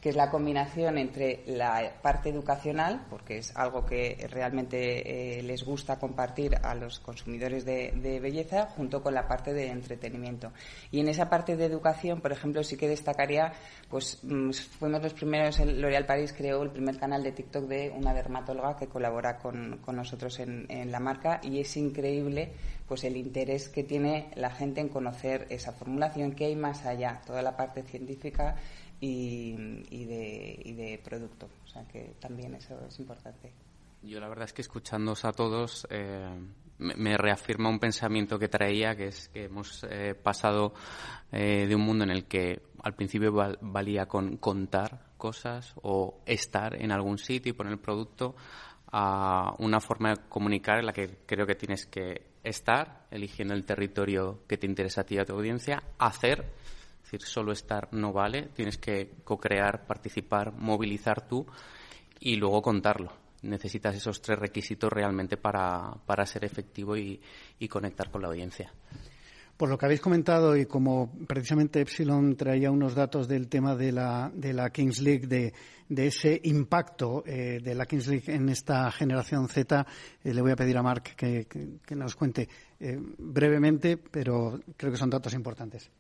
que 0.05 0.11
es 0.11 0.17
la 0.17 0.29
combinación 0.29 0.99
entre 0.99 1.45
la 1.47 1.95
parte 2.03 2.29
educacional, 2.29 3.07
porque 3.09 3.39
es 3.39 3.57
algo 3.57 3.87
que 3.87 4.29
realmente 4.31 5.39
eh, 5.39 5.43
les 5.43 5.65
gusta 5.65 5.99
compartir 5.99 6.57
a 6.63 6.75
los 6.75 7.01
consumidores 7.01 7.65
de, 7.65 8.21
belleza, 8.21 8.67
junto 8.77 9.03
con 9.03 9.15
la 9.15 9.27
parte 9.27 9.55
de 9.55 9.69
entretenimiento. 9.69 10.53
Y 10.91 11.01
en 11.01 11.09
esa 11.09 11.31
parte 11.31 11.57
de 11.57 11.65
educación, 11.65 12.21
por 12.21 12.33
ejemplo, 12.33 12.63
sí 12.63 12.77
que 12.77 12.87
destacaría, 12.87 13.55
pues 13.89 14.19
mm, 14.23 14.51
fuimos 14.51 15.03
los 15.03 15.15
primeros, 15.15 15.59
L'Oréal 15.61 16.05
París 16.05 16.35
creó 16.37 16.63
el 16.65 16.71
primer 16.71 16.99
canal 16.99 17.23
de 17.23 17.33
TikTok 17.33 17.65
de 17.65 17.91
una 17.97 18.13
dermatóloga 18.13 18.77
que 18.77 18.89
colabora 18.89 19.39
con, 19.39 19.81
nosotros 19.87 20.39
en, 20.39 20.67
en 20.69 20.93
la 20.93 21.01
marca 21.01 21.41
y 21.43 21.61
es 21.61 21.75
increíble 21.79 22.53
pues 22.87 23.05
el 23.05 23.17
interés 23.17 23.71
que 23.71 23.85
tiene 23.85 24.29
la 24.35 24.51
gente 24.51 24.83
en 24.83 24.91
conocer 24.91 25.47
esa 25.49 25.73
formulación, 25.73 26.33
que 26.33 26.45
hay 26.45 26.57
más 26.57 26.85
allá, 26.85 27.23
toda 27.25 27.41
la 27.41 27.57
parte 27.57 27.83
científica 27.83 28.57
y, 29.05 30.05
de, 30.05 30.75
de 30.77 31.01
producto. 31.03 31.49
O 31.65 31.67
sea 31.67 31.87
que 31.87 32.15
también 32.21 32.55
eso 32.55 32.79
es 32.87 32.99
importante. 32.99 33.53
Yo 34.03 34.21
la 34.21 34.29
verdad 34.29 34.45
es 34.45 34.53
que 34.53 34.63
escuchándoos 34.63 35.25
a 35.25 35.33
todos 35.33 35.87
eh, 35.91 36.29
me, 36.79 37.17
reafirma 37.17 37.71
un 37.71 37.79
pensamiento 37.79 38.39
que 38.39 38.49
traía, 38.49 38.95
que 38.95 39.09
es 39.09 39.29
que 39.29 39.45
hemos 39.45 39.85
eh, 39.89 40.15
pasado 40.15 40.75
eh, 41.33 41.67
de 41.67 41.75
un 41.75 41.83
mundo 41.83 42.05
en 42.05 42.11
el 42.11 42.27
que 42.27 42.61
al 42.83 42.95
principio 42.95 43.33
valía 43.63 44.07
con 44.07 44.37
contar 44.37 45.07
cosas 45.17 45.73
o 45.83 46.21
estar 46.27 46.81
en 46.81 46.93
algún 46.93 47.17
sitio 47.17 47.51
y 47.51 47.55
poner 47.55 47.73
el 47.73 47.79
producto 47.79 48.37
a 48.93 49.55
una 49.59 49.81
forma 49.81 50.11
de 50.11 50.17
comunicar 50.29 50.79
en 50.79 50.87
la 50.87 50.93
que 50.93 51.19
creo 51.27 51.47
que 51.47 51.55
tienes 51.55 51.87
que 51.87 52.27
estar, 52.45 53.07
eligiendo 53.11 53.55
el 53.55 53.65
territorio 53.65 54.43
que 54.47 54.59
te 54.59 54.67
interesa 54.67 55.01
a 55.01 55.05
ti 55.05 55.15
y 55.15 55.19
a 55.19 55.25
tu 55.25 55.33
audiencia, 55.33 55.83
hacer 55.99 56.45
solo 57.21 57.53
estar 57.53 57.89
no 57.93 58.13
vale, 58.13 58.49
tienes 58.55 58.79
que 58.79 59.13
co-crear, 59.25 59.87
participar, 59.87 60.53
movilizar 60.53 61.27
tú 61.27 61.47
y 62.21 62.37
luego 62.37 62.63
contarlo. 62.63 63.13
Necesitas 63.43 63.95
esos 63.95 64.23
tres 64.23 64.39
requisitos 64.39 64.91
realmente 64.93 65.37
para, 65.37 65.95
para 66.07 66.25
ser 66.25 66.45
efectivo 66.45 66.97
y, 66.97 67.21
conectar 67.69 68.11
con 68.11 68.23
la 68.23 68.29
audiencia. 68.29 68.73
Por 69.57 69.69
lo 69.69 69.79
que 69.79 69.87
habéis 69.87 70.01
comentado 70.01 70.57
y 70.57 70.67
como 70.67 71.13
precisamente 71.27 71.81
Epsilon 71.81 72.37
traía 72.37 72.71
unos 72.71 72.95
datos 72.95 73.29
del 73.29 73.49
tema 73.49 73.77
de 73.77 73.93
la, 73.93 74.31
de 74.35 74.53
la 74.53 74.71
Kings 74.71 75.01
League, 75.01 75.27
de, 75.27 75.53
de 75.89 76.07
ese 76.07 76.41
impacto 76.45 77.23
eh, 77.27 77.61
de 77.63 77.75
la 77.75 77.87
Kings 77.87 78.07
League 78.09 78.33
en 78.33 78.49
esta 78.49 78.91
generación 78.91 79.49
Z, 79.49 79.87
eh, 80.23 80.35
le 80.35 80.41
voy 80.41 80.53
a 80.53 80.57
pedir 80.57 80.77
a 80.77 80.83
Mark 80.83 81.15
que, 81.17 81.47
nos 81.95 82.17
cuente 82.17 82.49
eh, 82.81 82.99
brevemente, 83.19 83.97
pero 83.97 84.61
creo 84.77 84.93
que 84.93 84.99
son 84.99 85.11
datos 85.11 85.35
importantes. 85.35 85.91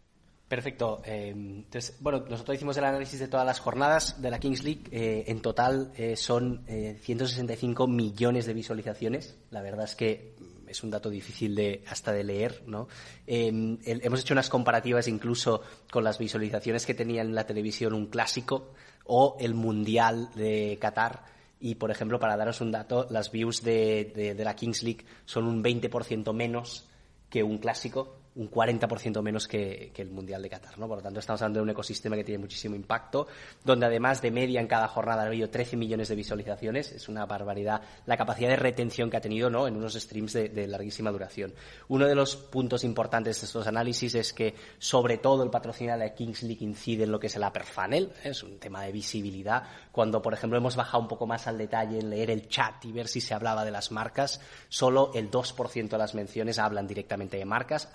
Perfecto. 0.48 1.00
Eh, 1.04 1.30
entonces, 1.30 1.96
bueno, 2.00 2.24
nosotros 2.28 2.56
hicimos 2.56 2.76
el 2.76 2.84
análisis 2.84 3.18
de 3.18 3.28
todas 3.28 3.46
las 3.46 3.60
jornadas 3.60 4.20
de 4.20 4.30
la 4.30 4.38
Kings 4.38 4.62
League. 4.62 4.82
Eh, 4.90 5.24
en 5.28 5.40
total 5.40 5.92
eh, 5.96 6.16
son 6.16 6.64
165 6.66 7.86
millones 7.86 8.44
de 8.46 8.52
visualizaciones. 8.52 9.38
La 9.50 9.62
verdad 9.62 9.84
es 9.84 9.94
que 9.94 10.34
es 10.68 10.82
un 10.82 10.90
dato 10.90 11.08
difícil 11.08 11.54
de 11.54 11.82
hasta 11.88 12.12
de 12.12 12.24
leer, 12.24 12.64
¿no? 12.66 12.88
hemos 13.26 14.20
hecho 14.20 14.34
unas 14.34 14.48
comparativas 14.48 15.06
incluso 15.06 15.60
con 15.90 16.02
las 16.02 16.18
visualizaciones 16.18 16.84
que 16.84 16.94
tenía 16.94 17.22
en 17.22 17.34
la 17.34 17.46
televisión 17.46 17.92
un 17.92 18.06
clásico 18.06 18.72
o 19.04 19.36
el 19.38 19.54
Mundial 19.54 20.30
de 20.34 20.76
Qatar. 20.80 21.24
Y, 21.60 21.76
por 21.76 21.90
ejemplo, 21.90 22.18
para 22.18 22.36
daros 22.36 22.60
un 22.60 22.72
dato, 22.72 23.06
las 23.10 23.30
views 23.30 23.62
de 23.62 24.34
la 24.36 24.56
Kings 24.56 24.82
League 24.82 25.04
son 25.24 25.46
un 25.46 25.62
20% 25.62 26.32
menos 26.34 26.88
que 27.30 27.42
un 27.42 27.58
clásico 27.58 28.23
un 28.36 28.50
40% 28.50 29.22
menos 29.22 29.46
que, 29.46 29.92
el 29.94 30.10
Mundial 30.10 30.42
de 30.42 30.50
Qatar, 30.50 30.78
¿no? 30.78 30.88
Por 30.88 30.98
lo 30.98 31.02
tanto, 31.02 31.20
estamos 31.20 31.40
hablando 31.42 31.60
de 31.60 31.62
un 31.64 31.70
ecosistema 31.70 32.16
que 32.16 32.24
tiene 32.24 32.38
muchísimo 32.38 32.74
impacto, 32.74 33.28
donde 33.64 33.86
además 33.86 34.20
de 34.22 34.30
media 34.30 34.60
en 34.60 34.66
cada 34.66 34.88
jornada 34.88 35.22
ha 35.22 35.26
habido 35.26 35.50
13 35.50 35.76
millones 35.76 36.08
de 36.08 36.16
visualizaciones, 36.16 36.92
es 36.92 37.08
una 37.08 37.26
barbaridad 37.26 37.82
la 38.06 38.16
capacidad 38.16 38.48
de 38.48 38.56
retención 38.56 39.08
que 39.08 39.16
ha 39.16 39.20
tenido, 39.20 39.50
¿no? 39.50 39.68
En 39.68 39.76
unos 39.76 39.94
streams 39.94 40.32
de, 40.32 40.66
larguísima 40.66 41.10
duración. 41.12 41.54
Uno 41.88 42.06
de 42.06 42.14
los 42.14 42.34
puntos 42.36 42.82
importantes 42.82 43.40
de 43.40 43.46
estos 43.46 43.66
análisis 43.66 44.14
es 44.14 44.32
que, 44.32 44.54
sobre 44.78 45.18
todo, 45.18 45.44
el 45.44 45.50
patrocinio 45.50 45.96
de 45.96 46.14
Kings 46.14 46.42
League 46.42 46.64
incide 46.64 47.04
en 47.04 47.12
lo 47.12 47.20
que 47.20 47.28
es 47.28 47.36
el 47.36 47.44
upper 47.44 47.64
funnel, 47.64 48.12
¿eh? 48.24 48.30
es 48.30 48.42
un 48.42 48.58
tema 48.58 48.82
de 48.82 48.90
visibilidad. 48.90 49.62
Cuando, 49.92 50.20
por 50.20 50.34
ejemplo, 50.34 50.58
hemos 50.58 50.74
bajado 50.76 51.02
un 51.02 51.08
poco 51.08 51.26
más 51.26 51.46
al 51.46 51.58
detalle 51.58 52.00
en 52.00 52.10
leer 52.10 52.30
el 52.30 52.48
chat 52.48 52.84
y 52.84 52.92
ver 52.92 53.06
si 53.06 53.20
se 53.20 53.34
hablaba 53.34 53.64
de 53.64 53.70
las 53.70 53.92
marcas, 53.92 54.40
solo 54.68 55.12
el 55.14 55.30
2% 55.30 55.88
de 55.88 55.98
las 55.98 56.14
menciones 56.14 56.58
hablan 56.58 56.86
directamente 56.86 57.36
de 57.36 57.44
marcas, 57.44 57.88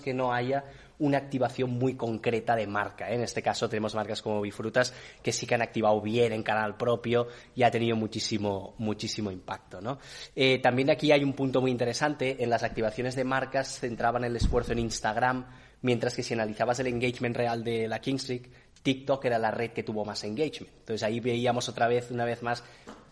que 0.00 0.14
no 0.14 0.32
haya 0.32 0.64
una 0.98 1.18
activación 1.18 1.70
muy 1.70 1.94
concreta 1.94 2.54
de 2.54 2.66
marca. 2.66 3.10
¿eh? 3.10 3.16
En 3.16 3.22
este 3.22 3.42
caso 3.42 3.68
tenemos 3.68 3.94
marcas 3.94 4.22
como 4.22 4.40
Bifrutas 4.40 4.94
que 5.22 5.32
sí 5.32 5.46
que 5.46 5.54
han 5.54 5.62
activado 5.62 6.00
bien 6.00 6.32
en 6.32 6.42
canal 6.42 6.76
propio 6.76 7.26
y 7.56 7.64
ha 7.64 7.70
tenido 7.70 7.96
muchísimo, 7.96 8.74
muchísimo 8.78 9.30
impacto. 9.30 9.80
Eh, 10.36 10.60
también 10.60 10.90
aquí 10.90 11.10
hay 11.10 11.24
un 11.24 11.32
punto 11.32 11.60
muy 11.60 11.70
interesante. 11.70 12.42
En 12.42 12.50
las 12.50 12.62
activaciones 12.62 13.16
de 13.16 13.24
marcas 13.24 13.80
centraban 13.80 14.24
el 14.24 14.36
esfuerzo 14.36 14.72
en 14.72 14.78
Instagram, 14.78 15.46
mientras 15.82 16.14
que 16.14 16.22
si 16.22 16.34
analizabas 16.34 16.78
el 16.78 16.86
engagement 16.86 17.36
real 17.36 17.64
de 17.64 17.88
la 17.88 18.00
Kings 18.00 18.30
TikTok 18.82 19.24
era 19.24 19.38
la 19.38 19.50
red 19.50 19.70
que 19.70 19.82
tuvo 19.82 20.04
más 20.04 20.24
engagement. 20.24 20.72
Entonces 20.80 21.02
ahí 21.02 21.20
veíamos 21.20 21.68
otra 21.68 21.88
vez, 21.88 22.10
una 22.10 22.24
vez 22.24 22.42
más, 22.42 22.62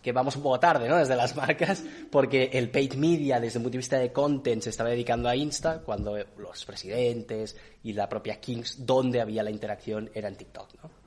que 0.01 0.11
vamos 0.11 0.35
un 0.35 0.43
poco 0.43 0.59
tarde, 0.59 0.87
¿no? 0.87 0.97
Desde 0.97 1.15
las 1.15 1.35
marcas, 1.37 1.83
porque 2.11 2.49
el 2.53 2.69
paid 2.69 2.93
media, 2.95 3.39
desde 3.39 3.59
el 3.59 3.63
punto 3.63 3.73
de 3.73 3.79
vista 3.79 3.99
de 3.99 4.11
content, 4.11 4.61
se 4.61 4.69
estaba 4.69 4.89
dedicando 4.89 5.29
a 5.29 5.35
Insta, 5.35 5.81
cuando 5.81 6.17
los 6.37 6.65
presidentes 6.65 7.55
y 7.83 7.93
la 7.93 8.09
propia 8.09 8.39
Kings, 8.39 8.85
donde 8.85 9.21
había 9.21 9.43
la 9.43 9.51
interacción, 9.51 10.09
era 10.13 10.27
en 10.27 10.35
TikTok, 10.35 10.83
¿no? 10.83 11.01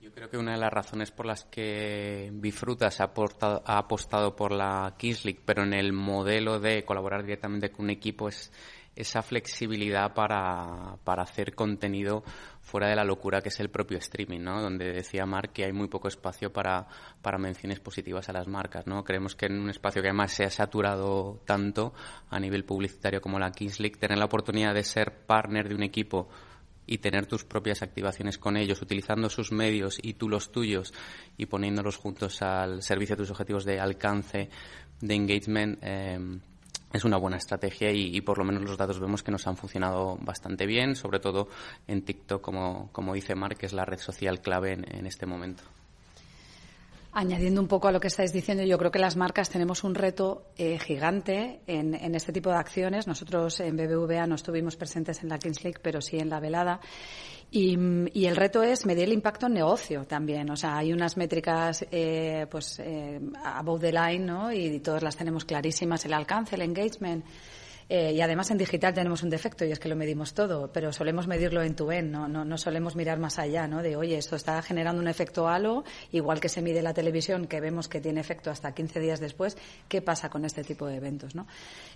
Yo 0.00 0.14
creo 0.14 0.30
que 0.30 0.38
una 0.38 0.52
de 0.52 0.58
las 0.58 0.72
razones 0.72 1.10
por 1.10 1.26
las 1.26 1.44
que 1.44 2.30
Bifrutas 2.32 3.00
ha, 3.00 3.12
ha 3.12 3.78
apostado 3.78 4.34
por 4.34 4.52
la 4.52 4.94
Kings 4.96 5.22
pero 5.44 5.64
en 5.64 5.74
el 5.74 5.92
modelo 5.92 6.60
de 6.60 6.84
colaborar 6.84 7.24
directamente 7.24 7.70
con 7.70 7.86
un 7.86 7.90
equipo, 7.90 8.28
es 8.28 8.50
esa 8.98 9.22
flexibilidad 9.22 10.12
para, 10.12 10.96
para 11.04 11.22
hacer 11.22 11.54
contenido 11.54 12.24
fuera 12.60 12.88
de 12.88 12.96
la 12.96 13.04
locura 13.04 13.40
que 13.40 13.48
es 13.48 13.60
el 13.60 13.70
propio 13.70 13.96
streaming, 13.98 14.40
¿no? 14.40 14.60
Donde 14.60 14.92
decía 14.92 15.24
Mark 15.24 15.52
que 15.52 15.64
hay 15.64 15.72
muy 15.72 15.86
poco 15.86 16.08
espacio 16.08 16.52
para, 16.52 16.88
para 17.22 17.38
menciones 17.38 17.78
positivas 17.78 18.28
a 18.28 18.32
las 18.32 18.48
marcas, 18.48 18.88
¿no? 18.88 19.04
Creemos 19.04 19.36
que 19.36 19.46
en 19.46 19.60
un 19.60 19.70
espacio 19.70 20.02
que 20.02 20.08
además 20.08 20.32
se 20.32 20.44
ha 20.44 20.50
saturado 20.50 21.40
tanto 21.46 21.94
a 22.28 22.40
nivel 22.40 22.64
publicitario 22.64 23.20
como 23.20 23.38
la 23.38 23.52
Kings 23.52 23.78
League, 23.78 23.98
tener 23.98 24.18
la 24.18 24.24
oportunidad 24.24 24.74
de 24.74 24.82
ser 24.82 25.24
partner 25.26 25.68
de 25.68 25.76
un 25.76 25.84
equipo 25.84 26.28
y 26.84 26.98
tener 26.98 27.26
tus 27.26 27.44
propias 27.44 27.82
activaciones 27.82 28.36
con 28.36 28.56
ellos, 28.56 28.82
utilizando 28.82 29.30
sus 29.30 29.52
medios 29.52 29.98
y 30.02 30.14
tú 30.14 30.28
los 30.28 30.50
tuyos 30.50 30.92
y 31.36 31.46
poniéndolos 31.46 31.96
juntos 31.96 32.42
al 32.42 32.82
servicio 32.82 33.14
de 33.14 33.22
tus 33.22 33.30
objetivos 33.30 33.64
de 33.64 33.78
alcance, 33.78 34.48
de 35.00 35.14
engagement, 35.14 35.78
eh, 35.82 36.40
es 36.92 37.04
una 37.04 37.18
buena 37.18 37.36
estrategia 37.36 37.90
y, 37.92 38.20
por 38.22 38.38
lo 38.38 38.44
menos 38.44 38.62
los 38.62 38.76
datos 38.76 38.98
vemos 38.98 39.22
que 39.22 39.30
nos 39.30 39.46
han 39.46 39.56
funcionado 39.56 40.18
bastante 40.20 40.66
bien, 40.66 40.96
sobre 40.96 41.20
todo 41.20 41.48
en 41.86 42.02
TikTok, 42.02 42.40
como, 42.40 42.88
como 42.92 43.14
dice 43.14 43.34
Mark, 43.34 43.58
que 43.58 43.66
es 43.66 43.72
la 43.72 43.84
red 43.84 43.98
social 43.98 44.40
clave 44.40 44.72
en, 44.72 45.06
este 45.06 45.26
momento. 45.26 45.62
Añadiendo 47.12 47.60
un 47.60 47.68
poco 47.68 47.88
a 47.88 47.92
lo 47.92 48.00
que 48.00 48.08
estáis 48.08 48.32
diciendo, 48.32 48.62
yo 48.64 48.78
creo 48.78 48.90
que 48.90 48.98
las 48.98 49.16
marcas 49.16 49.50
tenemos 49.50 49.82
un 49.84 49.94
reto 49.94 50.44
eh, 50.56 50.78
gigante 50.78 51.60
en, 51.66 51.94
en, 51.94 52.14
este 52.14 52.32
tipo 52.32 52.50
de 52.50 52.56
acciones. 52.56 53.06
Nosotros 53.06 53.60
en 53.60 53.76
BBVA 53.76 54.26
no 54.26 54.36
estuvimos 54.36 54.76
presentes 54.76 55.22
en 55.22 55.30
la 55.30 55.38
Kings 55.38 55.64
League, 55.64 55.80
pero 55.82 56.00
sí 56.00 56.18
en 56.18 56.28
la 56.28 56.40
velada. 56.40 56.80
Y, 57.50 58.26
el 58.26 58.36
reto 58.36 58.62
es 58.62 58.84
medir 58.84 59.04
el 59.04 59.12
impacto 59.12 59.46
en 59.46 59.54
negocio 59.54 60.04
también. 60.04 60.50
O 60.50 60.56
sea, 60.56 60.78
hay 60.78 60.92
unas 60.92 61.16
métricas, 61.16 61.86
eh, 61.90 62.46
pues, 62.50 62.78
eh, 62.80 63.20
above 63.42 63.80
the 63.80 63.92
line, 63.92 64.20
¿no? 64.20 64.52
Y 64.52 64.80
todas 64.80 65.02
las 65.02 65.16
tenemos 65.16 65.44
clarísimas, 65.44 66.04
el 66.04 66.12
alcance, 66.12 66.56
el 66.56 66.62
engagement. 66.62 67.24
Eh, 67.90 68.12
y 68.12 68.20
además 68.20 68.50
en 68.50 68.58
digital 68.58 68.92
tenemos 68.92 69.22
un 69.22 69.30
defecto 69.30 69.64
y 69.64 69.72
es 69.72 69.78
que 69.78 69.88
lo 69.88 69.96
medimos 69.96 70.34
todo, 70.34 70.70
pero 70.70 70.92
solemos 70.92 71.26
medirlo 71.26 71.62
en 71.62 71.74
tu 71.74 71.90
en, 71.90 72.10
¿no? 72.10 72.28
No, 72.28 72.44
no 72.44 72.58
solemos 72.58 72.94
mirar 72.96 73.18
más 73.18 73.38
allá, 73.38 73.66
¿no? 73.66 73.82
De, 73.82 73.96
oye, 73.96 74.18
esto 74.18 74.36
está 74.36 74.60
generando 74.60 75.00
un 75.00 75.08
efecto 75.08 75.48
halo, 75.48 75.84
igual 76.12 76.38
que 76.38 76.50
se 76.50 76.60
mide 76.60 76.82
la 76.82 76.92
televisión, 76.92 77.46
que 77.46 77.60
vemos 77.60 77.88
que 77.88 78.02
tiene 78.02 78.20
efecto 78.20 78.50
hasta 78.50 78.72
15 78.72 79.00
días 79.00 79.20
después, 79.20 79.56
¿qué 79.88 80.02
pasa 80.02 80.28
con 80.28 80.44
este 80.44 80.64
tipo 80.64 80.86
de 80.86 80.96
eventos, 80.96 81.34
¿no? 81.34 81.46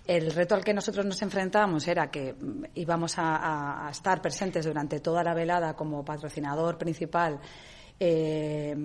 El 0.07 0.31
reto 0.31 0.55
al 0.55 0.63
que 0.63 0.73
nosotros 0.73 1.05
nos 1.05 1.21
enfrentábamos 1.21 1.87
era 1.87 2.09
que 2.09 2.33
mm, 2.33 2.63
íbamos 2.73 3.13
a, 3.17 3.87
estar 3.91 4.19
presentes 4.19 4.65
durante 4.65 4.99
toda 4.99 5.23
la 5.23 5.35
velada 5.35 5.75
como 5.75 6.03
patrocinador 6.03 6.77
principal 6.77 7.39
eh, 7.99 8.75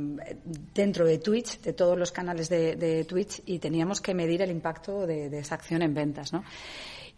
dentro 0.75 1.07
de 1.07 1.19
Twitch, 1.19 1.61
de 1.63 1.73
todos 1.73 1.99
los 1.99 2.13
canales 2.13 2.51
de, 2.51 3.07
Twitch, 3.09 3.41
y 3.47 3.59
teníamos 3.59 4.03
que 4.03 4.13
medir 4.13 4.43
el 4.43 4.51
impacto 4.51 5.07
de, 5.07 5.31
de, 5.31 5.39
esa 5.39 5.55
acción 5.55 5.81
en 5.81 5.95
ventas, 5.95 6.35
¿no? 6.35 6.45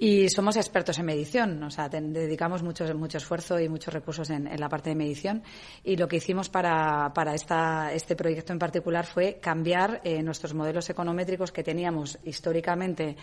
Y 0.03 0.31
somos 0.31 0.57
expertos 0.57 0.99
en 0.99 1.05
medición, 1.05 1.63
o 1.63 1.71
sea, 1.71 1.91
dedicamos 1.91 2.63
mucho, 2.63 2.87
mucho 2.95 3.19
esfuerzo 3.19 3.61
y 3.61 3.69
muchos 3.69 3.93
recursos 3.93 4.31
en, 4.31 4.49
la 4.59 4.67
parte 4.71 4.89
de 4.89 4.97
medición. 4.97 5.43
Y 5.85 5.97
lo 5.97 6.09
que 6.09 6.17
hicimos 6.17 6.49
para, 6.49 7.13
para 7.13 7.35
esta, 7.35 7.93
este 7.93 8.17
proyecto 8.17 8.55
en 8.55 8.59
particular 8.59 9.05
fue 9.05 9.41
cambiar 9.43 10.01
eh, 10.03 10.23
nuestros 10.23 10.55
modelos 10.55 10.89
econométricos 10.89 11.53
que 11.53 11.63
teníamos 11.63 12.19
históricamente, 12.25 13.15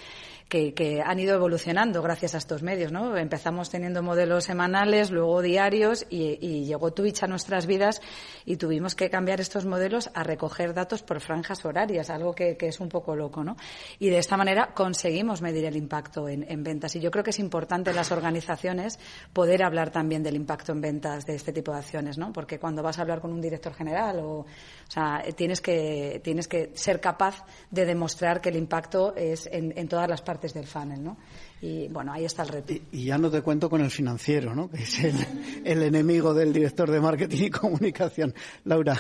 que, 0.48 0.76
que, 0.76 1.02
han 1.02 1.20
ido 1.20 1.34
evolucionando 1.34 2.04
gracias 2.04 2.36
a 2.36 2.38
estos 2.38 2.62
medios. 2.62 2.92
¿no? 2.92 3.18
Empezamos 3.18 3.72
teniendo 3.72 4.04
modelos 4.04 4.44
semanales, 4.44 5.10
luego 5.10 5.42
diarios, 5.42 6.06
y, 6.12 6.38
y 6.40 6.66
llegó 6.66 6.94
Twitch 6.94 7.24
a 7.24 7.28
nuestras 7.28 7.66
vidas 7.66 8.02
y 8.46 8.58
tuvimos 8.58 8.94
que 8.94 9.10
cambiar 9.10 9.42
estos 9.42 9.66
modelos 9.66 10.12
a 10.14 10.22
recoger 10.22 10.76
datos 10.76 11.02
por 11.02 11.22
franjas 11.22 11.66
horarias, 11.66 12.12
algo 12.12 12.36
que, 12.36 12.56
que 12.56 12.68
es 12.68 12.80
un 12.80 12.88
poco 12.88 13.16
loco. 13.16 13.44
¿no? 13.44 13.58
Y 13.98 14.12
de 14.12 14.20
esta 14.20 14.38
manera 14.38 14.76
conseguimos 14.76 15.42
medir 15.42 15.66
el 15.66 15.76
impacto 15.76 16.30
en, 16.30 16.46
en 16.48 16.67
Y 16.68 17.00
yo 17.00 17.12
creo 17.12 17.24
que 17.24 17.30
es 17.30 17.40
importante 17.40 17.92
en 17.92 17.96
las 17.96 18.12
organizaciones 18.12 19.00
poder 19.32 19.64
hablar 19.64 19.90
también 19.90 20.22
del 20.22 20.36
impacto 20.36 20.74
en 20.74 20.82
ventas 20.82 21.26
de 21.26 21.36
este 21.36 21.54
tipo 21.54 21.72
de 21.72 21.78
acciones, 21.78 22.18
¿no? 22.18 22.34
Porque 22.34 22.60
cuando 22.60 22.84
vas 22.84 23.00
a 23.00 23.04
hablar 23.04 23.22
con 23.22 23.32
un 23.32 23.40
director 23.40 23.74
general 23.74 24.20
o, 24.20 24.40
o 24.40 24.46
sea, 24.88 25.24
tienes 25.36 25.62
que, 25.62 26.20
tienes 26.24 26.48
que 26.48 26.72
ser 26.74 27.00
capaz 27.00 27.46
de 27.72 27.86
demostrar 27.86 28.42
que 28.42 28.50
el 28.50 28.58
impacto 28.58 29.16
es 29.16 29.48
en, 29.52 29.88
todas 29.88 30.10
las 30.10 30.22
partes 30.22 30.54
del 30.54 30.68
funnel, 30.68 31.04
¿no? 31.04 31.18
Y 31.62 31.88
bueno, 31.88 32.12
ahí 32.12 32.26
está 32.26 32.44
el 32.44 32.50
reto. 32.50 32.74
Y, 32.92 33.06
ya 33.06 33.18
no 33.18 33.32
te 33.32 33.42
cuento 33.42 33.70
con 33.70 33.82
el 33.82 33.90
financiero, 33.90 34.54
¿no? 34.54 34.70
Que 34.70 34.84
es 34.84 35.00
el, 35.00 35.16
el 35.64 35.84
enemigo 35.84 36.34
del 36.34 36.52
director 36.52 36.92
de 36.92 37.00
marketing 37.00 37.44
y 37.44 37.50
comunicación. 37.50 38.34
Laura 38.66 39.00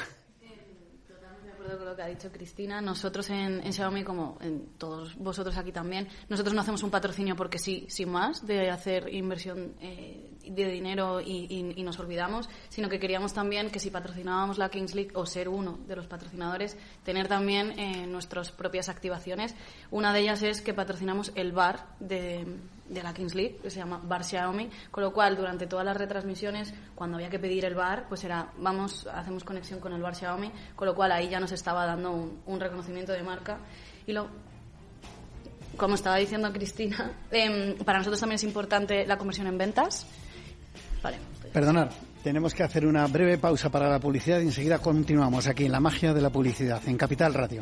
que 1.98 2.04
ha 2.04 2.08
dicho 2.08 2.32
Cristina. 2.32 2.80
Nosotros 2.80 3.30
en, 3.30 3.74
Xiaomi, 3.74 4.04
como 4.04 4.38
en 4.40 4.68
todos 4.78 5.16
vosotros 5.18 5.58
aquí 5.58 5.72
también, 5.72 6.08
nosotros 6.30 6.54
no 6.54 6.62
hacemos 6.62 6.84
un 6.84 6.92
patrocinio 6.92 7.36
porque 7.36 7.60
sí, 7.60 7.86
sin 7.90 8.10
más, 8.10 8.46
de 8.46 8.70
hacer 8.70 9.14
inversión 9.14 9.74
eh, 9.82 10.38
de 10.48 10.72
dinero 10.72 11.20
y, 11.20 11.64
nos 11.84 12.00
olvidamos, 12.00 12.50
sino 12.70 12.90
que 12.90 13.00
queríamos 13.00 13.34
también 13.34 13.70
que 13.70 13.80
si 13.80 13.90
patrocinábamos 13.90 14.58
la 14.58 14.70
Kings 14.70 14.94
League 14.94 15.12
o 15.14 15.26
ser 15.26 15.50
uno 15.50 15.80
de 15.88 15.96
los 15.96 16.06
patrocinadores, 16.08 16.78
tener 17.04 17.28
también 17.28 17.80
eh, 17.80 18.06
nuestras 18.08 18.52
propias 18.52 18.90
activaciones. 18.90 19.56
Una 19.90 20.14
de 20.14 20.20
ellas 20.20 20.44
es 20.44 20.62
que 20.62 20.74
patrocinamos 20.74 21.32
el 21.36 21.52
bar 21.52 21.88
de 22.00 22.46
de 22.90 23.04
la 23.04 23.14
Kings 23.14 23.36
League, 23.36 23.60
que 23.62 23.70
se 23.70 23.80
llama 23.80 24.00
Bar 24.04 24.24
Xiaomi, 24.24 24.70
con 24.92 25.04
lo 25.04 25.14
cual 25.14 25.36
durante 25.36 25.68
todas 25.68 25.86
las 25.86 25.98
retransmisiones, 25.98 26.74
cuando 26.96 27.18
había 27.18 27.30
que 27.30 27.40
pedir 27.40 27.66
el 27.66 27.76
bar, 27.76 28.06
pues 28.08 28.24
era, 28.24 28.52
vamos, 28.58 29.08
hacemos 29.08 29.44
conexión 29.44 29.80
con 29.80 29.94
el 29.94 30.02
Bar 30.02 30.16
Xiaomi, 30.16 30.52
con 30.76 30.88
lo 30.88 30.96
cual 30.96 31.12
ahí 31.12 31.30
ya 31.30 31.40
nos 31.40 31.52
estaba 31.52 31.86
dando 31.86 32.40
un, 32.46 32.60
reconocimiento 32.60 33.12
de 33.12 33.24
marca. 33.24 33.60
Y 34.06 34.14
lo, 34.14 34.28
como 35.76 35.96
estaba 35.96 36.18
diciendo 36.18 36.52
Cristina, 36.52 37.12
em, 37.32 37.78
para 37.78 38.00
nosotros 38.00 38.20
también 38.20 38.36
es 38.36 38.44
importante 38.44 39.06
la 39.06 39.18
conversión 39.18 39.48
en 39.48 39.58
ventas. 39.58 40.06
Vale. 41.04 41.18
Perdonad, 41.54 41.90
tenemos 42.24 42.54
que 42.54 42.64
hacer 42.64 42.86
una 42.86 43.08
breve 43.08 43.38
pausa 43.38 43.70
para 43.70 43.90
la 43.90 44.00
publicidad 44.00 44.40
y 44.40 44.44
enseguida 44.44 44.80
continuamos 44.80 45.48
aquí 45.48 45.66
en 45.66 45.72
la 45.72 45.80
magia 45.80 46.14
de 46.14 46.22
la 46.22 46.30
publicidad, 46.30 46.82
en 46.88 46.98
Capital 46.98 47.34
Radio. 47.34 47.62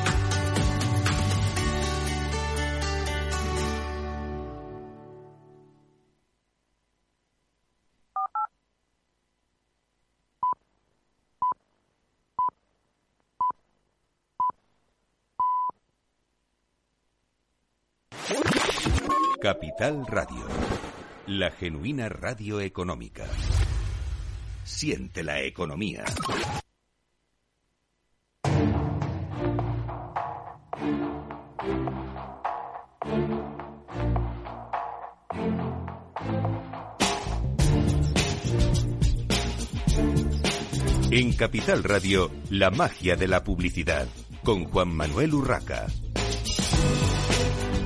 Capital 19.41 20.05
Radio, 20.05 20.45
la 21.25 21.49
genuina 21.49 22.07
radio 22.09 22.59
económica. 22.59 23.25
Siente 24.63 25.23
la 25.23 25.41
economía. 25.41 26.05
En 41.09 41.33
Capital 41.33 41.83
Radio, 41.83 42.29
la 42.51 42.69
magia 42.69 43.15
de 43.15 43.27
la 43.27 43.43
publicidad, 43.43 44.07
con 44.43 44.65
Juan 44.65 44.89
Manuel 44.95 45.33
Urraca. 45.33 45.87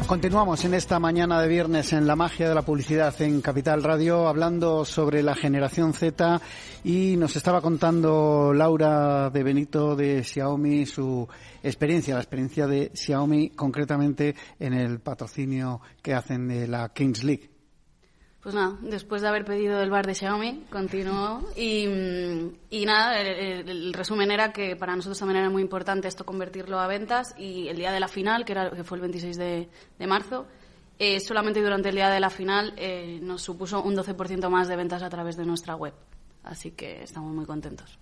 Continuamos 0.08 0.64
en 0.66 0.76
esta 0.76 1.00
mañana 1.00 1.42
de 1.42 1.48
viernes 1.48 1.92
en 1.92 2.06
la 2.06 2.16
magia 2.16 2.48
de 2.48 2.54
la 2.54 2.62
publicidad 2.62 3.20
en 3.24 3.42
Capital 3.42 3.82
Radio 3.82 4.28
hablando 4.28 4.86
sobre 4.86 5.24
la 5.24 5.34
generación 5.34 5.94
Z 5.94 6.40
y 6.84 7.18
nos 7.18 7.36
estaba 7.36 7.60
contando 7.60 8.54
Laura 8.54 9.32
de 9.32 9.42
Benito 9.42 9.96
de 9.96 10.24
Xiaomi 10.24 10.86
su 10.86 11.28
experiencia, 11.64 12.14
la 12.14 12.22
experiencia 12.22 12.68
de 12.68 12.92
Xiaomi 12.94 13.50
concretamente 13.50 14.36
en 14.60 14.74
el 14.74 15.00
patrocinio 15.00 15.82
que 16.04 16.14
hacen 16.14 16.48
de 16.50 16.68
la 16.68 16.90
Kings 16.90 17.24
League. 17.24 17.55
Pues 18.46 18.54
nada, 18.54 18.78
después 18.80 19.24
de 19.24 19.28
haber 19.28 19.44
pedido 19.44 19.82
el 19.82 19.90
bar 19.90 20.06
de 20.06 20.14
Xiaomi, 20.14 20.66
continuó. 20.70 21.42
Y, 21.56 21.88
nada, 22.86 23.20
el, 23.20 23.92
resumen 23.92 24.30
era 24.30 24.54
que 24.54 24.76
para 24.76 24.96
nosotros 24.96 25.18
también 25.18 25.40
era 25.40 25.50
muy 25.50 25.64
importante 25.64 26.08
esto 26.08 26.28
convertirlo 26.28 26.80
a 26.80 26.86
ventas. 26.86 27.34
Y 27.40 27.70
el 27.70 27.78
día 27.78 27.92
de 27.92 28.00
la 28.00 28.08
final, 28.08 28.46
que, 28.46 28.52
era, 28.52 28.70
que 28.70 28.84
fue 28.84 28.98
el 28.98 29.02
26 29.02 29.38
de, 29.38 29.68
de 29.98 30.06
marzo, 30.06 30.46
eh, 31.00 31.20
solamente 31.22 31.60
durante 31.60 31.90
el 31.90 31.96
día 31.96 32.12
de 32.12 32.20
la 32.20 32.30
final 32.30 32.76
eh, 32.78 33.18
nos 33.20 33.42
supuso 33.42 33.82
un 33.82 33.96
12% 33.96 34.48
más 34.48 34.68
de 34.68 34.76
ventas 34.76 35.02
a 35.02 35.10
través 35.10 35.38
de 35.38 35.46
nuestra 35.48 35.76
web. 35.76 35.96
Así 36.44 36.70
que 36.70 37.02
estamos 37.02 37.34
muy 37.34 37.48
contentos. 37.48 37.98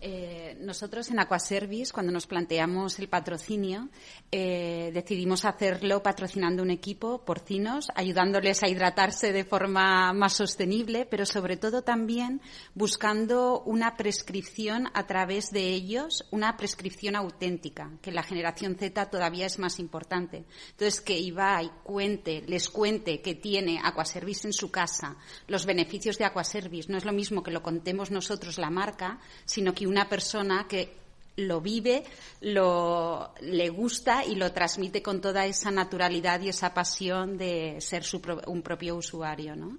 Eh, 0.00 0.58
nosotros 0.60 1.10
en 1.10 1.18
Aquaservice, 1.18 1.92
cuando 1.92 2.12
nos 2.12 2.26
planteamos 2.26 2.98
el 2.98 3.08
patrocinio, 3.08 3.88
eh, 4.30 4.90
decidimos 4.92 5.46
hacerlo 5.46 6.02
patrocinando 6.02 6.62
un 6.62 6.70
equipo 6.70 7.24
porcinos, 7.24 7.88
ayudándoles 7.94 8.62
a 8.62 8.68
hidratarse 8.68 9.32
de 9.32 9.44
forma 9.44 10.12
más 10.12 10.34
sostenible, 10.34 11.06
pero 11.06 11.24
sobre 11.24 11.56
todo 11.56 11.82
también 11.82 12.42
buscando 12.74 13.62
una 13.62 13.96
prescripción 13.96 14.88
a 14.92 15.06
través 15.06 15.50
de 15.50 15.70
ellos, 15.70 16.26
una 16.30 16.56
prescripción 16.58 17.16
auténtica, 17.16 17.92
que 18.02 18.12
la 18.12 18.22
generación 18.22 18.76
Z 18.76 19.08
todavía 19.08 19.46
es 19.46 19.58
más 19.58 19.78
importante. 19.78 20.44
Entonces, 20.72 21.00
que 21.00 21.18
Ibai 21.18 21.70
cuente, 21.82 22.42
les 22.46 22.68
cuente 22.68 23.22
que 23.22 23.34
tiene 23.34 23.80
Aquaservice 23.82 24.46
en 24.46 24.52
su 24.52 24.70
casa, 24.70 25.16
los 25.46 25.64
beneficios 25.64 26.18
de 26.18 26.26
Aquaservice, 26.26 26.92
no 26.92 26.98
es 26.98 27.06
lo 27.06 27.12
mismo 27.12 27.42
que 27.42 27.50
lo 27.50 27.62
contemos 27.62 28.10
nosotros 28.10 28.58
la 28.58 28.70
marca, 28.70 29.20
sino 29.46 29.72
que 29.72 29.85
una 29.86 30.08
persona 30.08 30.66
que 30.68 30.94
lo 31.36 31.60
vive, 31.60 32.04
lo, 32.40 33.34
le 33.40 33.68
gusta 33.68 34.24
y 34.24 34.36
lo 34.36 34.52
transmite 34.52 35.02
con 35.02 35.20
toda 35.20 35.46
esa 35.46 35.70
naturalidad 35.70 36.40
y 36.40 36.48
esa 36.48 36.72
pasión 36.72 37.36
de 37.36 37.76
ser 37.80 38.04
un 38.46 38.62
propio 38.62 38.96
usuario, 38.96 39.54
¿no? 39.54 39.78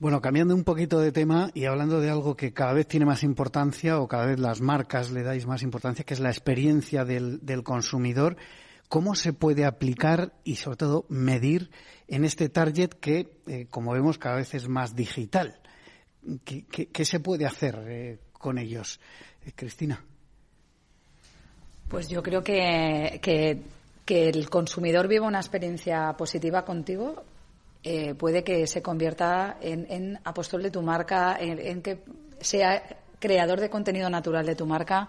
Bueno, 0.00 0.20
cambiando 0.20 0.54
un 0.54 0.64
poquito 0.64 0.98
de 0.98 1.12
tema 1.12 1.50
y 1.54 1.66
hablando 1.66 2.00
de 2.00 2.10
algo 2.10 2.36
que 2.36 2.52
cada 2.52 2.72
vez 2.72 2.86
tiene 2.86 3.06
más 3.06 3.22
importancia 3.22 4.00
o 4.00 4.08
cada 4.08 4.26
vez 4.26 4.40
las 4.40 4.60
marcas 4.60 5.12
le 5.12 5.22
dais 5.22 5.46
más 5.46 5.62
importancia, 5.62 6.04
que 6.04 6.14
es 6.14 6.20
la 6.20 6.30
experiencia 6.30 7.04
del, 7.04 7.62
consumidor, 7.62 8.36
¿cómo 8.88 9.14
se 9.14 9.32
puede 9.32 9.64
aplicar 9.64 10.34
y 10.42 10.56
sobre 10.56 10.76
todo 10.78 11.06
medir 11.08 11.70
en 12.08 12.24
este 12.24 12.48
target 12.48 12.90
que, 12.90 13.38
eh, 13.46 13.66
como 13.70 13.92
vemos, 13.92 14.18
cada 14.18 14.36
vez 14.36 14.52
es 14.54 14.68
más 14.68 14.96
digital? 14.96 15.60
¿Qué, 16.44 17.04
se 17.04 17.20
puede 17.20 17.46
hacer 17.46 17.78
eh, 17.86 18.18
con 18.32 18.58
ellos? 18.58 19.00
Eh, 19.44 19.52
Cristina. 19.54 20.02
Pues 21.88 22.08
yo 22.08 22.22
creo 22.22 22.42
que, 22.42 23.20
que, 23.22 24.28
el 24.28 24.48
consumidor 24.48 25.06
viva 25.08 25.26
una 25.26 25.40
experiencia 25.40 26.14
positiva 26.16 26.64
contigo 26.64 27.24
eh, 27.82 28.14
puede 28.14 28.42
que 28.42 28.66
se 28.66 28.80
convierta 28.80 29.58
en, 29.60 30.18
apóstol 30.24 30.62
de 30.62 30.70
tu 30.70 30.80
marca, 30.80 31.36
en, 31.38 31.82
que 31.82 32.02
sea 32.40 32.82
creador 33.18 33.60
de 33.60 33.68
contenido 33.68 34.08
natural 34.08 34.46
de 34.46 34.54
tu 34.54 34.66
marca 34.66 35.08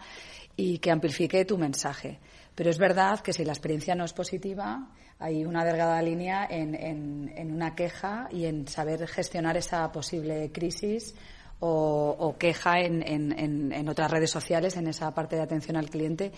y 0.58 0.80
que 0.80 0.92
amplifique 0.92 1.46
tu 1.46 1.58
mensaje. 1.58 2.20
Pero 2.56 2.70
es 2.70 2.78
verdad 2.78 3.20
que 3.20 3.34
si 3.34 3.44
la 3.44 3.52
experiencia 3.52 3.96
no 3.96 4.06
es 4.06 4.14
positiva, 4.14 4.88
hay 5.20 5.46
una 5.46 5.66
delgada 5.66 6.02
línea 6.02 6.48
en, 6.50 7.52
una 7.54 7.76
queja 7.76 8.30
y 8.32 8.46
en 8.46 8.68
saber 8.68 9.06
gestionar 9.08 9.58
esa 9.58 9.92
posible 9.92 10.52
crisis 10.54 11.16
o, 11.60 12.36
queja 12.40 12.80
en, 12.80 13.04
en, 13.04 13.90
otras 13.90 14.10
redes 14.10 14.32
sociales, 14.32 14.78
en 14.78 14.88
esa 14.88 15.14
parte 15.14 15.36
de 15.36 15.42
atención 15.42 15.78
al 15.78 15.90
cliente. 15.90 16.32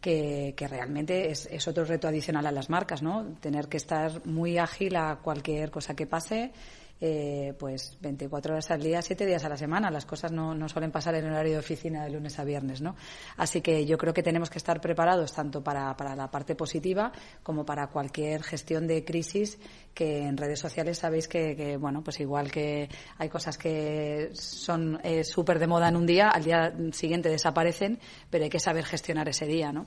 Que, 0.00 0.52
que, 0.54 0.68
realmente 0.68 1.30
es, 1.30 1.48
es, 1.50 1.66
otro 1.66 1.84
reto 1.84 2.06
adicional 2.06 2.46
a 2.46 2.52
las 2.52 2.68
marcas, 2.68 3.02
¿no? 3.02 3.34
Tener 3.40 3.66
que 3.66 3.78
estar 3.78 4.24
muy 4.26 4.58
ágil 4.58 4.94
a 4.94 5.16
cualquier 5.16 5.70
cosa 5.70 5.96
que 5.96 6.06
pase 6.06 6.52
eh, 7.00 7.54
pues 7.58 7.98
24 8.00 8.54
horas 8.54 8.70
al 8.70 8.82
día, 8.82 9.02
7 9.02 9.26
días 9.26 9.44
a 9.44 9.48
la 9.48 9.56
semana. 9.56 9.90
Las 9.90 10.06
cosas 10.06 10.32
no, 10.32 10.54
no, 10.54 10.68
suelen 10.68 10.90
pasar 10.90 11.14
en 11.14 11.26
horario 11.26 11.52
de 11.52 11.58
oficina 11.58 12.04
de 12.04 12.10
lunes 12.10 12.38
a 12.38 12.44
viernes, 12.44 12.80
¿no? 12.80 12.96
Así 13.36 13.60
que 13.60 13.84
yo 13.84 13.98
creo 13.98 14.14
que 14.14 14.22
tenemos 14.22 14.50
que 14.50 14.58
estar 14.58 14.80
preparados 14.80 15.32
tanto 15.32 15.62
para, 15.62 15.96
para 15.96 16.16
la 16.16 16.30
parte 16.30 16.54
positiva 16.54 17.12
como 17.42 17.64
para 17.64 17.88
cualquier 17.88 18.42
gestión 18.42 18.86
de 18.86 19.04
crisis 19.04 19.58
que 19.94 20.26
en 20.26 20.36
redes 20.36 20.60
sociales 20.60 20.98
sabéis 20.98 21.28
que, 21.28 21.76
bueno, 21.78 22.02
pues 22.02 22.20
igual 22.20 22.50
que 22.50 22.88
hay 23.18 23.28
cosas 23.28 23.56
que 23.58 24.30
son 24.34 25.00
eh, 25.02 25.24
súper 25.24 25.58
de 25.58 25.66
moda 25.66 25.88
en 25.88 25.96
un 25.96 26.06
día, 26.06 26.28
al 26.28 26.44
día 26.44 26.74
siguiente 26.92 27.28
desaparecen, 27.28 27.98
pero 28.30 28.44
hay 28.44 28.50
que 28.50 28.60
saber 28.60 28.84
gestionar 28.84 29.28
ese 29.28 29.46
día, 29.46 29.72
¿no? 29.72 29.86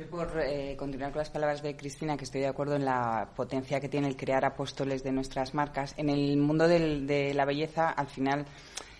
Yo 0.00 0.08
por 0.08 0.40
eh, 0.40 0.76
continuar 0.78 1.12
con 1.12 1.18
las 1.18 1.28
palabras 1.28 1.62
de 1.62 1.76
Cristina, 1.76 2.16
que 2.16 2.24
estoy 2.24 2.40
de 2.40 2.46
acuerdo 2.46 2.74
en 2.74 2.86
la 2.86 3.28
potencia 3.36 3.80
que 3.80 3.90
tiene 3.90 4.08
el 4.08 4.16
crear 4.16 4.46
apóstoles 4.46 5.02
de 5.02 5.12
nuestras 5.12 5.52
marcas, 5.52 5.92
en 5.98 6.08
el 6.08 6.38
mundo 6.38 6.66
de 6.66 7.34
la 7.34 7.44
belleza, 7.44 7.90
al 7.90 8.06
final, 8.06 8.46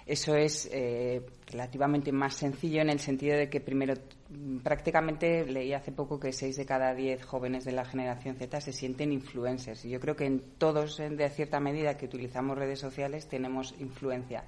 eso 0.04 0.34
es 0.34 0.68
eh, 0.70 1.24
relativamente 1.46 2.12
más 2.12 2.34
sencillo 2.34 2.82
en 2.82 2.90
el 2.90 3.00
sentido 3.00 3.38
de 3.38 3.48
que 3.48 3.62
primero 3.62 3.94
prácticamente 4.62 5.46
leí 5.46 5.72
hace 5.72 5.90
poco 5.90 6.20
que 6.20 6.34
seis 6.34 6.58
de 6.58 6.66
cada 6.66 6.94
diez 6.94 7.24
jóvenes 7.24 7.64
de 7.64 7.72
la 7.72 7.86
generación 7.86 8.36
Z 8.36 8.60
se 8.60 8.74
sienten 8.74 9.10
influencers. 9.10 9.86
Y 9.86 9.88
yo 9.88 10.00
creo 10.00 10.16
que 10.16 10.26
en 10.26 10.40
todos, 10.58 10.98
de 10.98 11.30
cierta 11.30 11.60
medida, 11.60 11.96
que 11.96 12.04
utilizamos 12.04 12.58
redes 12.58 12.78
sociales, 12.78 13.26
tenemos 13.26 13.74
influencia. 13.78 14.44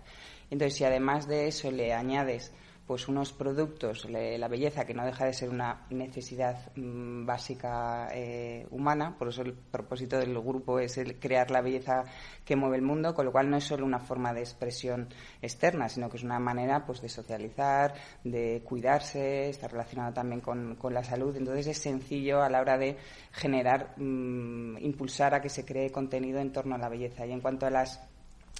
Entonces, 0.50 0.76
si 0.76 0.84
además 0.84 1.26
de 1.26 1.46
eso 1.46 1.70
le 1.70 1.94
añades 1.94 2.52
pues 2.86 3.08
unos 3.08 3.32
productos, 3.32 4.08
la 4.08 4.48
belleza 4.48 4.84
que 4.84 4.94
no 4.94 5.04
deja 5.04 5.26
de 5.26 5.32
ser 5.32 5.50
una 5.50 5.86
necesidad 5.90 6.72
mm, 6.76 7.24
básica 7.24 8.08
eh, 8.12 8.66
humana, 8.70 9.16
por 9.18 9.28
eso 9.28 9.42
el 9.42 9.54
propósito 9.54 10.18
del 10.18 10.38
grupo 10.40 10.78
es 10.80 10.98
el 10.98 11.18
crear 11.18 11.50
la 11.50 11.60
belleza 11.60 12.04
que 12.44 12.56
mueve 12.56 12.76
el 12.76 12.82
mundo, 12.82 13.14
con 13.14 13.24
lo 13.24 13.32
cual 13.32 13.48
no 13.50 13.56
es 13.56 13.64
solo 13.64 13.86
una 13.86 14.00
forma 14.00 14.32
de 14.32 14.40
expresión 14.40 15.08
externa, 15.40 15.88
sino 15.88 16.10
que 16.10 16.16
es 16.16 16.24
una 16.24 16.38
manera 16.38 16.84
pues 16.84 17.00
de 17.00 17.08
socializar, 17.08 17.94
de 18.24 18.62
cuidarse, 18.64 19.48
está 19.48 19.68
relacionado 19.68 20.12
también 20.12 20.40
con, 20.40 20.76
la 20.92 21.04
salud, 21.04 21.34
entonces 21.36 21.68
es 21.68 21.78
sencillo 21.78 22.42
a 22.42 22.50
la 22.50 22.60
hora 22.60 22.76
de 22.76 22.96
generar, 23.30 23.94
mm, 23.96 24.78
impulsar 24.78 25.34
a 25.34 25.40
que 25.40 25.48
se 25.48 25.64
cree 25.64 25.90
contenido 25.90 26.40
en 26.40 26.52
torno 26.52 26.74
a 26.74 26.78
la 26.78 26.88
belleza. 26.88 27.24
Y 27.24 27.32
en 27.32 27.40
cuanto 27.40 27.66
a 27.66 27.70
las 27.70 28.11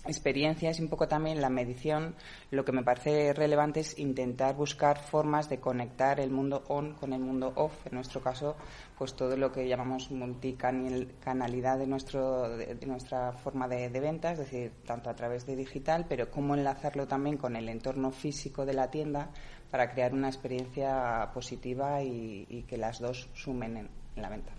experiencias 0.05 0.79
y 0.79 0.83
un 0.83 0.89
poco 0.89 1.07
también 1.07 1.41
la 1.41 1.49
medición, 1.49 2.15
lo 2.51 2.65
que 2.65 2.73
me 2.73 2.83
parece 2.83 3.33
relevante 3.33 3.81
es 3.81 3.99
intentar 3.99 4.57
buscar 4.57 4.99
formas 4.99 5.49
de 5.49 5.61
conectar 5.61 6.19
el 6.19 6.31
mundo 6.31 6.65
on 6.69 6.95
con 6.95 7.13
el 7.13 7.21
mundo 7.21 7.53
off. 7.57 7.87
En 7.87 7.95
nuestro 7.95 8.21
caso, 8.21 8.57
pues 8.99 9.15
todo 9.15 9.37
lo 9.37 9.53
que 9.53 9.69
llamamos 9.69 10.11
multicanalidad 10.11 11.79
de, 11.79 11.87
nuestro, 11.87 12.57
de, 12.57 12.87
nuestra 12.87 13.33
forma 13.33 13.69
de, 13.69 13.89
venta, 14.01 14.33
es 14.33 14.39
decir, 14.39 14.73
tanto 14.85 15.09
a 15.11 15.15
través 15.15 15.47
de 15.47 15.57
digital, 15.57 16.07
pero 16.09 16.31
cómo 16.31 16.55
enlazarlo 16.55 17.07
también 17.07 17.37
con 17.37 17.55
el 17.57 17.69
entorno 17.69 18.11
físico 18.11 18.67
de 18.67 18.75
la 18.75 18.91
tienda 18.91 19.31
para 19.71 19.91
crear 19.93 20.13
una 20.13 20.29
experiencia 20.29 21.31
positiva 21.33 22.03
y, 22.03 22.65
que 22.69 22.77
las 22.77 22.99
dos 23.01 23.29
sumen 23.35 23.77
en, 23.77 23.89
la 24.17 24.29
venta. 24.29 24.53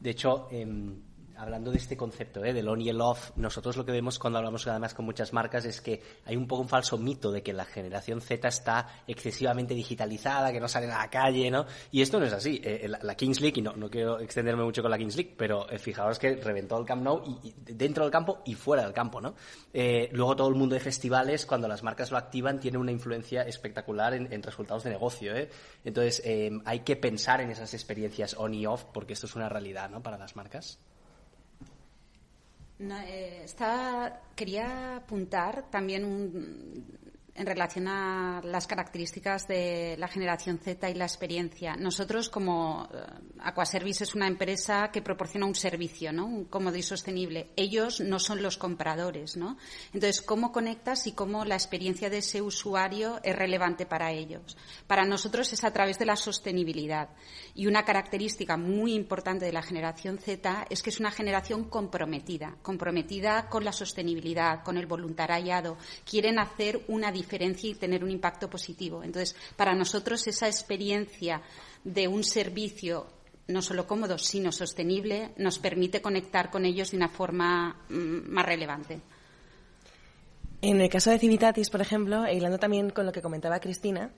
De 0.00 0.10
hecho, 0.10 0.48
em, 0.50 0.96
hablando 1.36 1.70
de 1.70 1.78
este 1.78 1.96
concepto 1.96 2.44
¿eh? 2.44 2.52
del 2.52 2.68
on 2.68 2.80
y 2.80 2.88
el 2.88 3.00
off, 3.00 3.30
nosotros 3.36 3.76
lo 3.76 3.84
que 3.84 3.92
vemos 3.92 4.18
cuando 4.18 4.38
hablamos 4.38 4.66
además 4.66 4.94
con 4.94 5.04
muchas 5.04 5.32
marcas 5.32 5.64
es 5.64 5.80
que 5.80 6.02
hay 6.24 6.36
un 6.36 6.46
poco 6.46 6.62
un 6.62 6.68
falso 6.68 6.98
mito 6.98 7.30
de 7.32 7.42
que 7.42 7.52
la 7.52 7.64
generación 7.64 8.20
Z 8.20 8.48
está 8.48 8.88
excesivamente 9.06 9.74
digitalizada, 9.74 10.52
que 10.52 10.60
no 10.60 10.68
sale 10.68 10.86
a 10.86 10.98
la 10.98 11.10
calle, 11.10 11.50
¿no? 11.50 11.66
Y 11.90 12.02
esto 12.02 12.18
no 12.18 12.26
es 12.26 12.32
así. 12.32 12.60
Eh, 12.64 12.88
la, 12.88 13.14
Kings 13.14 13.40
League, 13.40 13.58
y 13.58 13.62
no, 13.62 13.74
no 13.74 13.90
quiero 13.90 14.20
extenderme 14.20 14.64
mucho 14.64 14.82
con 14.82 14.90
la 14.90 14.98
Kings 14.98 15.16
League, 15.16 15.34
pero 15.36 15.68
eh, 15.70 15.78
fijaos 15.78 16.18
que 16.18 16.36
reventó 16.36 16.78
el 16.78 16.86
Camp 16.86 17.02
Nou 17.02 17.22
y, 17.42 17.54
dentro 17.56 18.04
del 18.04 18.12
campo 18.12 18.42
y 18.44 18.54
fuera 18.54 18.84
del 18.84 18.92
campo, 18.92 19.20
¿no? 19.20 19.34
Eh, 19.72 20.08
luego 20.12 20.36
todo 20.36 20.48
el 20.48 20.54
mundo 20.54 20.74
de 20.74 20.80
festivales, 20.80 21.46
cuando 21.46 21.68
las 21.68 21.82
marcas 21.82 22.10
lo 22.10 22.18
activan, 22.18 22.60
tiene 22.60 22.78
una 22.78 22.92
influencia 22.92 23.42
espectacular 23.42 24.14
en, 24.14 24.42
resultados 24.42 24.84
de 24.84 24.90
negocio, 24.90 25.36
¿eh? 25.36 25.48
Entonces, 25.84 26.22
hay 26.64 26.80
que 26.80 26.96
pensar 26.96 27.40
en 27.40 27.50
esas 27.50 27.74
experiencias 27.74 28.34
on 28.36 28.54
y 28.54 28.66
off 28.66 28.84
porque 28.92 29.12
esto 29.12 29.26
es 29.26 29.36
una 29.36 29.48
realidad, 29.48 29.90
¿no? 29.90 30.02
Para 30.02 30.18
las 30.18 30.36
marcas. 30.36 30.78
Eh, 32.90 33.44
quería 34.34 34.96
apuntar 34.96 35.70
también 35.70 36.04
un, 36.04 36.84
en 37.34 37.46
relación 37.46 37.88
a 37.88 38.42
las 38.44 38.66
características 38.66 39.48
de 39.48 39.96
la 39.98 40.06
generación 40.06 40.58
Z 40.58 40.90
y 40.90 40.94
la 40.94 41.06
experiencia. 41.06 41.76
Nosotros, 41.76 42.28
como 42.28 42.88
eh, 42.92 42.98
Aquaservice, 43.40 44.04
es 44.04 44.14
una 44.14 44.26
empresa 44.26 44.90
que 44.92 45.00
proporciona 45.00 45.46
un 45.46 45.54
servicio, 45.54 46.12
¿no? 46.12 46.26
Un 46.26 46.44
cómodo 46.44 46.76
y 46.76 46.82
sostenible. 46.82 47.48
Ellos 47.56 48.00
no 48.00 48.18
son 48.18 48.42
los 48.42 48.58
compradores, 48.58 49.36
¿no? 49.38 49.56
Entonces, 49.94 50.20
¿cómo 50.20 50.52
conectas 50.52 51.06
y 51.06 51.12
cómo 51.12 51.46
la 51.46 51.54
experiencia 51.54 52.10
de 52.10 52.18
ese 52.18 52.42
usuario 52.42 53.18
es 53.22 53.34
relevante 53.34 53.86
para 53.86 54.12
ellos? 54.12 54.58
Para 54.86 55.06
nosotros 55.06 55.50
es 55.54 55.64
a 55.64 55.72
través 55.72 55.98
de 55.98 56.06
la 56.06 56.16
sostenibilidad. 56.16 57.08
Y 57.54 57.66
una 57.66 57.84
característica 57.84 58.58
muy 58.58 58.92
importante 58.92 59.46
de 59.46 59.52
la 59.52 59.62
generación 59.62 60.18
Z 60.18 60.66
es 60.68 60.82
que 60.82 60.90
es 60.90 61.00
una 61.00 61.10
generación 61.10 61.64
comprometida, 61.64 62.56
comprometida 62.60 63.48
con 63.48 63.64
la 63.64 63.72
sostenibilidad, 63.72 64.62
con 64.62 64.76
el 64.76 64.86
voluntariado. 64.86 65.78
Quieren 66.04 66.38
hacer 66.38 66.82
una 66.88 67.10
diferencia 67.10 67.21
y 67.22 67.74
tener 67.74 68.04
un 68.04 68.10
impacto 68.10 68.48
positivo. 68.48 69.02
Entonces, 69.02 69.36
para 69.56 69.74
nosotros 69.74 70.26
esa 70.26 70.46
experiencia 70.46 71.42
de 71.84 72.08
un 72.08 72.24
servicio 72.24 73.06
no 73.48 73.60
solo 73.60 73.86
cómodo, 73.86 74.18
sino 74.18 74.52
sostenible, 74.52 75.32
nos 75.36 75.58
permite 75.58 76.00
conectar 76.00 76.50
con 76.50 76.64
ellos 76.64 76.90
de 76.90 76.96
una 76.96 77.08
forma 77.08 77.84
mm, 77.88 78.30
más 78.30 78.46
relevante. 78.46 79.00
En 80.64 80.80
el 80.80 80.88
caso 80.88 81.10
de 81.10 81.18
Civitatis, 81.18 81.70
por 81.70 81.80
ejemplo, 81.80 82.24
e 82.24 82.36
hilando 82.36 82.56
también 82.56 82.90
con 82.90 83.04
lo 83.04 83.10
que 83.10 83.20
comentaba 83.20 83.58
Cristina, 83.58 84.12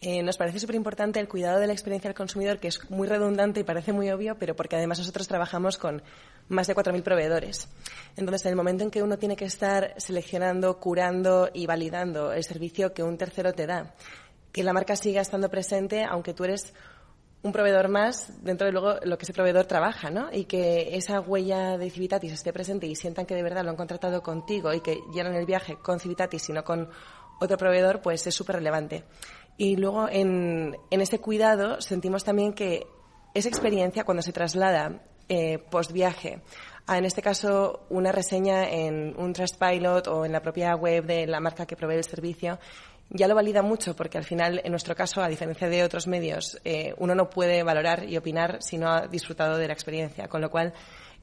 eh, 0.00 0.22
nos 0.22 0.36
parece 0.36 0.60
súper 0.60 0.76
importante 0.76 1.18
el 1.18 1.26
cuidado 1.26 1.58
de 1.58 1.66
la 1.66 1.72
experiencia 1.72 2.06
del 2.06 2.16
consumidor, 2.16 2.60
que 2.60 2.68
es 2.68 2.88
muy 2.88 3.08
redundante 3.08 3.58
y 3.58 3.64
parece 3.64 3.92
muy 3.92 4.08
obvio, 4.08 4.38
pero 4.38 4.54
porque 4.54 4.76
además 4.76 5.00
nosotros 5.00 5.26
trabajamos 5.26 5.76
con 5.76 6.00
más 6.48 6.68
de 6.68 6.76
4.000 6.76 7.02
proveedores. 7.02 7.68
Entonces, 8.16 8.46
en 8.46 8.50
el 8.50 8.56
momento 8.56 8.84
en 8.84 8.92
que 8.92 9.02
uno 9.02 9.18
tiene 9.18 9.34
que 9.34 9.46
estar 9.46 9.92
seleccionando, 9.96 10.78
curando 10.78 11.50
y 11.52 11.66
validando 11.66 12.32
el 12.32 12.44
servicio 12.44 12.94
que 12.94 13.02
un 13.02 13.18
tercero 13.18 13.52
te 13.52 13.66
da, 13.66 13.92
que 14.52 14.62
la 14.62 14.72
marca 14.72 14.94
siga 14.94 15.20
estando 15.20 15.50
presente, 15.50 16.04
aunque 16.04 16.32
tú 16.32 16.44
eres 16.44 16.74
un 17.42 17.52
proveedor 17.52 17.88
más 17.88 18.42
dentro 18.42 18.66
de 18.66 18.72
luego 18.72 18.96
lo 19.04 19.16
que 19.16 19.24
ese 19.24 19.32
proveedor 19.32 19.66
trabaja, 19.66 20.10
¿no? 20.10 20.28
Y 20.32 20.44
que 20.44 20.96
esa 20.96 21.20
huella 21.20 21.78
de 21.78 21.90
Civitatis 21.90 22.32
esté 22.32 22.52
presente 22.52 22.86
y 22.86 22.96
sientan 22.96 23.26
que 23.26 23.34
de 23.34 23.42
verdad 23.42 23.64
lo 23.64 23.70
han 23.70 23.76
contratado 23.76 24.22
contigo 24.22 24.72
y 24.72 24.80
que 24.80 25.00
llenan 25.12 25.34
el 25.34 25.46
viaje 25.46 25.76
con 25.76 26.00
Civitatis 26.00 26.48
y 26.48 26.52
no 26.52 26.64
con 26.64 26.88
otro 27.40 27.56
proveedor, 27.56 28.02
pues 28.02 28.26
es 28.26 28.34
súper 28.34 28.56
relevante. 28.56 29.04
Y 29.56 29.76
luego 29.76 30.08
en, 30.08 30.76
en 30.90 31.00
ese 31.00 31.20
cuidado 31.20 31.80
sentimos 31.80 32.24
también 32.24 32.52
que 32.52 32.86
esa 33.34 33.48
experiencia 33.48 34.04
cuando 34.04 34.22
se 34.22 34.32
traslada 34.32 35.02
eh, 35.28 35.58
post 35.58 35.92
viaje 35.92 36.42
a, 36.88 36.96
en 36.96 37.04
este 37.04 37.20
caso, 37.20 37.84
una 37.90 38.12
reseña 38.12 38.66
en 38.66 39.14
un 39.18 39.34
Trustpilot 39.34 40.08
o 40.08 40.24
en 40.24 40.32
la 40.32 40.40
propia 40.40 40.74
web 40.74 41.04
de 41.04 41.26
la 41.26 41.38
marca 41.38 41.66
que 41.66 41.76
provee 41.76 41.96
el 41.96 42.04
servicio, 42.04 42.58
ya 43.10 43.28
lo 43.28 43.34
valida 43.34 43.62
mucho 43.62 43.96
porque 43.96 44.18
al 44.18 44.24
final, 44.24 44.60
en 44.64 44.70
nuestro 44.70 44.94
caso, 44.94 45.22
a 45.22 45.28
diferencia 45.28 45.68
de 45.68 45.82
otros 45.82 46.06
medios, 46.06 46.60
eh, 46.64 46.94
uno 46.98 47.14
no 47.14 47.30
puede 47.30 47.62
valorar 47.62 48.04
y 48.04 48.16
opinar 48.16 48.62
si 48.62 48.78
no 48.78 48.90
ha 48.90 49.06
disfrutado 49.06 49.56
de 49.56 49.66
la 49.66 49.72
experiencia, 49.72 50.28
con 50.28 50.40
lo 50.40 50.50
cual 50.50 50.74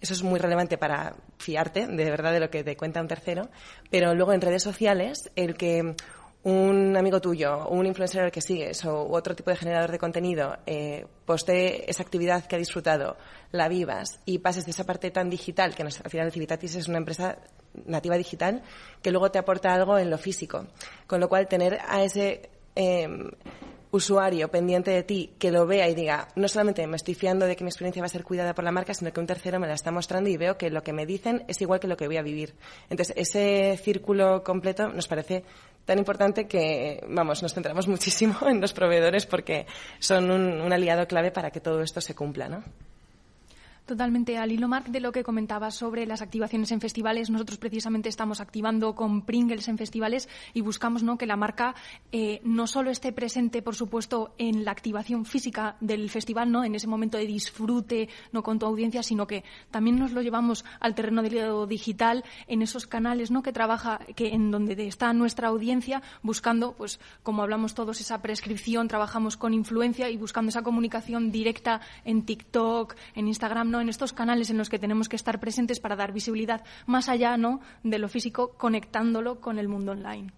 eso 0.01 0.13
es 0.13 0.23
muy 0.23 0.39
relevante 0.39 0.77
para 0.77 1.15
fiarte 1.37 1.87
de 1.87 2.09
verdad 2.09 2.33
de 2.33 2.39
lo 2.39 2.49
que 2.49 2.63
te 2.63 2.75
cuenta 2.75 3.01
un 3.01 3.07
tercero, 3.07 3.49
pero 3.89 4.13
luego 4.13 4.33
en 4.33 4.41
redes 4.41 4.63
sociales 4.63 5.31
el 5.35 5.55
que 5.55 5.95
un 6.45 6.95
amigo 6.95 7.19
tuyo, 7.19 7.67
un 7.69 7.87
influencer 7.87 8.21
al 8.21 8.31
que 8.31 8.39
sigues 8.39 8.85
o 8.85 9.09
otro 9.11 9.35
tipo 9.35 9.49
de 9.49 9.55
generador 9.55 9.91
de 9.91 9.97
contenido 9.97 10.55
eh, 10.67 11.03
postee 11.25 11.85
esa 11.87 12.03
actividad 12.03 12.45
que 12.45 12.55
ha 12.55 12.59
disfrutado, 12.59 13.17
la 13.51 13.67
vivas 13.67 14.19
y 14.25 14.37
pases 14.37 14.63
de 14.65 14.71
esa 14.71 14.83
parte 14.83 15.09
tan 15.09 15.27
digital, 15.27 15.73
que 15.73 15.81
al 15.81 15.91
final 15.91 16.31
Civitatis 16.31 16.75
es 16.75 16.87
una 16.87 16.99
empresa 16.99 17.39
nativa 17.87 18.15
digital, 18.15 18.61
que 19.01 19.09
luego 19.09 19.31
te 19.31 19.39
aporta 19.39 19.73
algo 19.73 19.97
en 19.97 20.11
lo 20.11 20.19
físico. 20.19 20.67
Con 21.07 21.19
lo 21.19 21.27
cual, 21.27 21.47
tener 21.47 21.79
a 21.87 22.03
ese 22.03 22.47
em, 22.75 23.31
usuario 23.89 24.49
pendiente 24.49 24.91
de 24.91 25.01
ti 25.01 25.33
que 25.39 25.51
lo 25.51 25.65
vea 25.65 25.89
y 25.89 25.95
diga, 25.95 26.27
no 26.35 26.47
solamente 26.47 26.85
me 26.85 26.97
estoy 26.97 27.15
fiando 27.15 27.47
de 27.47 27.55
que 27.55 27.63
mi 27.63 27.69
experiencia 27.69 28.01
va 28.01 28.05
a 28.05 28.09
ser 28.09 28.23
cuidada 28.23 28.53
por 28.53 28.63
la 28.63 28.71
marca, 28.71 28.93
sino 28.93 29.11
que 29.11 29.19
un 29.19 29.25
tercero 29.25 29.59
me 29.59 29.67
la 29.67 29.73
está 29.73 29.89
mostrando 29.89 30.29
y 30.29 30.37
veo 30.37 30.57
que 30.57 30.69
lo 30.69 30.83
que 30.83 30.93
me 30.93 31.07
dicen 31.07 31.43
es 31.47 31.59
igual 31.61 31.79
que 31.79 31.87
lo 31.87 31.97
que 31.97 32.05
voy 32.05 32.17
a 32.17 32.21
vivir. 32.21 32.53
Entonces, 32.89 33.15
ese 33.17 33.79
círculo 33.83 34.43
completo 34.43 34.89
nos 34.89 35.07
parece 35.07 35.43
tan 35.85 35.99
importante 35.99 36.47
que, 36.47 37.03
vamos, 37.07 37.41
nos 37.41 37.53
centramos 37.53 37.87
muchísimo 37.95 38.35
en 38.47 38.59
los 38.59 38.73
proveedores 38.73 39.25
porque 39.25 39.65
son 39.99 40.31
un, 40.31 40.61
un 40.61 40.73
aliado 40.73 41.07
clave 41.07 41.31
para 41.31 41.51
que 41.51 41.61
todo 41.61 41.81
esto 41.81 42.01
se 42.01 42.15
cumpla, 42.15 42.49
¿no? 42.49 42.63
Totalmente. 43.85 44.39
Al 44.39 44.51
hilo, 44.51 44.67
Marc, 44.67 44.87
de 44.87 44.99
lo 44.99 45.11
que 45.11 45.23
comentabas 45.23 45.75
sobre 45.75 46.07
las 46.07 46.23
activaciones 46.23 46.71
en 46.71 46.81
festivales, 46.81 47.29
nosotros 47.29 47.59
precisamente 47.59 48.09
estamos 48.09 48.41
activando 48.41 48.95
con 48.95 49.21
Pringles 49.21 49.67
en 49.67 49.77
festivales 49.77 50.27
y 50.55 50.61
buscamos 50.61 51.03
¿no? 51.03 51.19
que 51.19 51.27
la 51.27 51.35
marca 51.35 51.75
eh, 52.11 52.41
no 52.43 52.65
solo 52.65 52.89
esté 52.89 53.11
presente, 53.11 53.61
por 53.61 53.75
supuesto, 53.75 54.33
en 54.39 54.65
la 54.65 54.71
activación 54.71 55.23
física 55.23 55.75
del 55.81 56.09
festival, 56.09 56.51
¿no? 56.51 56.63
en 56.63 56.73
ese 56.73 56.87
momento 56.87 57.19
de 57.19 57.27
disfrute 57.27 58.09
no 58.31 58.41
con 58.41 58.57
tu 58.57 58.65
audiencia, 58.65 59.03
sino 59.03 59.27
que 59.27 59.43
también 59.69 59.99
nos 59.99 60.13
lo 60.13 60.23
llevamos 60.23 60.65
al 60.79 60.95
terreno 60.95 61.21
de 61.21 61.29
lo 61.29 61.67
digital, 61.67 62.23
en 62.47 62.63
esos 62.63 62.87
canales 62.87 63.29
¿no? 63.29 63.43
que 63.43 63.53
trabaja, 63.53 63.99
que 64.15 64.29
en 64.29 64.49
donde 64.49 64.87
está 64.87 65.13
nuestra 65.13 65.49
audiencia, 65.49 66.01
buscando, 66.23 66.73
pues 66.73 66.99
como 67.21 67.43
hablamos 67.43 67.75
todos, 67.75 68.01
esa 68.01 68.23
prescripción, 68.23 68.87
trabajamos 68.87 69.37
con 69.37 69.53
influencia 69.53 70.09
y 70.09 70.17
buscando 70.17 70.49
esa 70.49 70.63
comunicación 70.63 71.31
directa 71.31 71.81
en 72.03 72.25
TikTok, 72.25 72.95
en 73.13 73.27
Instagram, 73.27 73.74
en 73.81 73.89
estos 73.89 74.13
canales 74.13 74.49
en 74.49 74.57
los 74.57 74.69
que 74.69 74.79
tenemos 74.79 75.09
que 75.09 75.15
estar 75.15 75.39
presentes 75.39 75.79
para 75.79 75.95
dar 75.95 76.11
visibilidad 76.11 76.63
más 76.85 77.09
allá 77.09 77.37
¿no? 77.37 77.61
de 77.83 77.99
lo 77.99 78.09
físico, 78.09 78.53
conectándolo 78.57 79.41
con 79.41 79.59
el 79.59 79.67
mundo 79.67 79.93
online. 79.93 80.31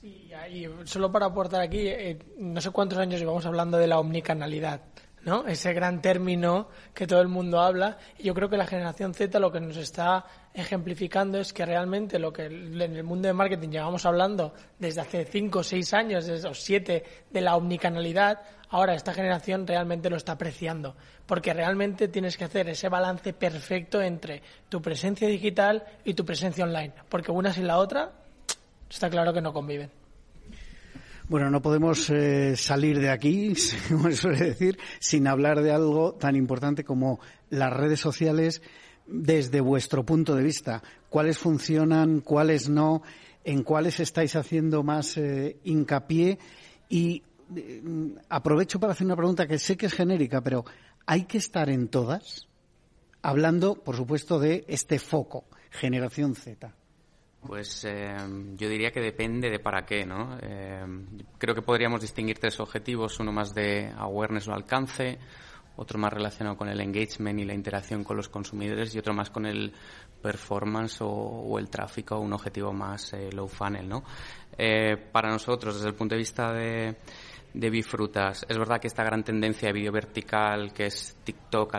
Sí, 0.00 0.30
y 0.52 0.66
solo 0.84 1.10
para 1.10 1.26
aportar 1.26 1.60
aquí, 1.60 1.88
eh, 1.88 2.18
no 2.38 2.60
sé 2.60 2.70
cuántos 2.70 2.98
años 2.98 3.18
llevamos 3.18 3.44
hablando 3.46 3.78
de 3.78 3.88
la 3.88 3.98
omnicanalidad. 3.98 4.82
¿no? 5.24 5.46
Ese 5.46 5.72
gran 5.72 6.00
término 6.00 6.68
que 6.94 7.06
todo 7.06 7.20
el 7.20 7.28
mundo 7.28 7.60
habla. 7.60 7.98
Yo 8.18 8.34
creo 8.34 8.48
que 8.48 8.56
la 8.56 8.66
generación 8.66 9.14
Z 9.14 9.38
lo 9.38 9.50
que 9.50 9.60
nos 9.60 9.76
está 9.76 10.24
ejemplificando 10.54 11.38
es 11.38 11.52
que 11.52 11.66
realmente 11.66 12.18
lo 12.18 12.32
que 12.32 12.46
en 12.46 12.80
el 12.80 13.04
mundo 13.04 13.28
de 13.28 13.34
marketing 13.34 13.68
llevamos 13.68 14.06
hablando 14.06 14.54
desde 14.78 15.00
hace 15.00 15.24
cinco 15.24 15.60
o 15.60 15.62
seis 15.62 15.92
años, 15.92 16.26
los 16.26 16.60
siete, 16.60 17.04
de 17.30 17.40
la 17.40 17.56
omnicanalidad, 17.56 18.40
ahora 18.70 18.94
esta 18.94 19.12
generación 19.12 19.66
realmente 19.66 20.10
lo 20.10 20.16
está 20.16 20.32
apreciando. 20.32 20.96
Porque 21.26 21.52
realmente 21.52 22.08
tienes 22.08 22.36
que 22.36 22.44
hacer 22.44 22.68
ese 22.68 22.88
balance 22.88 23.32
perfecto 23.32 24.00
entre 24.00 24.42
tu 24.68 24.80
presencia 24.80 25.28
digital 25.28 25.84
y 26.04 26.14
tu 26.14 26.24
presencia 26.24 26.64
online. 26.64 26.92
Porque 27.08 27.30
una 27.30 27.52
sin 27.52 27.66
la 27.66 27.78
otra, 27.78 28.12
está 28.88 29.10
claro 29.10 29.32
que 29.32 29.40
no 29.40 29.52
conviven. 29.52 29.90
Bueno, 31.28 31.50
no 31.50 31.60
podemos 31.60 32.08
eh, 32.08 32.56
salir 32.56 33.00
de 33.00 33.10
aquí, 33.10 33.52
como 33.90 34.10
suele 34.12 34.46
decir, 34.46 34.78
sin 34.98 35.26
hablar 35.26 35.62
de 35.62 35.72
algo 35.72 36.14
tan 36.14 36.36
importante 36.36 36.84
como 36.84 37.20
las 37.50 37.70
redes 37.70 38.00
sociales 38.00 38.62
desde 39.06 39.60
vuestro 39.60 40.04
punto 40.04 40.34
de 40.34 40.42
vista. 40.42 40.82
¿Cuáles 41.10 41.38
funcionan, 41.38 42.20
cuáles 42.20 42.70
no? 42.70 43.02
¿En 43.44 43.62
cuáles 43.62 44.00
estáis 44.00 44.36
haciendo 44.36 44.82
más 44.82 45.18
eh, 45.18 45.58
hincapié? 45.64 46.38
Y 46.88 47.22
aprovecho 48.28 48.78
para 48.80 48.92
hacer 48.92 49.06
una 49.06 49.16
pregunta 49.16 49.46
que 49.46 49.58
sé 49.58 49.76
que 49.76 49.86
es 49.86 49.94
genérica, 49.94 50.40
pero 50.40 50.64
¿hay 51.06 51.24
que 51.24 51.38
estar 51.38 51.68
en 51.70 51.88
todas? 51.88 52.48
Hablando, 53.22 53.82
por 53.82 53.96
supuesto, 53.96 54.38
de 54.38 54.64
este 54.68 54.98
foco 54.98 55.44
generación 55.70 56.34
Z? 56.34 56.72
Pues 57.40 57.84
eh, 57.84 58.16
yo 58.56 58.68
diría 58.68 58.90
que 58.90 59.00
depende 59.00 59.48
de 59.48 59.60
para 59.60 59.86
qué, 59.86 60.04
¿no? 60.04 60.36
Eh, 60.42 60.84
creo 61.38 61.54
que 61.54 61.62
podríamos 61.62 62.00
distinguir 62.00 62.38
tres 62.38 62.58
objetivos, 62.58 63.20
uno 63.20 63.32
más 63.32 63.54
de 63.54 63.92
awareness 63.96 64.48
o 64.48 64.52
alcance, 64.52 65.18
otro 65.76 65.98
más 65.98 66.12
relacionado 66.12 66.56
con 66.56 66.68
el 66.68 66.80
engagement 66.80 67.38
y 67.38 67.44
la 67.44 67.54
interacción 67.54 68.02
con 68.02 68.16
los 68.16 68.28
consumidores 68.28 68.92
y 68.94 68.98
otro 68.98 69.14
más 69.14 69.30
con 69.30 69.46
el 69.46 69.72
performance 70.20 70.98
o, 71.00 71.56
el 71.60 71.70
tráfico, 71.70 72.18
un 72.18 72.32
objetivo 72.32 72.72
más 72.72 73.12
eh, 73.12 73.30
low 73.32 73.46
funnel, 73.46 73.88
¿no? 73.88 74.02
para 75.12 75.30
nosotros, 75.30 75.76
desde 75.76 75.90
el 75.90 75.94
punto 75.94 76.16
de 76.16 76.18
vista 76.18 76.52
de, 76.52 76.96
de 77.54 77.70
Bifrutas. 77.70 78.44
Es 78.48 78.58
verdad 78.58 78.80
que 78.80 78.86
esta 78.86 79.04
gran 79.04 79.24
tendencia 79.24 79.68
de 79.68 79.72
vídeo 79.72 79.92
vertical, 79.92 80.72
que 80.72 80.86
es 80.86 81.16
TikTok, 81.24 81.74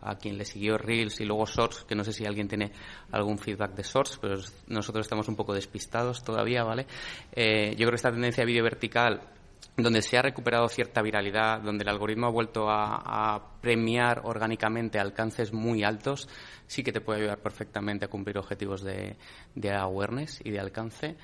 a 0.00 0.14
quien 0.16 0.38
le 0.38 0.44
siguió 0.44 0.78
Reels 0.78 1.20
y 1.20 1.24
luego 1.24 1.46
Shorts, 1.46 1.84
que 1.84 1.94
no 1.94 2.04
sé 2.04 2.12
si 2.12 2.24
alguien 2.24 2.48
tiene 2.48 2.72
algún 3.12 3.38
feedback 3.38 3.74
de 3.74 3.82
Shorts, 3.82 4.18
pero 4.20 4.36
nosotros 4.68 5.06
estamos 5.06 5.28
un 5.28 5.36
poco 5.36 5.54
despistados 5.54 6.22
todavía, 6.22 6.64
¿vale? 6.64 6.86
Eh, 7.32 7.70
yo 7.70 7.78
creo 7.78 7.90
que 7.90 7.96
esta 7.96 8.12
tendencia 8.12 8.42
de 8.42 8.46
vídeo 8.46 8.64
vertical 8.64 9.20
donde 9.76 10.02
se 10.02 10.18
ha 10.18 10.22
recuperado 10.22 10.68
cierta 10.68 11.02
viralidad, 11.02 11.60
donde 11.60 11.82
el 11.82 11.88
algoritmo 11.88 12.26
ha 12.26 12.30
vuelto 12.30 12.66
a, 12.68 13.46
premiar 13.60 14.22
orgánicamente 14.24 14.98
alcances 14.98 15.52
muy 15.52 15.84
altos, 15.84 16.28
sí 16.66 16.82
que 16.82 16.92
te 16.92 17.02
puede 17.02 17.20
ayudar 17.20 17.40
perfectamente 17.40 18.06
a 18.06 18.08
cumplir 18.08 18.38
objetivos 18.38 18.82
de, 18.82 19.16
awareness 19.70 20.40
y 20.42 20.50
de 20.50 20.60
alcance. 20.60 21.16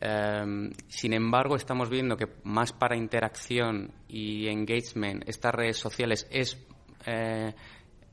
Em, 0.00 0.72
sin 0.88 1.12
embargo, 1.12 1.54
estamos 1.54 1.88
viendo 1.88 2.16
que 2.16 2.26
más 2.42 2.72
para 2.72 2.96
interacción 2.96 3.92
y 4.08 4.48
engagement, 4.48 5.22
estas 5.28 5.54
redes 5.54 5.76
sociales 5.76 6.26
es 6.30 6.58
eh, 7.06 7.54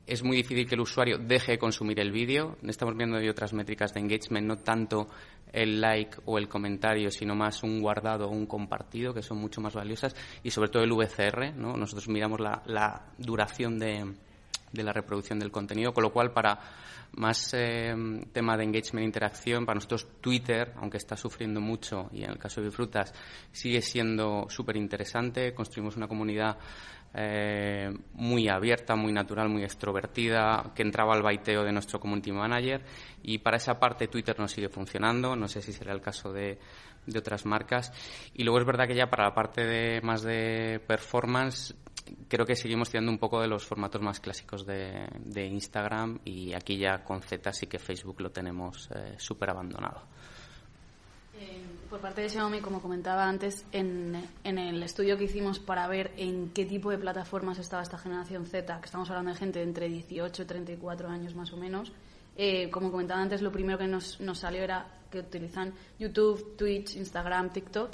es 0.06 0.22
muy 0.22 0.36
difícil 0.36 0.66
que 0.66 0.74
el 0.74 0.80
usuario 0.80 1.18
deje 1.18 1.52
de 1.52 1.58
consumir 1.58 2.00
el 2.00 2.10
vídeo. 2.10 2.56
Estamos 2.66 2.96
viendo 2.96 3.18
de 3.18 3.30
otras 3.30 3.52
métricas 3.52 3.94
de 3.94 4.00
engagement, 4.00 4.46
no 4.46 4.56
tanto 4.58 5.08
el 5.52 5.80
like 5.80 6.16
o 6.24 6.38
el 6.38 6.48
comentario, 6.48 7.10
sino 7.10 7.34
más 7.34 7.62
un 7.62 7.80
guardado 7.80 8.26
o 8.26 8.30
un 8.30 8.46
compartido, 8.46 9.14
que 9.14 9.22
son 9.22 9.38
mucho 9.38 9.60
más 9.60 9.74
valiosas, 9.74 10.16
y 10.42 10.50
sobre 10.50 10.70
todo 10.70 10.82
el 10.82 10.92
VCR. 10.92 11.54
¿no? 11.54 11.76
Nosotros 11.76 12.08
miramos 12.08 12.40
la, 12.40 13.12
duración 13.18 13.78
de, 13.78 14.12
la 14.72 14.92
reproducción 14.92 15.38
del 15.38 15.52
contenido, 15.52 15.92
con 15.92 16.02
lo 16.02 16.12
cual 16.12 16.32
para 16.32 16.58
más 17.12 17.52
eh, 17.52 17.94
tema 18.32 18.56
de 18.56 18.64
engagement 18.64 19.02
e 19.02 19.06
interacción, 19.06 19.66
para 19.66 19.74
nosotros 19.74 20.08
Twitter, 20.20 20.72
aunque 20.76 20.96
está 20.96 21.14
sufriendo 21.14 21.60
mucho, 21.60 22.08
y 22.12 22.24
en 22.24 22.30
el 22.30 22.38
caso 22.38 22.60
de 22.60 22.68
Bifrutas, 22.68 23.12
sigue 23.52 23.82
siendo 23.82 24.46
súper 24.48 24.76
interesante. 24.78 25.54
Construimos 25.54 25.96
una 25.96 26.08
comunidad 26.08 26.56
eh, 27.14 27.90
muy 28.14 28.48
abierta, 28.48 28.96
muy 28.96 29.12
natural, 29.12 29.48
muy 29.48 29.64
extrovertida, 29.64 30.72
que 30.74 30.82
entraba 30.82 31.14
al 31.14 31.22
baiteo 31.22 31.64
de 31.64 31.72
nuestro 31.72 32.00
community 32.00 32.32
manager 32.32 32.82
y 33.22 33.38
para 33.38 33.56
esa 33.56 33.78
parte 33.78 34.08
Twitter 34.08 34.38
no 34.38 34.48
sigue 34.48 34.68
funcionando, 34.68 35.36
no 35.36 35.48
sé 35.48 35.62
si 35.62 35.72
será 35.72 35.92
el 35.92 36.00
caso 36.00 36.32
de, 36.32 36.58
de 37.06 37.18
otras 37.18 37.44
marcas. 37.46 37.92
Y 38.34 38.44
luego 38.44 38.60
es 38.60 38.66
verdad 38.66 38.86
que 38.86 38.94
ya 38.94 39.10
para 39.10 39.24
la 39.24 39.34
parte 39.34 39.64
de 39.64 40.00
más 40.02 40.22
de 40.22 40.80
performance 40.86 41.74
creo 42.28 42.46
que 42.46 42.56
seguimos 42.56 42.90
tirando 42.90 43.10
un 43.10 43.18
poco 43.18 43.40
de 43.40 43.48
los 43.48 43.64
formatos 43.64 44.02
más 44.02 44.20
clásicos 44.20 44.66
de, 44.66 45.06
de 45.18 45.46
Instagram 45.46 46.18
y 46.24 46.52
aquí 46.52 46.76
ya 46.76 47.04
con 47.04 47.22
Z 47.22 47.52
sí 47.52 47.66
que 47.66 47.78
Facebook 47.78 48.20
lo 48.20 48.30
tenemos 48.30 48.88
eh, 48.94 49.14
súper 49.18 49.50
abandonado. 49.50 50.02
Por 51.92 52.00
parte 52.00 52.22
de 52.22 52.30
Xiaomi, 52.30 52.62
como 52.62 52.80
comentaba 52.80 53.28
antes, 53.28 53.66
en, 53.70 54.16
el 54.44 54.82
estudio 54.82 55.18
que 55.18 55.24
hicimos 55.24 55.58
para 55.58 55.86
ver 55.88 56.10
en 56.16 56.48
qué 56.48 56.64
tipo 56.64 56.90
de 56.90 56.96
plataformas 56.96 57.58
estaba 57.58 57.82
esta 57.82 57.98
generación 57.98 58.46
Z, 58.46 58.80
que 58.80 58.86
estamos 58.86 59.10
hablando 59.10 59.30
de 59.32 59.36
gente 59.36 59.58
de 59.58 59.66
entre 59.66 59.90
18 59.90 60.42
y 60.42 60.46
34 60.46 61.10
años 61.10 61.34
más 61.34 61.52
o 61.52 61.58
menos, 61.58 61.92
eh, 62.34 62.70
como 62.70 62.90
comentaba 62.90 63.20
antes, 63.20 63.42
lo 63.42 63.52
primero 63.52 63.76
que 63.76 63.88
nos, 63.88 64.18
salió 64.32 64.62
era 64.62 64.86
que 65.10 65.18
utilizan 65.18 65.74
YouTube, 65.98 66.56
Twitch, 66.56 66.96
Instagram, 66.96 67.50
TikTok. 67.50 67.92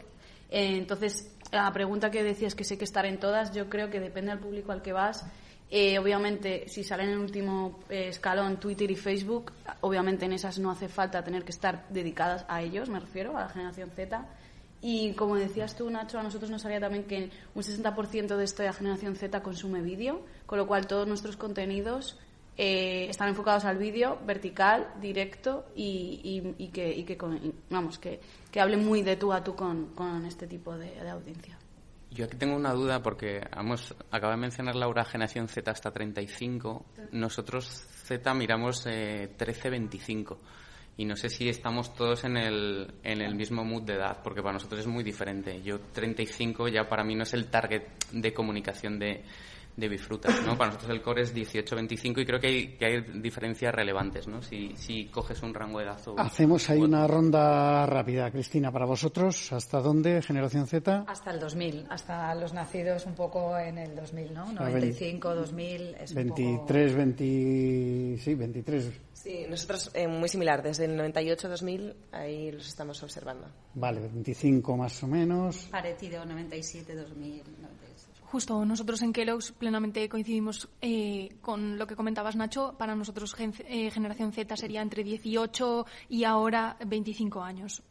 Eh, 0.49 0.77
entonces, 0.77 1.37
la 1.51 1.73
pregunta 1.73 2.13
que 2.13 2.23
decías 2.23 2.55
que 2.55 2.63
sé 2.63 2.79
que 2.79 2.85
estar 2.85 3.05
en 3.05 3.19
todas, 3.19 3.53
yo 3.53 3.69
creo 3.69 3.91
que 3.91 3.99
depende 3.99 4.31
del 4.31 4.39
público 4.39 4.71
al 4.71 4.81
que 4.81 4.93
vas 4.93 5.27
eh, 5.71 5.99
obviamente, 5.99 6.67
si 6.67 6.83
sale 6.83 7.05
en 7.05 7.11
el 7.11 7.19
último 7.19 7.81
eh, 7.91 8.09
escalón 8.09 8.59
Twitter 8.59 8.91
y 8.91 8.97
Facebook, 8.97 9.53
obviamente 9.83 10.25
en 10.25 10.33
esas 10.33 10.59
no 10.59 10.71
hace 10.71 10.89
falta 10.89 11.23
tener 11.23 11.45
que 11.45 11.51
estar 11.51 11.87
dedicadas 11.91 12.47
a 12.49 12.63
ellos, 12.63 12.89
me 12.89 12.99
refiero, 12.99 13.37
a 13.37 13.43
la 13.43 13.49
generación 13.51 13.91
Z. 13.91 14.27
Y 14.81 15.13
como 15.13 15.37
decías 15.37 15.77
tú, 15.77 15.91
Nacho, 15.91 16.19
a 16.19 16.23
nosotros 16.23 16.51
nos 16.51 16.63
sabía 16.63 16.81
también 16.81 17.05
que 17.05 17.31
un 17.55 17.63
60% 17.63 18.37
de 18.37 18.45
esta 18.45 18.73
generación 18.73 19.17
Z 19.17 19.43
consume 19.43 19.83
vídeo, 19.83 20.23
con 20.47 20.57
lo 20.57 20.67
cual 20.67 20.87
todos 20.87 21.07
nuestros 21.07 21.37
contenidos 21.37 22.17
eh, 22.57 23.07
están 23.11 23.29
enfocados 23.29 23.67
al 23.67 23.77
vídeo, 23.77 24.19
vertical, 24.25 24.95
directo 25.01 25.67
y, 25.77 26.71
que, 26.73 27.05
que, 27.05 27.19
vamos, 27.69 27.99
que, 27.99 28.21
que 28.51 28.61
hable 28.61 28.79
muy 28.79 29.03
de 29.03 29.17
tú 29.17 29.33
a 29.35 29.45
tú 29.45 29.55
con, 29.55 30.25
este 30.27 30.47
tipo 30.47 30.79
de 30.79 31.11
audiencia. 31.11 31.58
Yo 32.11 32.25
aquí 32.25 32.37
tengo 32.37 32.57
una 32.57 32.73
duda 32.73 33.03
porque 33.03 33.41
hemos, 33.57 33.95
acaba 34.11 34.33
de 34.33 34.41
mencionar 34.41 34.75
Laura 34.75 35.05
generación 35.05 35.49
Z 35.49 35.71
hasta 35.71 35.91
35. 35.91 36.87
Nosotros 37.13 37.67
Z 37.67 38.35
miramos 38.35 38.87
eh, 38.87 39.31
13-25. 39.37 40.37
Y 40.97 41.05
no 41.05 41.15
sé 41.15 41.29
si 41.29 41.49
estamos 41.49 41.95
todos 41.95 42.25
en 42.25 42.37
el, 42.37 42.93
en 43.05 43.21
el 43.21 43.37
mismo 43.37 43.65
mood 43.65 43.83
de 43.83 43.95
edad, 43.95 44.21
porque 44.25 44.43
para 44.43 44.55
nosotros 44.55 44.81
es 44.81 44.87
muy 44.89 45.05
diferente. 45.05 45.63
Yo 45.63 45.79
35 45.93 46.69
ya 46.69 46.89
para 46.89 47.05
mí 47.05 47.15
no 47.15 47.23
es 47.23 47.35
el 47.35 47.47
target 47.47 47.83
de 48.11 48.35
comunicación 48.35 48.99
de, 48.99 49.23
de 49.79 49.89
bifrutas, 49.89 50.35
¿no? 50.45 50.59
Para 50.59 50.73
nosotros 50.73 50.91
el 50.91 51.03
core 51.03 51.23
es 51.23 51.35
18-25 51.35 52.21
y 52.21 52.27
creo 52.27 52.41
que 52.41 52.47
hay, 52.49 52.77
que 52.77 52.85
hay 52.85 53.01
diferencias 53.21 53.73
relevantes, 53.73 54.27
¿no? 54.27 54.43
Si, 54.43 54.75
si 54.77 55.07
coges 55.07 55.41
un 55.43 55.55
rango 55.55 55.79
de 55.79 55.85
edad 55.85 56.01
o... 56.09 56.19
Hacemos 56.19 56.69
ahí 56.69 56.81
una 56.81 57.07
ronda 57.07 57.87
rápida, 57.87 58.31
Cristina, 58.33 58.73
para 58.73 58.87
vosotros. 58.87 59.53
¿Hasta 59.53 59.81
dónde, 59.81 60.21
generación 60.21 60.67
Z? 60.67 61.05
Hasta 61.07 61.31
el 61.31 61.39
2000, 61.39 61.87
hasta 61.91 62.35
los 62.35 62.53
nacidos 62.53 63.07
un 63.07 63.15
poco 63.15 63.57
en 63.57 63.79
el 63.79 63.95
2000, 63.95 64.35
¿no? 64.35 64.53
95, 64.53 65.35
2000, 65.35 65.95
es 65.95 66.15
23, 66.15 66.95
20... 66.97 68.19
sí, 68.19 68.35
23. 68.35 68.93
Sí, 69.13 69.47
nosotros 69.49 69.91
eh, 69.95 70.09
muy 70.09 70.29
similar, 70.29 70.63
desde 70.63 70.87
el 70.87 70.99
98-2000 70.99 71.95
ahí 72.13 72.51
los 72.51 72.67
estamos 72.67 73.01
observando. 73.03 73.49
Vale, 73.75 74.01
25 74.01 74.77
más 74.77 75.03
o 75.03 75.07
menos. 75.07 75.69
Parecido, 75.71 76.25
97-2000. 76.25 77.43
Justo, 78.31 78.63
nosotros 78.67 79.01
en 79.01 79.15
Kellogg's 79.15 79.53
plenamente 79.53 80.07
coincidimos 80.07 80.69
eh, 80.83 81.37
con 81.41 81.79
lo 81.79 81.87
que 81.87 81.97
comentabas, 81.97 82.37
Nacho. 82.37 82.75
Para 82.77 82.95
nosotros, 82.95 83.35
eh, 83.39 83.91
generación 83.91 84.33
Z 84.33 84.55
sería 84.55 84.83
entre 84.83 85.03
18 85.03 85.87
y 86.11 86.25
ahora 86.25 86.77
25 86.85 87.43
años. 87.43 87.83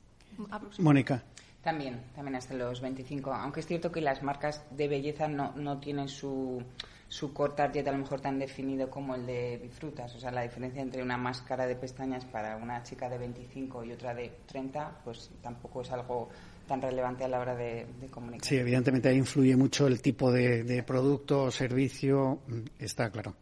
Mónica. 0.78 1.24
También, 1.64 2.04
también 2.16 2.36
hasta 2.36 2.54
los 2.54 2.82
25. 2.82 3.34
Aunque 3.34 3.62
es 3.62 3.66
cierto 3.66 3.92
que 3.92 4.00
las 4.00 4.22
marcas 4.22 4.64
de 4.70 4.88
belleza 4.88 5.28
no, 5.28 5.54
no 5.56 5.80
tienen 5.80 6.08
su, 6.08 6.64
su 7.08 7.34
core 7.34 7.54
target 7.56 7.88
a 7.88 7.92
lo 7.92 8.00
mejor 8.00 8.20
tan 8.20 8.38
definido 8.38 8.90
como 8.90 9.16
el 9.16 9.26
de 9.26 9.60
Bifrutas. 9.62 10.14
O 10.16 10.20
sea, 10.20 10.32
la 10.32 10.42
diferencia 10.42 10.82
entre 10.82 11.02
una 11.02 11.18
máscara 11.18 11.66
de 11.66 11.76
pestañas 11.76 12.26
para 12.26 12.58
una 12.58 12.84
chica 12.84 13.10
de 13.10 13.18
25 13.18 13.84
y 13.86 13.94
otra 13.94 14.14
de 14.14 14.32
30, 14.46 15.02
pues 15.04 15.32
tampoco 15.42 15.82
es 15.82 15.92
algo 15.92 16.30
tan 16.68 16.82
relevante 16.82 17.24
a 17.24 17.30
la 17.30 17.40
hora 17.40 17.56
de, 17.56 17.88
comunicar. 18.12 18.46
Sí, 18.46 18.58
evidentemente 18.58 19.08
ahí 19.08 19.18
influye 19.18 19.56
mucho 19.56 19.88
el 19.88 20.02
tipo 20.02 20.32
de, 20.32 20.84
producto 20.86 21.44
o 21.44 21.52
servicio, 21.52 22.42
mm, 22.46 22.62
está 22.80 23.10
claro. 23.10 23.34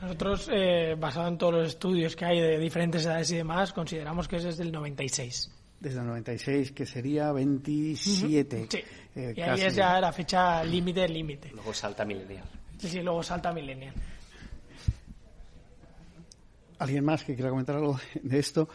Nosotros, 0.00 0.50
eh, 0.52 0.96
basado 0.98 1.28
en 1.28 1.38
todos 1.38 1.54
los 1.54 1.68
estudios 1.68 2.16
que 2.16 2.24
hay 2.24 2.40
de 2.40 2.58
diferentes 2.58 3.04
edades 3.04 3.30
y 3.30 3.36
demás, 3.36 3.72
consideramos 3.72 4.26
que 4.26 4.36
es 4.36 4.44
desde 4.44 4.64
el 4.64 4.72
96. 4.72 5.50
Desde 5.78 6.00
el 6.00 6.06
96, 6.06 6.72
que 6.72 6.86
sería 6.86 7.30
27. 7.30 8.66
Sí, 8.70 8.78
eh, 9.14 9.34
y 9.36 9.40
ahí 9.40 9.60
es 9.60 9.74
ya 9.76 10.00
la 10.00 10.12
fecha 10.12 10.64
límite, 10.64 11.08
límite. 11.08 11.50
Luego 11.52 11.74
salta 11.74 12.04
millennial. 12.04 12.61
Sí, 12.82 12.88
sí, 12.88 13.00
luego 13.00 13.22
salta 13.22 13.52
millennial. 13.52 13.94
¿Alguien 16.80 17.04
más 17.04 17.22
que 17.22 17.36
quiera 17.36 17.48
comentar 17.48 17.76
algo 17.76 17.96
de 18.20 18.38
esto? 18.40 18.68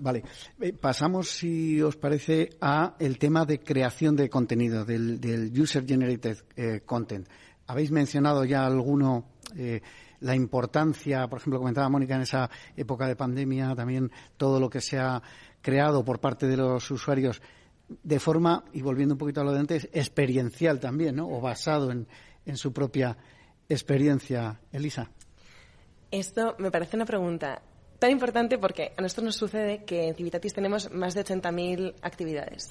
Vale, 0.00 0.24
eh, 0.60 0.72
pasamos, 0.72 1.30
si 1.30 1.80
os 1.80 1.94
parece, 1.94 2.50
a 2.60 2.96
el 2.98 3.18
tema 3.18 3.44
de 3.44 3.60
creación 3.60 4.16
de 4.16 4.28
contenido, 4.28 4.84
del, 4.84 5.52
user 5.56 5.86
generated 5.86 6.38
eh, 6.56 6.80
content. 6.84 7.28
Habéis 7.68 7.92
mencionado 7.92 8.44
ya 8.44 8.66
alguno 8.66 9.26
eh, 9.54 9.80
la 10.18 10.34
importancia, 10.34 11.28
por 11.28 11.38
ejemplo, 11.38 11.60
comentaba 11.60 11.88
Mónica 11.88 12.16
en 12.16 12.22
esa 12.22 12.50
época 12.76 13.06
de 13.06 13.14
pandemia, 13.14 13.76
también 13.76 14.10
todo 14.36 14.58
lo 14.58 14.68
que 14.68 14.80
se 14.80 14.98
ha 14.98 15.22
creado 15.60 16.04
por 16.04 16.18
parte 16.18 16.48
de 16.48 16.56
los 16.56 16.90
usuarios 16.90 17.40
de 17.88 18.18
forma, 18.18 18.64
y 18.72 18.82
volviendo 18.82 19.14
un 19.14 19.18
poquito 19.18 19.40
a 19.40 19.44
lo 19.44 19.52
de 19.52 19.60
antes, 19.60 19.88
experiencial 19.92 20.80
también, 20.80 21.14
¿no? 21.14 21.28
O 21.28 21.40
basado 21.40 21.92
en, 21.92 22.08
en 22.44 22.56
su 22.56 22.72
propia 22.72 23.16
experiencia. 23.68 24.60
Elisa. 24.72 25.10
Esto 26.10 26.56
me 26.58 26.70
parece 26.70 26.96
una 26.96 27.06
pregunta 27.06 27.62
tan 27.98 28.10
importante 28.10 28.58
porque 28.58 28.92
a 28.96 29.00
nosotros 29.00 29.26
nos 29.26 29.36
sucede 29.36 29.84
que 29.84 30.08
en 30.08 30.14
Civitatis 30.14 30.52
tenemos 30.52 30.90
más 30.90 31.14
de 31.14 31.24
80.000 31.24 31.94
actividades. 32.02 32.70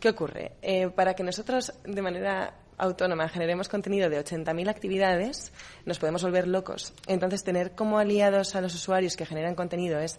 ¿Qué 0.00 0.08
ocurre? 0.08 0.52
Eh, 0.62 0.88
para 0.88 1.14
que 1.14 1.22
nosotros 1.22 1.72
de 1.84 2.02
manera 2.02 2.54
autónoma 2.78 3.28
generemos 3.28 3.68
contenido 3.68 4.08
de 4.08 4.18
80.000 4.24 4.70
actividades, 4.70 5.52
nos 5.84 5.98
podemos 5.98 6.22
volver 6.22 6.48
locos. 6.48 6.94
Entonces, 7.06 7.44
tener 7.44 7.72
como 7.72 7.98
aliados 7.98 8.56
a 8.56 8.62
los 8.62 8.74
usuarios 8.74 9.16
que 9.16 9.26
generan 9.26 9.54
contenido 9.54 10.00
es 10.00 10.18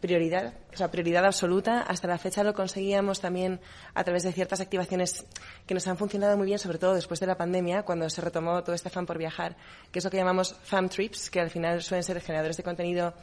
prioridad, 0.00 0.54
o 0.72 0.76
sea, 0.76 0.90
prioridad 0.90 1.24
absoluta. 1.24 1.82
Hasta 1.82 2.08
la 2.08 2.18
fecha 2.18 2.42
lo 2.42 2.54
conseguíamos 2.54 3.20
también 3.20 3.60
a 3.94 4.04
través 4.04 4.22
de 4.22 4.32
ciertas 4.32 4.60
activaciones 4.60 5.24
que 5.66 5.74
nos 5.74 5.86
han 5.86 5.96
funcionado 5.96 6.36
muy 6.36 6.46
bien, 6.46 6.58
sobre 6.58 6.78
todo 6.78 6.94
después 6.94 7.20
de 7.20 7.26
la 7.26 7.36
pandemia, 7.36 7.82
cuando 7.82 8.08
se 8.10 8.20
retomó 8.20 8.62
todo 8.62 8.74
este 8.74 8.90
fan 8.90 9.06
por 9.06 9.18
viajar, 9.18 9.56
que 9.90 9.98
es 9.98 10.04
lo 10.04 10.10
que 10.10 10.16
llamamos 10.16 10.54
fam 10.62 10.88
trips, 10.88 11.30
que 11.30 11.40
al 11.40 11.50
final 11.50 11.82
suelen 11.82 12.04
ser 12.04 12.20
generadores 12.20 12.56
de 12.56 12.62
contenido 12.62 13.14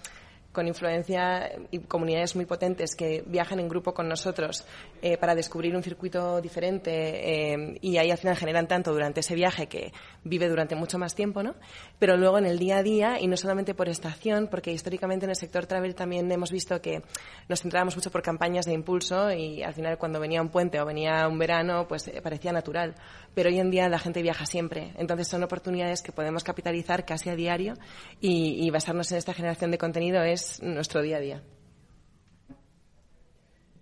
con 0.52 0.68
influencia 0.68 1.52
y 1.70 1.80
comunidades 1.80 2.36
muy 2.36 2.46
potentes 2.46 2.96
que 2.96 3.24
viajan 3.28 3.60
en 3.60 3.70
grupo 3.70 3.94
con 3.94 4.10
nosotros 4.10 4.66
eh, 5.02 5.16
para 5.18 5.36
descubrir 5.36 5.76
un 5.76 5.84
circuito 5.84 6.42
diferente 6.42 7.54
eh, 7.54 7.78
y 7.82 7.98
ahí 7.98 8.10
al 8.10 8.18
final 8.18 8.36
generan 8.36 8.68
tanto 8.68 8.92
durante 8.92 9.20
ese 9.20 9.36
viaje 9.36 9.68
que 9.68 9.94
vive 10.24 10.50
durante 10.50 10.76
mucho 10.76 10.98
más 10.98 11.14
tiempo, 11.14 11.44
¿no? 11.44 11.56
Pero 12.00 12.18
luego 12.18 12.40
en 12.40 12.48
el 12.48 12.58
día 12.58 12.78
a 12.78 12.84
día 12.84 13.20
y 13.20 13.28
no 13.28 13.38
solamente 13.38 13.76
por 13.76 13.90
estación, 13.90 14.48
porque 14.48 14.72
históricamente 14.72 15.26
en 15.26 15.30
el 15.30 15.36
sector 15.36 15.68
travel 15.68 15.94
también 15.94 16.32
hemos 16.32 16.52
visto 16.52 16.82
que 16.82 17.04
nos 17.48 17.62
centrábamos 17.62 17.96
mucho 17.96 18.10
por 18.10 18.24
campañas 18.24 18.66
de 18.66 18.74
impulso 18.74 19.32
y 19.32 19.62
al 19.62 19.74
final 19.74 20.00
cuando 20.00 20.20
venía 20.20 20.42
un 20.42 20.50
puente 20.50 20.82
o 20.82 20.86
venía 20.86 21.28
un 21.28 21.38
verano 21.38 21.88
pues 21.88 22.08
eh, 22.08 22.22
parecía 22.24 22.52
natural. 22.52 22.96
Pero 23.36 23.50
hoy 23.50 23.60
en 23.60 23.70
día 23.70 23.88
la 23.88 24.00
gente 24.00 24.24
viaja 24.24 24.48
siempre, 24.48 24.94
entonces 24.98 25.28
son 25.28 25.44
oportunidades 25.44 26.02
que 26.02 26.12
podemos 26.12 26.44
capitalizar 26.44 27.06
casi 27.06 27.30
a 27.30 27.36
diario 27.36 27.76
y, 28.20 28.66
y 28.66 28.72
basarnos 28.72 29.12
en 29.12 29.20
esta 29.20 29.36
generación 29.36 29.70
de 29.70 29.78
contenido 29.78 30.24
es 30.24 30.39
nuestro 30.62 31.02
día 31.02 31.18
a 31.18 31.20
día. 31.20 31.44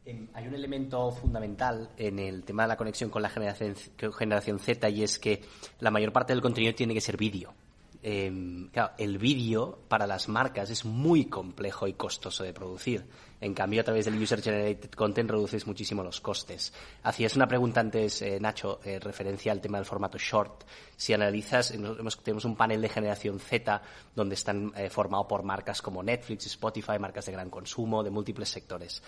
Em, 0.05 0.29
hay 0.33 0.47
un 0.47 0.55
elemento 0.55 1.11
fundamental 1.11 1.89
en 1.97 2.19
el 2.19 2.43
tema 2.43 2.63
de 2.63 2.69
la 2.69 2.77
conexión 2.77 3.09
con 3.09 3.21
la 3.21 3.29
generación, 3.29 3.75
generación 4.17 4.57
Z 4.59 4.89
y 4.89 5.03
es 5.03 5.19
que 5.19 5.41
la 5.79 5.91
mayor 5.91 6.13
parte 6.13 6.31
del 6.31 6.41
contenido 6.41 6.73
tiene 6.73 6.93
que 6.93 7.01
ser 7.01 7.17
vídeo. 7.17 7.53
Em, 8.01 8.69
el 8.97 9.17
vídeo 9.17 9.79
para 9.89 10.07
las 10.07 10.29
marcas 10.29 10.69
es 10.69 10.85
muy 10.85 11.25
complejo 11.25 11.87
y 11.87 11.93
costoso 11.93 12.43
de 12.43 12.53
producir. 12.53 13.05
En 13.39 13.53
cambio, 13.53 13.81
a 13.81 13.83
través 13.83 14.05
del 14.05 14.19
User 14.21 14.41
Generated 14.41 14.91
Content 14.91 15.29
reduces 15.29 15.67
muchísimo 15.67 16.03
los 16.03 16.21
costes. 16.21 16.73
Hacías 17.03 17.35
una 17.35 17.47
pregunta 17.47 17.79
antes, 17.79 18.21
eh, 18.23 18.39
Nacho, 18.39 18.79
eh, 18.83 18.99
referencia 18.99 19.51
al 19.51 19.61
tema 19.61 19.77
del 19.77 19.85
formato 19.85 20.17
short. 20.17 20.63
Si 20.95 21.13
analizas, 21.13 21.71
tenemos 22.23 22.45
un 22.45 22.55
panel 22.55 22.81
de 22.81 22.89
generación 22.89 23.39
Z 23.39 23.81
donde 24.15 24.33
están 24.33 24.73
eh, 24.75 24.89
formados 24.89 25.27
por 25.27 25.43
marcas 25.43 25.83
como 25.83 26.01
Netflix, 26.01 26.47
Spotify, 26.47 26.97
marcas 26.99 27.27
de 27.27 27.33
gran 27.33 27.51
consumo, 27.51 28.03
de 28.03 28.09
múltiples 28.09 28.49
sectores. 28.49 29.03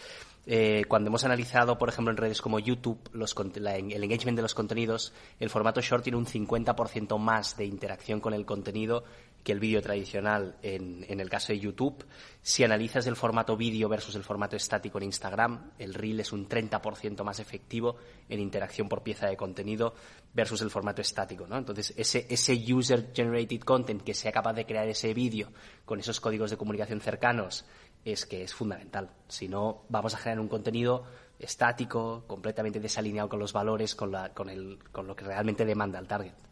cuando 0.87 1.09
hemos 1.09 1.23
analizado, 1.25 1.77
por 1.77 1.89
ejemplo, 1.89 2.11
en 2.11 2.17
redes 2.17 2.41
como 2.41 2.59
YouTube, 2.59 2.99
el 3.13 4.03
engagement 4.03 4.35
de 4.35 4.41
los 4.41 4.55
contenidos, 4.55 5.13
el 5.39 5.49
formato 5.49 5.81
short 5.81 6.03
tiene 6.03 6.17
un 6.17 6.25
50% 6.25 7.17
más 7.19 7.55
de 7.57 7.65
interacción 7.65 8.19
con 8.19 8.33
el 8.33 8.45
contenido 8.45 9.03
que 9.43 9.51
el 9.51 9.59
vídeo 9.59 9.81
tradicional 9.81 10.57
en, 10.61 11.05
en, 11.07 11.19
el 11.19 11.29
caso 11.29 11.53
de 11.53 11.59
YouTube. 11.59 12.05
Si 12.41 12.63
analizas 12.63 13.07
el 13.07 13.15
formato 13.15 13.55
vídeo 13.55 13.89
versus 13.89 14.15
el 14.15 14.23
formato 14.23 14.55
estático 14.55 14.97
en 14.97 15.05
Instagram, 15.05 15.71
el 15.77 15.93
reel 15.93 16.19
es 16.19 16.31
un 16.31 16.47
30% 16.47 17.23
más 17.23 17.39
efectivo 17.39 17.97
en 18.27 18.39
interacción 18.39 18.89
por 18.89 19.03
pieza 19.03 19.27
de 19.27 19.37
contenido 19.37 19.93
versus 20.33 20.61
el 20.61 20.69
formato 20.69 21.01
estático. 21.01 21.47
¿no? 21.47 21.57
Entonces, 21.57 21.93
ese, 21.97 22.27
ese 22.29 22.53
user-generated 22.53 23.61
content 23.61 24.03
que 24.03 24.13
sea 24.13 24.31
capaz 24.31 24.53
de 24.53 24.65
crear 24.65 24.87
ese 24.87 25.13
vídeo 25.13 25.51
con 25.85 25.99
esos 25.99 26.19
códigos 26.19 26.51
de 26.51 26.57
comunicación 26.57 27.01
cercanos 27.01 27.65
es 28.05 28.25
que 28.25 28.43
es 28.43 28.53
fundamental. 28.53 29.09
Si 29.27 29.47
no, 29.47 29.83
vamos 29.89 30.13
a 30.13 30.17
generar 30.17 30.39
un 30.39 30.47
contenido 30.47 31.05
estático, 31.37 32.23
completamente 32.27 32.79
desalineado 32.79 33.29
con 33.29 33.39
los 33.39 33.53
valores, 33.53 33.95
con, 33.95 34.11
la, 34.11 34.33
con, 34.33 34.49
el, 34.49 34.79
con 34.91 35.07
lo 35.07 35.15
que 35.15 35.25
realmente 35.25 35.65
demanda 35.65 35.99
el 35.99 36.07
target. 36.07 36.48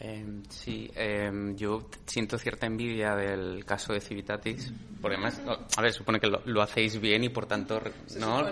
Em, 0.00 0.42
sí, 0.48 0.90
em, 0.96 1.54
yo 1.54 1.88
siento 2.06 2.38
cierta 2.38 2.66
envidia 2.66 3.14
del 3.14 3.64
caso 3.64 3.92
de 3.92 4.00
Civitatis, 4.00 4.72
porque 5.00 5.16
además, 5.16 5.40
a 5.76 5.82
ver, 5.82 5.92
supone 5.92 6.18
que 6.18 6.28
lo, 6.28 6.62
hacéis 6.62 7.00
bien 7.00 7.24
y 7.24 7.28
por 7.28 7.46
tanto, 7.46 7.80
¿no? 8.18 8.42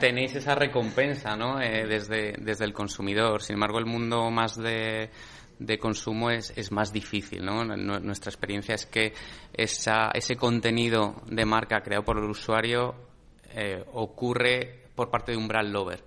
Tenéis, 0.00 0.34
esa 0.34 0.54
recompensa, 0.54 1.36
¿no? 1.36 1.60
Eh, 1.60 1.86
desde, 1.86 2.34
desde 2.38 2.64
el 2.64 2.72
consumidor. 2.72 3.42
Sin 3.42 3.54
embargo, 3.54 3.78
el 3.78 3.86
mundo 3.86 4.30
más 4.30 4.56
de, 4.56 5.10
de 5.58 5.78
consumo 5.78 6.30
es, 6.30 6.52
es 6.56 6.72
más 6.72 6.92
difícil, 6.92 7.44
¿no? 7.44 7.64
Nuestra 7.64 8.30
experiencia 8.30 8.74
es 8.74 8.86
que 8.86 9.12
esa, 9.52 10.10
ese 10.12 10.36
contenido 10.36 11.22
de 11.26 11.44
marca 11.44 11.80
creado 11.80 12.04
por 12.04 12.18
el 12.18 12.28
usuario 12.28 12.94
eh, 13.50 13.82
ocurre 13.92 14.88
por 14.94 15.10
parte 15.10 15.32
de 15.32 15.38
un 15.38 15.48
brand 15.48 15.70
lover 15.70 16.02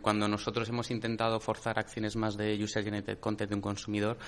cuando 0.00 0.28
nosotros 0.28 0.68
hemos 0.68 0.90
intentado 0.90 1.40
forzar 1.40 1.78
acciones 1.78 2.16
más 2.16 2.36
de 2.36 2.54
user-generated 2.62 3.18
content 3.18 3.50
de 3.50 3.56
un 3.56 3.60
consumidor, 3.60 4.18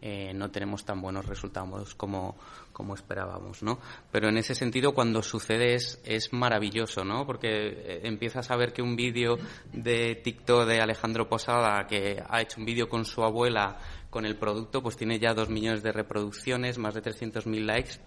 eh, 0.00 0.32
no 0.34 0.50
tenemos 0.50 0.84
tan 0.84 1.00
buenos 1.00 1.26
resultados 1.26 1.94
como, 1.94 2.36
como 2.72 2.94
esperábamos, 2.94 3.62
¿no? 3.62 3.78
Pero 4.10 4.28
en 4.28 4.38
ese 4.38 4.54
sentido, 4.54 4.92
cuando 4.92 5.22
sucede 5.22 5.74
es, 5.74 6.00
es 6.04 6.32
maravilloso, 6.32 7.04
¿no? 7.04 7.26
Porque 7.26 7.48
eh, 7.48 8.00
empiezas 8.04 8.50
a 8.50 8.56
ver 8.56 8.72
que 8.72 8.82
un 8.82 8.96
vídeo 8.96 9.36
de 9.72 10.14
TikTok 10.14 10.66
de 10.66 10.80
Alejandro 10.80 11.28
Posada, 11.28 11.86
que 11.86 12.22
ha 12.26 12.40
hecho 12.40 12.60
un 12.60 12.66
vídeo 12.66 12.88
con 12.88 13.04
su 13.04 13.22
abuela 13.22 13.78
con 14.08 14.24
el 14.24 14.36
producto, 14.36 14.82
pues 14.82 14.96
tiene 14.96 15.18
ya 15.18 15.34
dos 15.34 15.50
millones 15.50 15.82
de 15.82 15.92
reproducciones, 15.92 16.78
más 16.78 16.94
de 16.94 17.02
300.000 17.02 17.64
likes, 17.64 18.00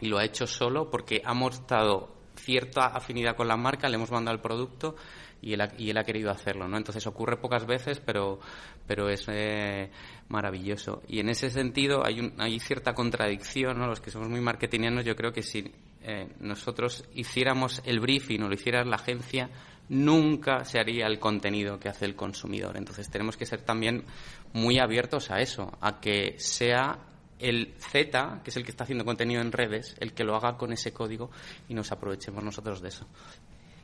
y 0.00 0.06
lo 0.06 0.18
ha 0.18 0.24
hecho 0.24 0.46
solo 0.46 0.90
porque 0.90 1.22
ha 1.24 1.34
mostrado 1.34 2.20
cierta 2.36 2.86
afinidad 2.86 3.36
con 3.36 3.48
la 3.48 3.56
marca, 3.56 3.88
le 3.88 3.96
hemos 3.96 4.10
mandado 4.10 4.34
el 4.34 4.42
producto 4.42 4.96
y 5.42 5.54
él, 5.54 5.60
ha, 5.60 5.72
y 5.78 5.90
él 5.90 5.98
ha 5.98 6.04
querido 6.04 6.30
hacerlo, 6.30 6.68
¿no? 6.68 6.76
Entonces 6.76 7.06
ocurre 7.06 7.36
pocas 7.38 7.66
veces, 7.66 8.00
pero, 8.00 8.40
pero 8.86 9.08
es 9.08 9.24
eh, 9.28 9.90
maravilloso. 10.28 11.02
Y 11.08 11.20
en 11.20 11.28
ese 11.28 11.50
sentido 11.50 12.04
hay, 12.04 12.20
un, 12.20 12.34
hay 12.38 12.60
cierta 12.60 12.92
contradicción, 12.94 13.78
¿no? 13.78 13.86
Los 13.86 14.00
que 14.00 14.10
somos 14.10 14.28
muy 14.28 14.40
marketingianos, 14.40 15.04
yo 15.04 15.16
creo 15.16 15.32
que 15.32 15.42
si 15.42 15.72
eh, 16.02 16.28
nosotros 16.40 17.04
hiciéramos 17.14 17.82
el 17.84 18.00
briefing 18.00 18.42
o 18.42 18.48
lo 18.48 18.54
hiciera 18.54 18.84
la 18.84 18.96
agencia, 18.96 19.50
nunca 19.88 20.64
se 20.64 20.78
haría 20.78 21.06
el 21.06 21.18
contenido 21.18 21.78
que 21.78 21.88
hace 21.88 22.04
el 22.04 22.14
consumidor. 22.14 22.76
Entonces 22.76 23.10
tenemos 23.10 23.36
que 23.36 23.46
ser 23.46 23.62
también 23.62 24.04
muy 24.52 24.78
abiertos 24.78 25.30
a 25.30 25.40
eso, 25.40 25.76
a 25.80 26.00
que 26.00 26.34
sea 26.38 26.98
el 27.38 27.74
Z, 27.78 28.40
que 28.44 28.50
es 28.50 28.56
el 28.56 28.64
que 28.64 28.70
está 28.70 28.84
haciendo 28.84 29.04
contenido 29.04 29.40
en 29.40 29.50
redes, 29.50 29.96
el 29.98 30.12
que 30.12 30.24
lo 30.24 30.36
haga 30.36 30.56
con 30.56 30.72
ese 30.72 30.92
código 30.92 31.30
y 31.68 31.74
nos 31.74 31.90
aprovechemos 31.90 32.44
nosotros 32.44 32.80
de 32.80 32.88
eso. 32.88 33.06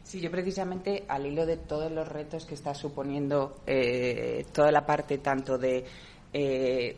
Sí, 0.07 0.21
yo 0.21 0.31
precisamente 0.31 1.05
al 1.09 1.27
hilo 1.27 1.45
de 1.45 1.57
todos 1.57 1.91
los 1.91 2.07
retos 2.07 2.47
que 2.47 2.55
está 2.55 2.75
suponiendo 2.75 3.57
eh, 3.67 4.47
toda 4.53 4.71
la 4.71 4.87
parte 4.87 5.19
tanto 5.19 5.59
de 5.59 5.85
eh, 6.33 6.97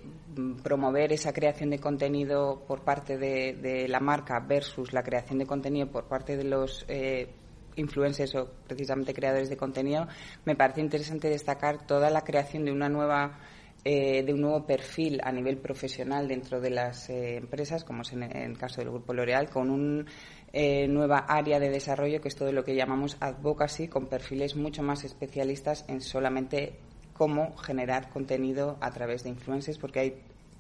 promover 0.63 1.15
esa 1.15 1.33
creación 1.33 1.71
de 1.71 1.79
contenido 1.79 2.63
por 2.69 2.85
parte 2.85 3.17
de, 3.17 3.87
la 3.89 4.01
marca 4.01 4.41
versus 4.41 4.93
la 4.93 5.03
creación 5.03 5.39
de 5.39 5.47
contenido 5.47 5.87
por 5.91 6.05
parte 6.05 6.37
de 6.37 6.45
los 6.45 6.85
eh, 6.87 7.31
influencers 7.77 8.35
o 8.35 8.51
precisamente 8.67 9.15
creadores 9.15 9.49
de 9.49 9.57
contenido, 9.57 10.07
me 10.45 10.55
parece 10.55 10.83
interesante 10.83 11.31
destacar 11.31 11.87
toda 11.87 12.11
la 12.11 12.21
creación 12.21 12.67
de 12.67 12.73
una 12.73 12.91
nueva 12.91 13.39
de 13.85 14.35
un 14.35 14.43
nuevo 14.43 14.67
perfil 14.67 15.19
a 15.25 15.33
nivel 15.33 15.57
profesional 15.57 16.29
dentro 16.29 16.61
de 16.61 16.69
las 16.69 17.09
empresas, 17.09 17.85
como 17.85 18.03
es 18.03 18.13
en, 18.13 18.25
el 18.25 18.59
caso 18.59 18.83
del 18.83 18.91
Grupo 18.91 19.15
L'Oreal, 19.15 19.49
con 19.49 19.71
un 19.71 20.05
eh, 20.53 20.89
nueva 20.89 21.19
área 21.19 21.61
de 21.61 21.71
desarrollo 21.71 22.21
que 22.21 22.29
es 22.29 22.37
todo 22.37 22.53
lo 22.53 22.65
que 22.65 22.75
llamamos 22.75 23.17
advocacy, 23.21 23.89
con 23.89 24.07
perfiles 24.07 24.57
mucho 24.57 24.83
más 24.83 25.05
especialistas 25.05 25.85
en 25.89 26.01
solamente 26.01 26.79
cómo 27.13 27.57
generar 27.57 28.11
contenido 28.11 28.79
a 28.81 28.91
través 28.93 29.25
de 29.25 29.31
influencers, 29.31 29.79
porque 29.79 30.01
hay 30.01 30.15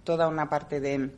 toda 0.05 0.29
una 0.29 0.49
parte 0.51 0.81
de 0.81 1.11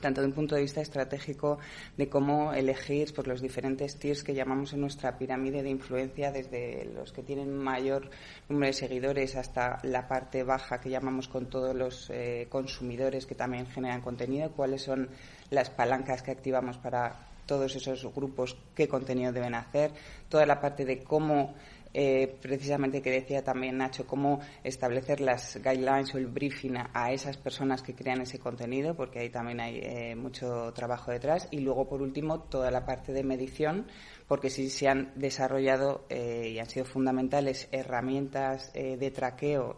tanto 0.00 0.20
de 0.20 0.26
un 0.26 0.32
punto 0.32 0.54
de 0.54 0.62
vista 0.62 0.80
estratégico 0.80 1.58
de 1.96 2.08
cómo 2.08 2.52
elegir 2.52 3.14
por 3.14 3.28
los 3.28 3.40
diferentes 3.40 3.96
tiers 3.96 4.22
que 4.22 4.34
llamamos 4.34 4.72
en 4.72 4.80
nuestra 4.80 5.16
pirámide 5.16 5.62
de 5.62 5.70
influencia, 5.70 6.32
desde 6.32 6.90
los 6.94 7.12
que 7.12 7.22
tienen 7.22 7.56
mayor 7.56 8.10
número 8.48 8.66
de 8.66 8.72
seguidores 8.72 9.36
hasta 9.36 9.78
la 9.84 10.08
parte 10.08 10.42
baja 10.42 10.80
que 10.80 10.90
llamamos 10.90 11.28
con 11.28 11.46
todos 11.46 11.74
los 11.74 12.10
eh, 12.10 12.46
consumidores 12.50 13.26
que 13.26 13.34
también 13.34 13.66
generan 13.66 14.00
contenido, 14.00 14.50
cuáles 14.50 14.82
son 14.82 15.08
las 15.50 15.70
palancas 15.70 16.22
que 16.22 16.32
activamos 16.32 16.78
para 16.78 17.31
todos 17.46 17.74
esos 17.76 18.04
grupos 18.14 18.56
qué 18.74 18.88
contenido 18.88 19.32
deben 19.32 19.54
hacer, 19.54 19.92
toda 20.28 20.46
la 20.46 20.60
parte 20.60 20.84
de 20.84 21.02
cómo 21.02 21.54
eh, 21.94 22.38
precisamente 22.40 23.02
que 23.02 23.10
decía 23.10 23.44
también 23.44 23.76
Nacho, 23.76 24.06
cómo 24.06 24.40
establecer 24.64 25.20
las 25.20 25.56
guidelines 25.56 26.14
o 26.14 26.18
el 26.18 26.26
briefing 26.26 26.74
a, 26.92 27.12
esas 27.12 27.36
personas 27.36 27.82
que 27.82 27.94
crean 27.94 28.22
ese 28.22 28.38
contenido, 28.38 28.94
porque 28.94 29.20
ahí 29.20 29.28
también 29.28 29.60
hay 29.60 29.80
eh, 29.82 30.14
mucho 30.16 30.72
trabajo 30.72 31.10
detrás. 31.10 31.48
Y 31.50 31.60
luego, 31.60 31.88
por 31.88 32.00
último, 32.00 32.40
toda 32.40 32.70
la 32.70 32.86
parte 32.86 33.12
de 33.12 33.22
medición, 33.22 33.86
porque 34.32 34.48
sí 34.48 34.70
se 34.70 34.88
han 34.88 35.12
desarrollado 35.14 36.06
eh, 36.08 36.52
y 36.54 36.58
han 36.58 36.64
sido 36.64 36.86
fundamentales 36.86 37.68
herramientas 37.70 38.72
de 38.72 39.10
traqueo. 39.10 39.76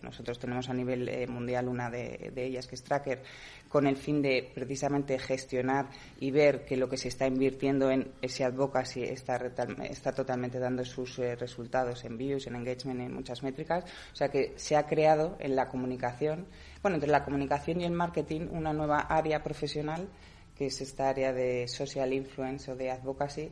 nosotros 0.00 0.38
tenemos 0.38 0.70
a 0.70 0.72
nivel 0.72 1.28
mundial 1.28 1.68
una 1.68 1.90
de, 1.90 2.32
ellas, 2.34 2.66
que 2.66 2.76
es 2.76 2.82
Tracker, 2.82 3.22
con 3.68 3.86
el 3.86 3.98
fin 3.98 4.22
de 4.22 4.50
precisamente 4.54 5.18
gestionar 5.18 5.90
y 6.18 6.30
ver 6.30 6.64
que 6.64 6.78
lo 6.78 6.88
que 6.88 6.96
se 6.96 7.08
está 7.08 7.26
invirtiendo 7.26 7.90
en 7.90 8.12
ese 8.22 8.44
advocacy 8.44 9.02
está, 9.02 9.36
está 9.82 10.12
totalmente 10.12 10.58
dando 10.58 10.82
sus 10.84 11.18
eh, 11.18 11.34
resultados 11.36 12.04
en 12.06 12.16
views, 12.16 12.46
en 12.46 12.54
engagement, 12.54 13.00
en 13.00 13.12
muchas 13.12 13.42
métricas. 13.42 13.84
O 14.12 14.16
sea 14.16 14.28
que 14.28 14.54
se 14.56 14.76
ha 14.76 14.86
creado 14.86 15.36
en 15.40 15.56
la 15.56 15.68
comunicación, 15.68 16.46
bueno, 16.80 16.94
entre 16.94 17.10
la 17.10 17.22
comunicación 17.22 17.82
y 17.82 17.84
el 17.84 17.92
marketing, 17.92 18.48
una 18.50 18.72
nueva 18.72 19.00
área 19.00 19.42
profesional 19.42 20.08
que 20.56 20.66
es 20.66 20.80
esta 20.80 21.08
área 21.08 21.32
de 21.32 21.66
social 21.66 22.12
influence 22.12 22.70
o 22.70 22.76
de 22.76 22.90
advocacy, 22.90 23.50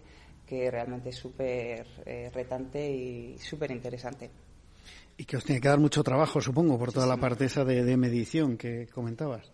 que 0.52 0.70
realmente 0.70 1.08
es 1.08 1.16
súper 1.16 1.86
eh, 2.04 2.30
retante 2.34 2.90
y 2.90 3.38
súper 3.38 3.70
interesante. 3.70 4.30
Y 5.16 5.24
que 5.24 5.38
os 5.38 5.44
tiene 5.44 5.62
que 5.62 5.68
dar 5.68 5.78
mucho 5.78 6.02
trabajo, 6.02 6.42
supongo, 6.42 6.78
por 6.78 6.92
toda 6.92 7.06
la 7.06 7.16
parte 7.16 7.46
esa 7.46 7.64
de, 7.64 7.96
medición 7.96 8.58
que 8.58 8.86
comentabas. 8.88 9.50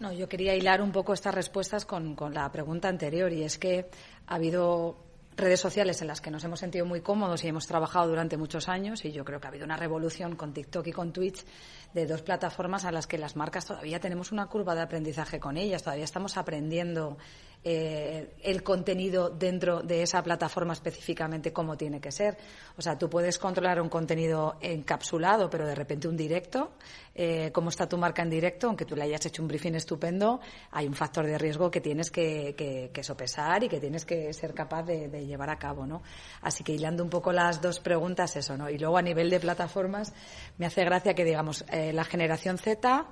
No, 0.00 0.14
yo 0.14 0.26
quería 0.26 0.54
hilar 0.56 0.80
un 0.80 0.92
poco 0.92 1.12
estas 1.12 1.34
respuestas 1.34 1.84
con, 1.84 2.14
con 2.16 2.32
la 2.32 2.50
pregunta 2.50 2.88
anterior 2.88 3.30
y 3.34 3.42
es 3.42 3.58
que 3.58 3.84
ha 4.26 4.36
habido 4.36 4.96
redes 5.36 5.60
sociales 5.60 6.00
en 6.00 6.08
las 6.08 6.20
que 6.22 6.30
nos 6.30 6.44
hemos 6.44 6.60
sentido 6.60 6.86
muy 6.86 7.00
cómodos 7.00 7.44
y 7.44 7.48
hemos 7.48 7.66
trabajado 7.66 8.08
durante 8.08 8.36
muchos 8.36 8.68
años 8.68 9.04
y 9.04 9.12
yo 9.12 9.24
creo 9.24 9.40
que 9.40 9.46
ha 9.46 9.50
habido 9.50 9.64
una 9.64 9.76
revolución 9.76 10.36
con 10.36 10.54
TikTok 10.54 10.86
y 10.86 10.92
con 10.92 11.12
Twitch 11.12 11.44
de 11.92 12.06
dos 12.06 12.22
plataformas 12.22 12.84
a 12.84 12.92
las 12.92 13.06
que 13.06 13.18
las 13.18 13.36
marcas 13.36 13.66
todavía 13.66 14.00
tenemos 14.00 14.32
una 14.32 14.46
curva 14.46 14.74
de 14.74 14.82
aprendizaje 14.82 15.40
con 15.40 15.56
ellas, 15.56 15.82
todavía 15.82 16.04
estamos 16.04 16.36
aprendiendo 16.36 17.18
eh, 17.66 18.34
el 18.42 18.62
contenido 18.62 19.30
dentro 19.30 19.80
de 19.80 20.02
esa 20.02 20.22
plataforma 20.22 20.74
específicamente 20.74 21.50
cómo 21.50 21.78
tiene 21.78 21.98
que 21.98 22.12
ser. 22.12 22.36
O 22.76 22.82
sea, 22.82 22.98
tú 22.98 23.08
puedes 23.08 23.38
controlar 23.38 23.80
un 23.80 23.88
contenido 23.88 24.56
encapsulado, 24.60 25.48
pero 25.48 25.66
de 25.66 25.74
repente 25.74 26.06
un 26.06 26.14
directo, 26.14 26.72
eh, 27.14 27.50
cómo 27.52 27.70
está 27.70 27.88
tu 27.88 27.96
marca 27.96 28.22
en 28.22 28.28
directo, 28.28 28.66
aunque 28.66 28.84
tú 28.84 28.94
le 28.94 29.04
hayas 29.04 29.24
hecho 29.24 29.40
un 29.40 29.48
briefing 29.48 29.76
estupendo, 29.76 30.40
hay 30.72 30.86
un 30.86 30.92
factor 30.92 31.24
de 31.24 31.38
riesgo 31.38 31.70
que 31.70 31.80
tienes 31.80 32.10
que, 32.10 32.90
sopesar 33.00 33.64
y 33.64 33.68
que 33.68 33.80
tienes 33.80 34.04
que 34.04 34.30
ser 34.34 34.52
capaz 34.52 34.82
de, 34.82 35.24
llevar 35.24 35.48
a 35.48 35.56
cabo, 35.56 35.86
¿no? 35.86 36.02
Así 36.42 36.62
que 36.64 36.72
hilando 36.72 37.02
un 37.02 37.08
poco 37.08 37.32
las 37.32 37.62
dos 37.62 37.80
preguntas, 37.80 38.36
eso, 38.36 38.58
¿no? 38.58 38.68
Y 38.68 38.76
luego 38.76 38.98
a 38.98 39.02
nivel 39.02 39.30
de 39.30 39.40
plataformas, 39.40 40.12
me 40.58 40.66
hace 40.66 40.84
gracia 40.84 41.14
que 41.14 41.24
digamos, 41.24 41.64
eh, 41.70 41.94
la 41.94 42.04
generación 42.04 42.58
Z, 42.58 43.06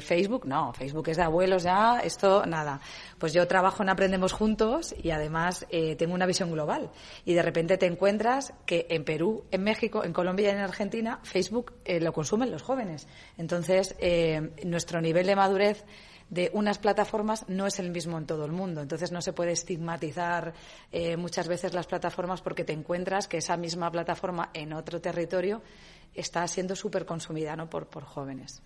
Facebook, 0.00 0.44
no, 0.44 0.72
Facebook 0.72 1.08
es 1.10 1.18
de 1.18 1.22
abuelos 1.22 1.62
ya, 1.62 2.00
esto 2.00 2.44
nada. 2.46 2.80
Pues 3.18 3.32
yo 3.32 3.46
trabajo 3.46 3.75
en 3.82 3.88
Aprendemos 3.88 4.32
Juntos 4.32 4.94
y 5.02 5.10
además 5.10 5.66
eh, 5.70 5.96
tengo 5.96 6.14
una 6.14 6.26
visión 6.26 6.50
global. 6.50 6.90
Y 7.24 7.34
de 7.34 7.42
repente 7.42 7.78
te 7.78 7.86
encuentras 7.86 8.52
que 8.64 8.86
en 8.90 9.04
Perú, 9.04 9.44
en 9.50 9.62
México, 9.62 10.04
en 10.04 10.12
Colombia 10.12 10.48
y 10.48 10.52
en 10.52 10.60
Argentina, 10.60 11.20
Facebook 11.22 11.74
eh, 11.84 12.00
lo 12.00 12.12
consumen 12.12 12.50
los 12.50 12.62
jóvenes. 12.62 13.06
Entonces, 13.38 13.94
eh, 13.98 14.52
nuestro 14.64 15.00
nivel 15.00 15.26
de 15.26 15.36
madurez 15.36 15.84
de 16.28 16.50
unas 16.54 16.78
plataformas 16.78 17.48
no 17.48 17.66
es 17.66 17.78
el 17.78 17.90
mismo 17.90 18.18
en 18.18 18.26
todo 18.26 18.44
el 18.44 18.52
mundo. 18.52 18.80
Entonces 18.80 19.12
no 19.12 19.22
se 19.22 19.32
puede 19.32 19.52
estigmatizar 19.52 20.54
muchas 21.16 21.46
veces 21.46 21.72
las 21.72 21.86
plataformas 21.86 22.42
porque 22.42 22.64
te 22.64 22.72
encuentras 22.72 23.28
que 23.28 23.36
esa 23.36 23.56
misma 23.56 23.92
plataforma 23.92 24.50
en 24.52 24.72
otro 24.72 25.00
territorio 25.00 25.62
está 26.14 26.48
siendo 26.48 26.74
súper 26.74 27.06
consumida 27.06 27.54
¿no? 27.54 27.70
por, 27.70 27.86
por 27.86 28.02
jóvenes 28.02 28.60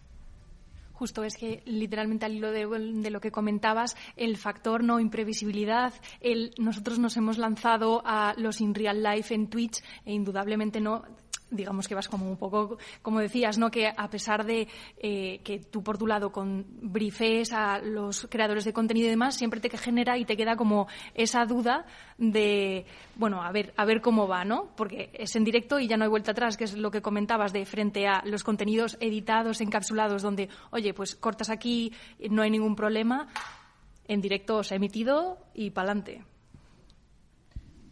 justo 1.01 1.25
es 1.25 1.35
que 1.35 1.63
literalmente 1.65 2.27
al 2.27 2.35
hilo 2.35 2.53
de, 2.53 3.11
lo 3.11 3.21
que 3.23 3.31
comentabas, 3.31 3.97
el 4.17 4.37
factor 4.37 4.85
no 4.85 5.01
imprevisibilidad, 5.01 5.95
el 6.21 6.53
nosotros 6.59 6.99
nos 6.99 7.17
hemos 7.17 7.39
lanzado 7.39 8.03
a 8.05 8.35
los 8.37 8.61
in 8.61 8.75
real 8.75 9.03
life 9.03 9.35
en 9.35 9.49
Twitch 9.49 9.83
e 10.05 10.13
indudablemente 10.13 10.79
no 10.79 11.03
digamos 11.51 11.89
que 11.89 11.95
vas 11.95 12.09
como 12.09 12.29
un 12.29 12.37
poco, 12.37 12.79
como 13.03 13.21
decías, 13.21 13.59
¿no? 13.59 13.71
Que 13.71 13.89
a 13.89 14.09
pesar 14.09 14.45
de 14.45 14.69
eh, 14.99 15.41
que 15.43 15.59
tú 15.59 15.83
por 15.83 15.99
tu 15.99 16.07
lado 16.07 16.31
con 16.31 16.65
briefes 16.81 17.53
a 17.53 17.79
los 17.79 18.27
creadores 18.31 18.65
de 18.65 18.73
contenido 18.73 19.07
y 19.07 19.11
demás, 19.11 19.37
siempre 19.37 19.61
te 19.61 19.77
genera 19.77 20.17
y 20.19 20.25
te 20.25 20.37
queda 20.37 20.57
como 20.57 20.87
esa 21.15 21.45
duda 21.45 21.87
de, 22.19 22.87
bueno, 23.17 23.43
a 23.43 23.51
ver, 23.53 23.73
a 23.77 23.85
ver 23.85 24.01
cómo 24.01 24.29
va, 24.29 24.45
¿no? 24.45 24.71
Porque 24.77 25.11
es 25.15 25.35
en 25.37 25.45
directo 25.45 25.79
y 25.79 25.89
ya 25.89 25.97
no 25.97 26.05
hay 26.05 26.11
vuelta 26.11 26.33
atrás, 26.33 26.57
que 26.57 26.65
es 26.65 26.77
lo 26.77 26.91
que 26.91 27.03
comentabas 27.03 27.53
de 27.53 27.67
frente 27.67 28.07
a 28.07 28.23
los 28.25 28.45
contenidos 28.45 28.97
editados, 29.01 29.61
encapsulados, 29.61 30.23
donde, 30.23 30.49
oye, 30.71 30.95
pues 30.95 31.17
cortas 31.17 31.51
aquí, 31.51 31.93
no 32.31 32.43
hay 32.43 32.51
ningún 32.51 32.77
problema. 32.77 33.29
En 34.07 34.21
directo 34.21 34.63
se 34.63 34.75
ha 34.75 34.77
emitido 34.77 35.39
y 35.55 35.71
pa'lante. 35.71 36.30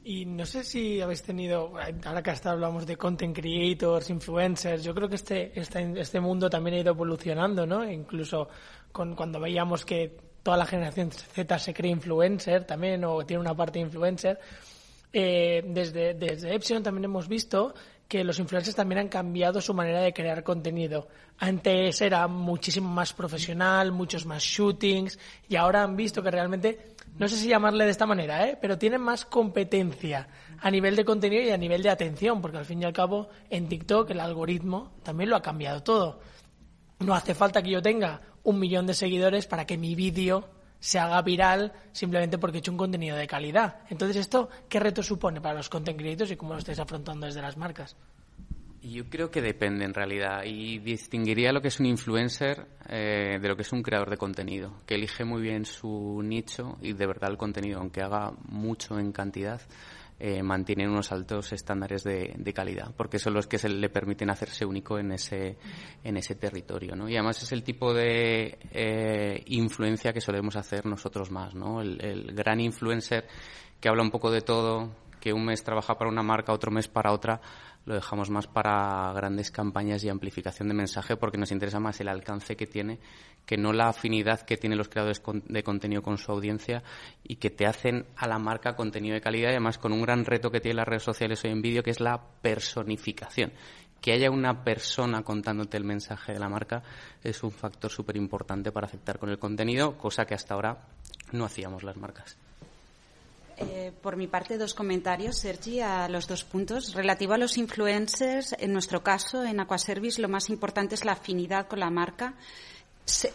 Y 0.08 0.24
no 0.24 0.46
sé 0.46 0.64
si 0.64 1.02
habéis 1.02 1.22
tenido, 1.22 1.74
ahora 2.06 2.22
que 2.22 2.30
hasta 2.30 2.52
hablamos 2.52 2.86
de 2.86 2.96
content 2.96 3.36
creators, 3.36 4.08
influencers, 4.08 4.82
yo 4.82 4.94
creo 4.94 5.06
que 5.06 5.16
este, 5.16 5.52
este, 5.60 6.00
este 6.00 6.18
mundo 6.18 6.48
también 6.48 6.76
ha 6.76 6.78
ido 6.78 6.92
evolucionando, 6.92 7.66
¿no? 7.66 7.84
incluso 7.84 8.48
con, 8.90 9.14
cuando 9.14 9.38
veíamos 9.38 9.84
que 9.84 10.16
toda 10.42 10.56
la 10.56 10.64
generación 10.64 11.10
Z 11.12 11.58
se 11.58 11.74
cree 11.74 11.90
influencer 11.90 12.64
también, 12.64 13.04
o 13.04 13.26
tiene 13.26 13.42
una 13.42 13.54
parte 13.54 13.80
influencer, 13.80 14.40
eh, 15.12 15.64
desde, 15.66 16.14
desde 16.14 16.54
Epsilon 16.54 16.82
también 16.82 17.04
hemos 17.04 17.28
visto 17.28 17.74
que 18.08 18.24
los 18.24 18.38
influencers 18.38 18.74
también 18.74 19.00
han 19.00 19.08
cambiado 19.08 19.60
su 19.60 19.74
manera 19.74 20.00
de 20.00 20.14
crear 20.14 20.42
contenido. 20.42 21.08
Antes 21.38 22.00
era 22.00 22.26
muchísimo 22.26 22.88
más 22.88 23.12
profesional, 23.12 23.92
muchos 23.92 24.24
más 24.24 24.42
shootings, 24.42 25.18
y 25.48 25.56
ahora 25.56 25.82
han 25.82 25.94
visto 25.94 26.22
que 26.22 26.30
realmente 26.30 26.94
no 27.18 27.28
sé 27.28 27.36
si 27.36 27.48
llamarle 27.48 27.84
de 27.84 27.90
esta 27.90 28.06
manera, 28.06 28.48
¿eh? 28.48 28.56
pero 28.60 28.78
tienen 28.78 29.00
más 29.00 29.24
competencia 29.24 30.28
a 30.60 30.70
nivel 30.70 30.96
de 30.96 31.04
contenido 31.04 31.42
y 31.42 31.50
a 31.50 31.56
nivel 31.56 31.82
de 31.82 31.90
atención, 31.90 32.40
porque 32.40 32.58
al 32.58 32.64
fin 32.64 32.80
y 32.80 32.84
al 32.84 32.92
cabo 32.92 33.28
en 33.50 33.68
TikTok 33.68 34.10
el 34.10 34.20
algoritmo 34.20 34.92
también 35.02 35.28
lo 35.30 35.36
ha 35.36 35.42
cambiado 35.42 35.82
todo. 35.82 36.20
No 37.00 37.14
hace 37.14 37.34
falta 37.34 37.62
que 37.62 37.70
yo 37.70 37.82
tenga 37.82 38.22
un 38.42 38.58
millón 38.58 38.86
de 38.86 38.94
seguidores 38.94 39.46
para 39.46 39.66
que 39.66 39.76
mi 39.76 39.94
vídeo 39.94 40.48
se 40.80 40.98
haga 40.98 41.20
viral 41.22 41.72
simplemente 41.92 42.38
porque 42.38 42.58
he 42.58 42.60
hecho 42.60 42.72
un 42.72 42.78
contenido 42.78 43.16
de 43.16 43.26
calidad. 43.26 43.80
Entonces, 43.90 44.16
¿esto 44.16 44.48
qué 44.68 44.80
reto 44.80 45.02
supone 45.02 45.40
para 45.40 45.54
los 45.54 45.68
content 45.68 45.98
creators 45.98 46.30
y 46.30 46.36
cómo 46.36 46.52
lo 46.52 46.58
estáis 46.58 46.78
afrontando 46.78 47.26
desde 47.26 47.42
las 47.42 47.56
marcas? 47.56 47.96
Yo 48.80 49.08
creo 49.10 49.30
que 49.30 49.42
depende 49.42 49.84
en 49.84 49.92
realidad 49.92 50.44
y 50.44 50.78
distinguiría 50.78 51.52
lo 51.52 51.60
que 51.60 51.68
es 51.68 51.80
un 51.80 51.86
influencer 51.86 52.66
eh, 52.88 53.38
de 53.40 53.48
lo 53.48 53.56
que 53.56 53.62
es 53.62 53.72
un 53.72 53.82
creador 53.82 54.08
de 54.08 54.16
contenido, 54.16 54.72
que 54.86 54.94
elige 54.94 55.24
muy 55.24 55.42
bien 55.42 55.64
su 55.64 56.22
nicho 56.22 56.78
y 56.80 56.92
de 56.92 57.06
verdad 57.06 57.30
el 57.30 57.36
contenido, 57.36 57.80
aunque 57.80 58.02
haga 58.02 58.32
mucho 58.46 58.98
en 59.00 59.10
cantidad, 59.10 59.60
eh, 60.20 60.42
mantiene 60.42 60.88
unos 60.88 61.12
altos 61.12 61.52
estándares 61.52 62.02
de, 62.04 62.52
calidad, 62.54 62.92
porque 62.96 63.18
son 63.18 63.34
los 63.34 63.46
que 63.46 63.58
se 63.58 63.68
le 63.68 63.88
permiten 63.88 64.30
hacerse 64.30 64.64
único 64.64 64.98
en 64.98 65.12
ese, 65.12 65.58
en 66.02 66.16
ese 66.16 66.34
territorio. 66.34 66.96
¿no? 66.96 67.08
Y 67.08 67.14
además 67.14 67.42
es 67.42 67.52
el 67.52 67.62
tipo 67.62 67.94
de 67.94 68.58
eh, 68.72 69.42
influencia 69.46 70.12
que 70.12 70.20
solemos 70.20 70.56
hacer 70.56 70.86
nosotros 70.86 71.30
más. 71.30 71.54
¿no? 71.54 71.80
el 71.80 72.32
gran 72.34 72.60
influencer 72.60 73.26
que 73.80 73.88
habla 73.88 74.02
un 74.02 74.10
poco 74.10 74.30
de 74.30 74.40
todo, 74.40 74.90
que 75.20 75.32
un 75.32 75.44
mes 75.44 75.62
trabaja 75.62 75.96
para 75.96 76.10
una 76.10 76.22
marca, 76.22 76.52
otro 76.52 76.70
mes 76.70 76.88
para 76.88 77.12
otra, 77.12 77.40
lo 77.88 77.94
dejamos 77.94 78.28
más 78.28 78.46
para 78.46 79.10
grandes 79.14 79.50
campañas 79.50 80.04
y 80.04 80.10
amplificación 80.10 80.68
de 80.68 80.74
mensaje 80.74 81.16
porque 81.16 81.38
nos 81.38 81.50
interesa 81.52 81.80
más 81.80 81.98
el 82.00 82.08
alcance 82.08 82.54
que 82.54 82.66
tiene 82.66 82.98
que 83.46 83.56
no 83.56 83.72
la 83.72 83.88
afinidad 83.88 84.42
que 84.42 84.58
tienen 84.58 84.76
los 84.76 84.90
creadores 84.90 85.22
de 85.46 85.62
contenido 85.62 86.02
con 86.02 86.18
su 86.18 86.30
audiencia 86.30 86.82
y 87.22 87.36
que 87.36 87.48
te 87.48 87.66
hacen 87.66 88.04
a 88.16 88.28
la 88.28 88.38
marca 88.38 88.76
contenido 88.76 89.14
de 89.14 89.22
calidad 89.22 89.48
y 89.48 89.52
además 89.52 89.78
con 89.78 89.94
un 89.94 90.02
gran 90.02 90.26
reto 90.26 90.50
que 90.50 90.60
tienen 90.60 90.76
las 90.76 90.86
redes 90.86 91.02
sociales 91.02 91.42
hoy 91.44 91.52
en 91.52 91.62
vídeo 91.62 91.82
que 91.82 91.90
es 91.90 92.00
la 92.00 92.22
personificación. 92.42 93.54
Que 94.02 94.12
haya 94.12 94.30
una 94.30 94.64
persona 94.64 95.22
contándote 95.22 95.78
el 95.78 95.84
mensaje 95.84 96.34
de 96.34 96.40
la 96.40 96.50
marca 96.50 96.82
es 97.24 97.42
un 97.42 97.52
factor 97.52 97.90
súper 97.90 98.18
importante 98.18 98.70
para 98.70 98.86
aceptar 98.86 99.18
con 99.18 99.30
el 99.30 99.38
contenido, 99.38 99.96
cosa 99.96 100.26
que 100.26 100.34
hasta 100.34 100.52
ahora 100.52 100.88
no 101.32 101.46
hacíamos 101.46 101.84
las 101.84 101.96
marcas. 101.96 102.36
Eh, 103.60 103.92
por 104.02 104.16
mi 104.16 104.28
parte, 104.28 104.56
dos 104.56 104.72
comentarios, 104.72 105.38
Sergi, 105.38 105.80
a 105.80 106.08
los 106.08 106.28
dos 106.28 106.44
puntos. 106.44 106.94
Relativo 106.94 107.32
a 107.32 107.38
los 107.38 107.58
influencers, 107.58 108.54
en 108.58 108.72
nuestro 108.72 109.02
caso, 109.02 109.44
en 109.44 109.58
Aquaservice, 109.58 110.22
lo 110.22 110.28
más 110.28 110.48
importante 110.48 110.94
es 110.94 111.04
la 111.04 111.12
afinidad 111.12 111.66
con 111.66 111.80
la 111.80 111.90
marca. 111.90 112.34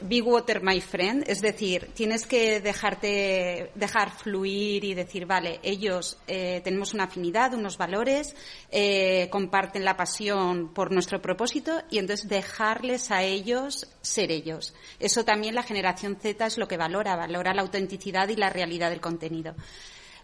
Be 0.01 0.21
water, 0.21 0.61
my 0.61 0.80
friend, 0.80 1.24
es 1.28 1.41
decir, 1.41 1.89
tienes 1.95 2.28
que 2.28 2.61
dejarte, 2.61 3.71
dejar 3.74 4.11
fluir 4.11 4.84
y 4.84 4.93
decir, 4.93 5.26
vale, 5.26 5.59
ellos 5.63 6.19
eh, 6.28 6.61
tenemos 6.63 6.93
una 6.93 7.05
afinidad, 7.05 7.55
unos 7.55 7.76
valores, 7.76 8.36
eh, 8.69 9.28
comparten 9.32 9.84
la 9.84 9.97
pasión 9.97 10.76
por 10.76 10.91
nuestro 10.91 11.24
propósito 11.24 11.82
y 11.89 11.97
entonces 11.97 12.30
dejarles 12.30 13.09
a 13.09 13.24
ellos 13.24 13.88
ser 14.01 14.32
ellos. 14.32 14.76
Eso 14.99 15.26
también 15.26 15.55
la 15.55 15.63
generación 15.63 16.17
Z 16.21 16.45
es 16.45 16.59
lo 16.59 16.67
que 16.67 16.78
valora, 16.78 17.15
valora 17.15 17.55
la 17.55 17.63
autenticidad 17.63 18.30
y 18.30 18.36
la 18.36 18.51
realidad 18.51 18.91
del 18.91 19.01
contenido. 19.01 19.55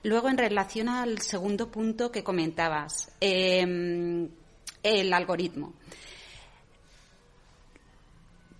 Luego, 0.03 0.29
en 0.29 0.37
relación 0.37 0.87
al 0.87 1.19
segundo 1.19 1.69
punto 1.69 2.11
que 2.11 2.23
comentabas, 2.23 3.11
em, 3.19 4.29
el 4.81 5.13
algoritmo. 5.13 5.73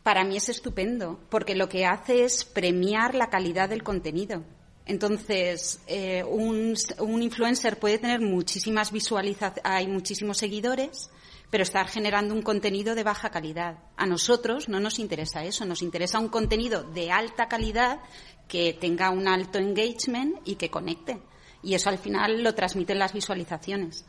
Para 0.04 0.24
mí 0.24 0.38
es 0.38 0.50
estupendo, 0.50 1.20
porque 1.30 1.56
lo 1.56 1.70
que 1.70 1.86
hace 1.86 2.24
es 2.24 2.44
premiar 2.44 3.16
la 3.16 3.30
calidad 3.30 3.70
del 3.70 3.84
contenido. 3.84 4.44
Entonces, 4.86 5.80
eh, 5.88 6.24
un, 6.24 6.74
un, 7.00 7.22
influencer 7.22 7.78
puede 7.78 8.00
tener 8.00 8.20
muchísimas 8.20 8.92
visualizaciones, 8.92 9.62
hay 9.64 9.88
muchísimos 9.88 10.38
seguidores, 10.38 11.12
pero 11.52 11.64
estar 11.64 11.88
generando 11.88 12.34
un 12.34 12.42
contenido 12.42 12.96
de 12.96 13.04
baja 13.04 13.30
calidad. 13.30 13.78
A 13.98 14.08
nosotros 14.08 14.68
no 14.68 14.80
nos 14.80 14.98
interesa 14.98 15.44
eso, 15.44 15.66
nos 15.66 15.84
interesa 15.84 16.20
un 16.20 16.30
contenido 16.30 16.84
de 16.84 17.12
alta 17.12 17.48
calidad 17.48 18.00
que 18.48 18.74
tenga 18.74 19.12
un 19.12 19.28
alto 19.28 19.60
engagement 19.60 20.38
y 20.44 20.56
que 20.56 20.72
conecte. 20.72 21.20
Y 21.62 21.74
eso 21.74 21.90
al 21.90 21.98
final 21.98 22.44
lo 22.44 22.54
transmiten 22.54 23.00
las 23.00 23.14
visualizaciones. 23.14 24.06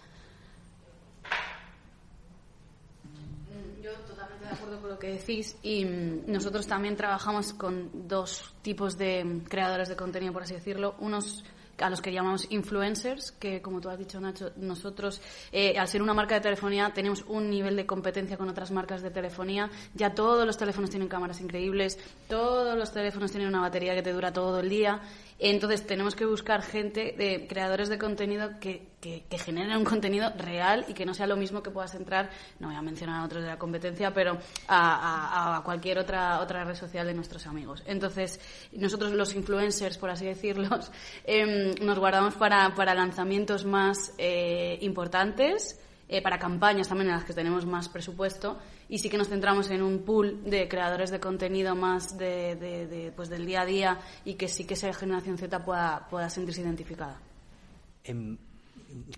Yo 3.82 3.92
totalmente 4.06 4.44
de 4.44 4.50
acuerdo 4.52 4.88
lo 4.88 4.98
que 4.98 5.08
decís 5.08 5.56
y 5.62 5.84
mm, 5.84 6.30
nosotros 6.30 6.66
también 6.66 6.96
trabajamos 6.96 7.52
con 7.52 8.08
dos 8.08 8.54
tipos 8.62 8.96
de 8.96 9.42
creadores 9.48 9.88
de 9.88 9.96
contenido, 9.96 10.32
por 10.32 10.42
así 10.42 10.54
decirlo. 10.54 10.94
Unos 11.00 11.44
a 11.82 11.90
los 11.90 12.00
que 12.00 12.12
llamamos 12.12 12.46
influencers, 12.50 13.32
que 13.32 13.62
como 13.62 13.80
tú 13.80 13.88
has 13.88 13.98
dicho, 13.98 14.20
Nacho, 14.20 14.52
nosotros, 14.56 15.20
eh, 15.52 15.78
al 15.78 15.88
ser 15.88 16.02
una 16.02 16.14
marca 16.14 16.34
de 16.34 16.40
telefonía, 16.40 16.92
tenemos 16.94 17.24
un 17.28 17.50
nivel 17.50 17.76
de 17.76 17.86
competencia 17.86 18.36
con 18.36 18.48
otras 18.48 18.70
marcas 18.70 19.02
de 19.02 19.10
telefonía. 19.10 19.70
Ya 19.94 20.14
todos 20.14 20.46
los 20.46 20.56
teléfonos 20.56 20.90
tienen 20.90 21.08
cámaras 21.08 21.40
increíbles, 21.40 21.98
todos 22.28 22.76
los 22.76 22.92
teléfonos 22.92 23.30
tienen 23.30 23.48
una 23.48 23.60
batería 23.60 23.94
que 23.94 24.02
te 24.02 24.12
dura 24.12 24.32
todo 24.32 24.60
el 24.60 24.68
día 24.68 25.00
entonces 25.40 25.86
tenemos 25.86 26.14
que 26.14 26.26
buscar 26.26 26.62
gente 26.62 27.14
de 27.16 27.46
creadores 27.48 27.88
de 27.88 27.98
contenido 27.98 28.60
que, 28.60 28.88
que, 29.00 29.38
generen 29.38 29.76
un 29.78 29.84
contenido 29.84 30.30
real 30.36 30.84
y 30.86 30.92
que 30.92 31.06
no 31.06 31.14
sea 31.14 31.26
lo 31.26 31.36
mismo 31.36 31.62
que 31.62 31.70
puedas 31.70 31.94
entrar, 31.94 32.28
no 32.58 32.68
voy 32.68 32.76
a 32.76 32.82
mencionar 32.82 33.22
a 33.22 33.24
otros 33.24 33.42
de 33.42 33.48
la 33.48 33.58
competencia, 33.58 34.12
pero 34.12 34.38
a, 34.68 35.62
cualquier 35.64 35.98
otra, 35.98 36.40
otra 36.40 36.64
red 36.64 36.74
social 36.74 37.06
de 37.06 37.14
nuestros 37.14 37.46
amigos. 37.46 37.82
Entonces, 37.86 38.38
nosotros 38.72 39.12
los 39.12 39.34
influencers, 39.34 39.96
por 39.96 40.10
así 40.10 40.26
decirlos, 40.26 40.92
em, 41.24 41.74
nos 41.80 41.98
guardamos 41.98 42.34
para, 42.34 42.74
para 42.74 42.94
lanzamientos 42.94 43.64
más 43.64 44.12
eh, 44.18 44.78
importantes 44.82 45.78
eh, 46.12 46.20
para 46.20 46.40
campañas 46.40 46.88
también 46.88 47.08
en 47.10 47.14
las 47.14 47.24
que 47.24 47.32
tenemos 47.32 47.64
más 47.64 47.88
presupuesto 47.88 48.58
y 48.88 48.98
sí 48.98 49.08
que 49.08 49.16
nos 49.16 49.28
centramos 49.28 49.70
en 49.70 49.80
un 49.80 50.00
pool 50.00 50.42
de 50.42 50.66
creadores 50.66 51.10
de 51.12 51.20
contenido 51.20 51.76
más 51.76 52.18
de, 52.18 53.12
pues 53.14 53.28
del 53.28 53.46
día 53.46 53.60
a 53.60 53.64
día 53.64 54.00
y 54.24 54.34
que 54.34 54.48
sí 54.48 54.64
que 54.64 54.74
esa 54.74 54.92
generación 54.92 55.38
Z 55.38 55.64
pueda, 55.64 56.08
pueda 56.10 56.28
sentirse 56.28 56.62
identificada. 56.62 57.20
Em, 58.02 58.36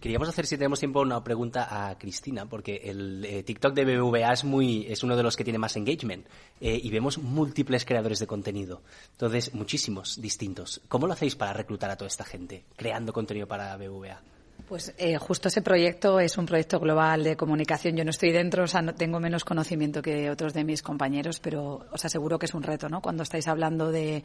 queríamos 0.03 0.29
hacer, 0.29 0.45
si 0.45 0.59
tenemos 0.59 0.81
tiempo, 0.81 1.01
una 1.01 1.25
pregunta 1.25 1.89
a 1.89 1.97
Cristina, 1.97 2.45
porque 2.45 2.83
el 2.85 3.25
eh, 3.25 3.43
TikTok 3.43 3.73
de 3.73 3.87
BBVA 3.87 4.31
es, 4.31 4.45
muy, 4.45 4.85
es 4.87 5.03
uno 5.03 5.17
de 5.17 5.23
los 5.23 5.35
que 5.35 5.45
tiene 5.45 5.59
más 5.59 5.77
engagement 5.77 6.27
eh, 6.61 6.79
y 6.83 6.91
vemos 6.91 7.17
múltiples 7.17 7.87
creadores 7.87 8.19
de 8.19 8.27
contenido. 8.27 8.83
Entonces, 9.13 9.55
muchísimos 9.55 10.21
distintos. 10.21 10.83
¿Cómo 10.89 11.07
lo 11.07 11.15
hacéis 11.15 11.37
para 11.37 11.55
reclutar 11.55 11.91
a 11.91 11.97
toda 11.97 12.09
esta 12.09 12.25
gente 12.25 12.67
creando 12.77 13.15
contenido 13.15 13.49
para 13.49 13.75
BBVA? 13.79 14.32
Pues 14.73 14.95
eh, 14.97 15.19
justo 15.19 15.49
ese 15.49 15.61
proyecto 15.61 16.19
es 16.19 16.39
un 16.39 16.47
proyecto 16.47 16.81
global 16.81 17.23
de 17.25 17.37
comunicación. 17.37 17.95
Yo 17.95 18.05
no 18.05 18.11
estoy 18.11 18.33
dentro, 18.33 18.65
o 18.65 18.67
sea, 18.67 18.81
no, 18.81 18.95
tengo 18.95 19.21
menos 19.21 19.45
conocimiento 19.45 20.01
que 20.01 20.31
otros 20.31 20.55
de 20.55 20.65
mis 20.65 20.81
compañeros, 20.81 21.41
pero 21.41 21.85
os 21.93 22.03
aseguro 22.03 22.39
que 22.39 22.47
es 22.47 22.55
un 22.55 22.63
reto, 22.63 22.89
¿no? 22.89 23.03
Cuando 23.03 23.23
estáis 23.23 23.49
hablando 23.49 23.93
de, 23.93 24.25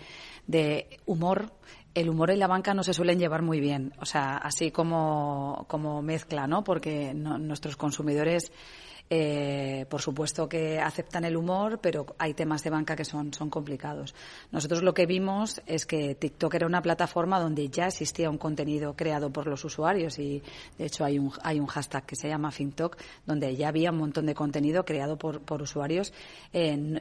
humor, 1.05 1.51
el 1.93 2.07
humor 2.07 2.31
y 2.31 2.37
la 2.37 2.47
banca 2.47 2.73
no 2.73 2.81
se 2.81 2.93
suelen 2.93 3.19
llevar 3.19 3.41
muy 3.41 3.59
bien, 3.59 3.91
o 3.99 4.05
sea, 4.05 4.37
así 4.37 4.71
como, 4.71 5.65
como 5.67 6.01
mezcla, 6.01 6.47
¿no? 6.47 6.63
Porque 6.63 7.13
nuestros 7.13 7.75
consumidores 7.75 8.53
eh, 9.09 9.85
por 9.89 10.01
supuesto 10.01 10.49
que 10.49 10.79
aceptan 10.79 11.23
el 11.23 11.37
humor, 11.37 11.79
pero 11.81 12.05
hay 12.17 12.33
temas 12.33 12.63
de 12.63 12.69
banca 12.69 12.95
que 12.95 13.05
son, 13.05 13.33
son 13.33 13.49
complicados. 13.49 14.13
Nosotros 14.51 14.83
lo 14.83 14.93
que 14.93 15.05
vimos 15.05 15.61
es 15.65 15.85
que 15.85 16.15
TikTok 16.15 16.53
era 16.55 16.67
una 16.67 16.81
plataforma 16.81 17.39
donde 17.39 17.69
ya 17.69 17.87
existía 17.87 18.29
un 18.29 18.37
contenido 18.37 18.95
creado 18.95 19.29
por 19.29 19.47
los 19.47 19.63
usuarios 19.63 20.19
y, 20.19 20.43
de 20.77 20.85
hecho, 20.85 21.05
hay 21.05 21.19
un, 21.19 21.31
hay 21.43 21.59
un 21.59 21.67
hashtag 21.67 22.05
que 22.05 22.15
se 22.15 22.27
llama 22.27 22.51
FinTok, 22.51 22.97
donde 23.25 23.55
ya 23.55 23.69
había 23.69 23.91
un 23.91 23.97
montón 23.97 24.25
de 24.25 24.35
contenido 24.35 24.83
creado 24.83 25.17
por, 25.17 25.41
por 25.41 25.61
usuarios. 25.61 26.13
en 26.51 26.99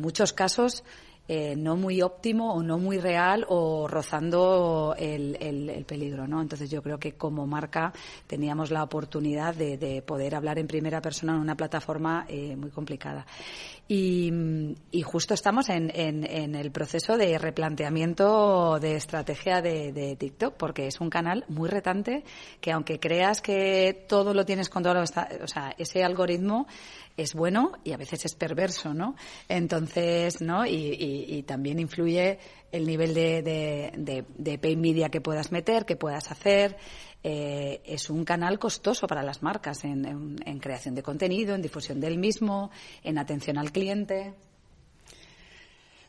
muchos 0.00 0.32
casos, 0.32 0.82
eh, 1.26 1.56
no 1.56 1.76
muy 1.76 2.02
óptimo 2.02 2.52
o 2.52 2.62
no 2.62 2.78
muy 2.78 2.98
real 2.98 3.46
o 3.48 3.88
rozando 3.88 4.94
el, 4.98 5.36
el, 5.40 5.84
peligro, 5.86 6.26
¿no? 6.26 6.42
Entonces 6.42 6.70
yo 6.70 6.82
creo 6.82 6.98
que 6.98 7.12
como 7.12 7.46
marca 7.46 7.92
teníamos 8.26 8.70
la 8.70 8.82
oportunidad 8.82 9.54
de, 9.54 9.78
de 9.78 10.02
poder 10.02 10.34
hablar 10.34 10.58
en 10.58 10.66
primera 10.66 11.00
persona 11.00 11.34
en 11.34 11.40
una 11.40 11.56
plataforma 11.56 12.26
eh, 12.28 12.56
muy 12.56 12.70
complicada. 12.70 13.26
Y, 13.86 14.32
y 14.90 15.02
justo 15.02 15.34
estamos 15.34 15.68
en, 15.68 15.90
en, 15.94 16.24
en, 16.24 16.54
el 16.54 16.70
proceso 16.70 17.18
de 17.18 17.36
replanteamiento 17.36 18.78
de 18.80 18.96
estrategia 18.96 19.60
de, 19.60 19.92
de, 19.92 20.16
TikTok, 20.16 20.54
porque 20.54 20.86
es 20.86 21.02
un 21.02 21.10
canal 21.10 21.44
muy 21.48 21.68
retante 21.68 22.24
que 22.62 22.72
aunque 22.72 22.98
creas 22.98 23.42
que 23.42 24.06
todo 24.08 24.32
lo 24.32 24.46
tienes 24.46 24.70
controlado, 24.70 25.04
o 25.04 25.46
sea, 25.46 25.74
ese 25.76 26.02
algoritmo 26.02 26.66
es 27.16 27.34
bueno 27.34 27.72
y 27.84 27.92
a 27.92 27.96
veces 27.96 28.24
es 28.24 28.34
perverso, 28.34 28.94
¿no? 28.94 29.14
Entonces, 29.48 30.40
¿no? 30.40 30.66
Y, 30.66 31.44
también 31.46 31.78
influye 31.78 32.38
el 32.72 32.86
nivel 32.86 33.14
de, 33.14 33.42
de, 33.96 34.24
de, 34.36 34.58
pay 34.58 34.76
media 34.76 35.08
que 35.08 35.20
puedas 35.20 35.52
meter, 35.52 35.84
que 35.84 35.96
puedas 35.96 36.30
hacer. 36.30 36.76
Eh, 37.22 37.80
es 37.84 38.10
un 38.10 38.24
canal 38.24 38.58
costoso 38.58 39.06
para 39.06 39.22
las 39.22 39.42
marcas 39.42 39.84
en, 39.84 40.36
en 40.44 40.58
creación 40.58 40.94
de 40.94 41.02
contenido, 41.02 41.54
en 41.54 41.62
difusión 41.62 42.00
del 42.00 42.18
mismo, 42.18 42.70
en 43.02 43.18
atención 43.18 43.58
al 43.58 43.72
cliente. 43.72 44.34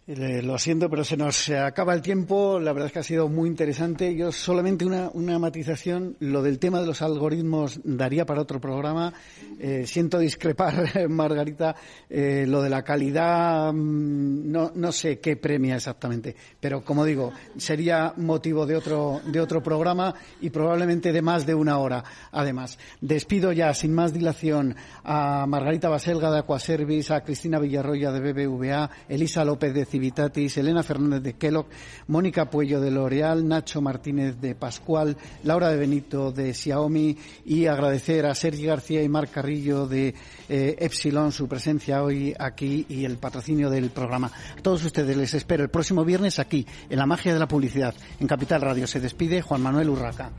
Lo 0.08 0.60
siento, 0.60 0.88
pero 0.88 1.04
se 1.04 1.18
nos 1.18 1.50
acaba 1.50 1.96
el 1.96 2.04
tiempo. 2.04 2.60
La 2.60 2.74
verdad 2.74 2.88
es 2.88 2.94
que 2.94 3.00
ha 3.00 3.04
sido 3.04 3.28
muy 3.28 3.50
interesante. 3.50 4.16
Yo 4.16 4.32
solamente 4.32 4.86
una, 4.86 5.10
una 5.12 5.40
matización. 5.40 6.16
Lo 6.20 6.44
del 6.44 6.60
tema 6.60 6.80
de 6.80 6.86
los 6.86 7.02
algoritmos 7.02 7.80
daría 7.84 8.24
para 8.24 8.42
otro 8.42 8.62
programa. 8.62 9.12
Eh, 9.60 9.88
siento 9.88 10.20
discrepar, 10.20 11.08
Margarita. 11.10 11.76
Eh, 12.08 12.46
lo 12.48 12.62
de 12.62 12.70
la 12.70 12.84
calidad, 12.84 13.74
mm, 13.74 14.52
no, 14.52 14.72
no 14.76 14.92
sé 14.92 15.20
qué 15.20 15.38
premia 15.38 15.78
exactamente. 15.78 16.36
Pero 16.60 16.86
como 16.86 17.04
digo, 17.04 17.34
sería 17.58 18.14
motivo 18.16 18.68
de 18.68 18.76
otro, 18.76 19.22
de 19.26 19.42
otro 19.42 19.64
programa 19.64 20.14
y 20.40 20.52
probablemente 20.52 21.14
de 21.14 21.24
más 21.24 21.48
de 21.48 21.56
una 21.56 21.80
hora. 21.80 22.04
Además, 22.32 22.78
despido 23.02 23.52
ya 23.54 23.74
sin 23.74 23.96
más 23.96 24.14
dilación 24.14 24.76
a 25.04 25.48
Margarita 25.48 25.90
Baselga 25.90 26.30
de 26.30 26.40
Aquaservice, 26.42 27.12
a 27.12 27.24
Cristina 27.24 27.58
Villarroya 27.58 28.12
de 28.12 28.32
BBVA, 28.32 28.92
Elisa 29.10 29.44
López 29.44 29.74
de 29.74 29.95
Civitatis, 29.96 30.58
Elena 30.58 30.84
Fernández 30.84 31.24
de 31.24 31.38
Kellogg, 31.38 31.68
Mónica 32.08 32.50
Puello 32.50 32.82
de 32.82 32.92
L'Oreal, 32.92 33.48
Nacho 33.48 33.82
Martínez 33.82 34.42
de 34.42 34.54
Pascual, 34.54 35.16
Laura 35.44 35.70
de 35.70 35.78
Benito 35.78 36.34
de 36.34 36.54
Xiaomi 36.54 37.18
y 37.46 37.68
agradecer 37.68 38.26
a 38.26 38.36
Sergi 38.36 38.66
García 38.66 39.02
y 39.02 39.08
Marc 39.08 39.32
Carrillo 39.32 39.88
de 39.88 40.14
eh, 40.50 40.76
Epsilon 40.80 41.32
su 41.32 41.48
presencia 41.48 42.04
hoy 42.04 42.36
aquí 42.38 42.86
y 42.90 43.06
el 43.06 43.18
patrocinio 43.18 43.70
del 43.70 43.90
programa. 43.90 44.30
A 44.58 44.62
todos 44.62 44.84
ustedes 44.84 45.16
les 45.16 45.34
espero 45.34 45.64
el 45.64 45.70
próximo 45.70 46.04
viernes 46.04 46.40
aquí, 46.40 46.68
en 46.90 47.00
la 47.00 47.06
magia 47.06 47.34
de 47.34 47.40
la 47.40 47.48
publicidad, 47.48 47.96
en 48.20 48.28
Capital 48.28 48.60
Radio. 48.60 48.88
Se 48.88 49.00
despide 49.00 49.42
Juan 49.42 49.62
Manuel 49.62 49.92
Urraca. 49.92 50.30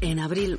En 0.00 0.18
abril 0.18 0.58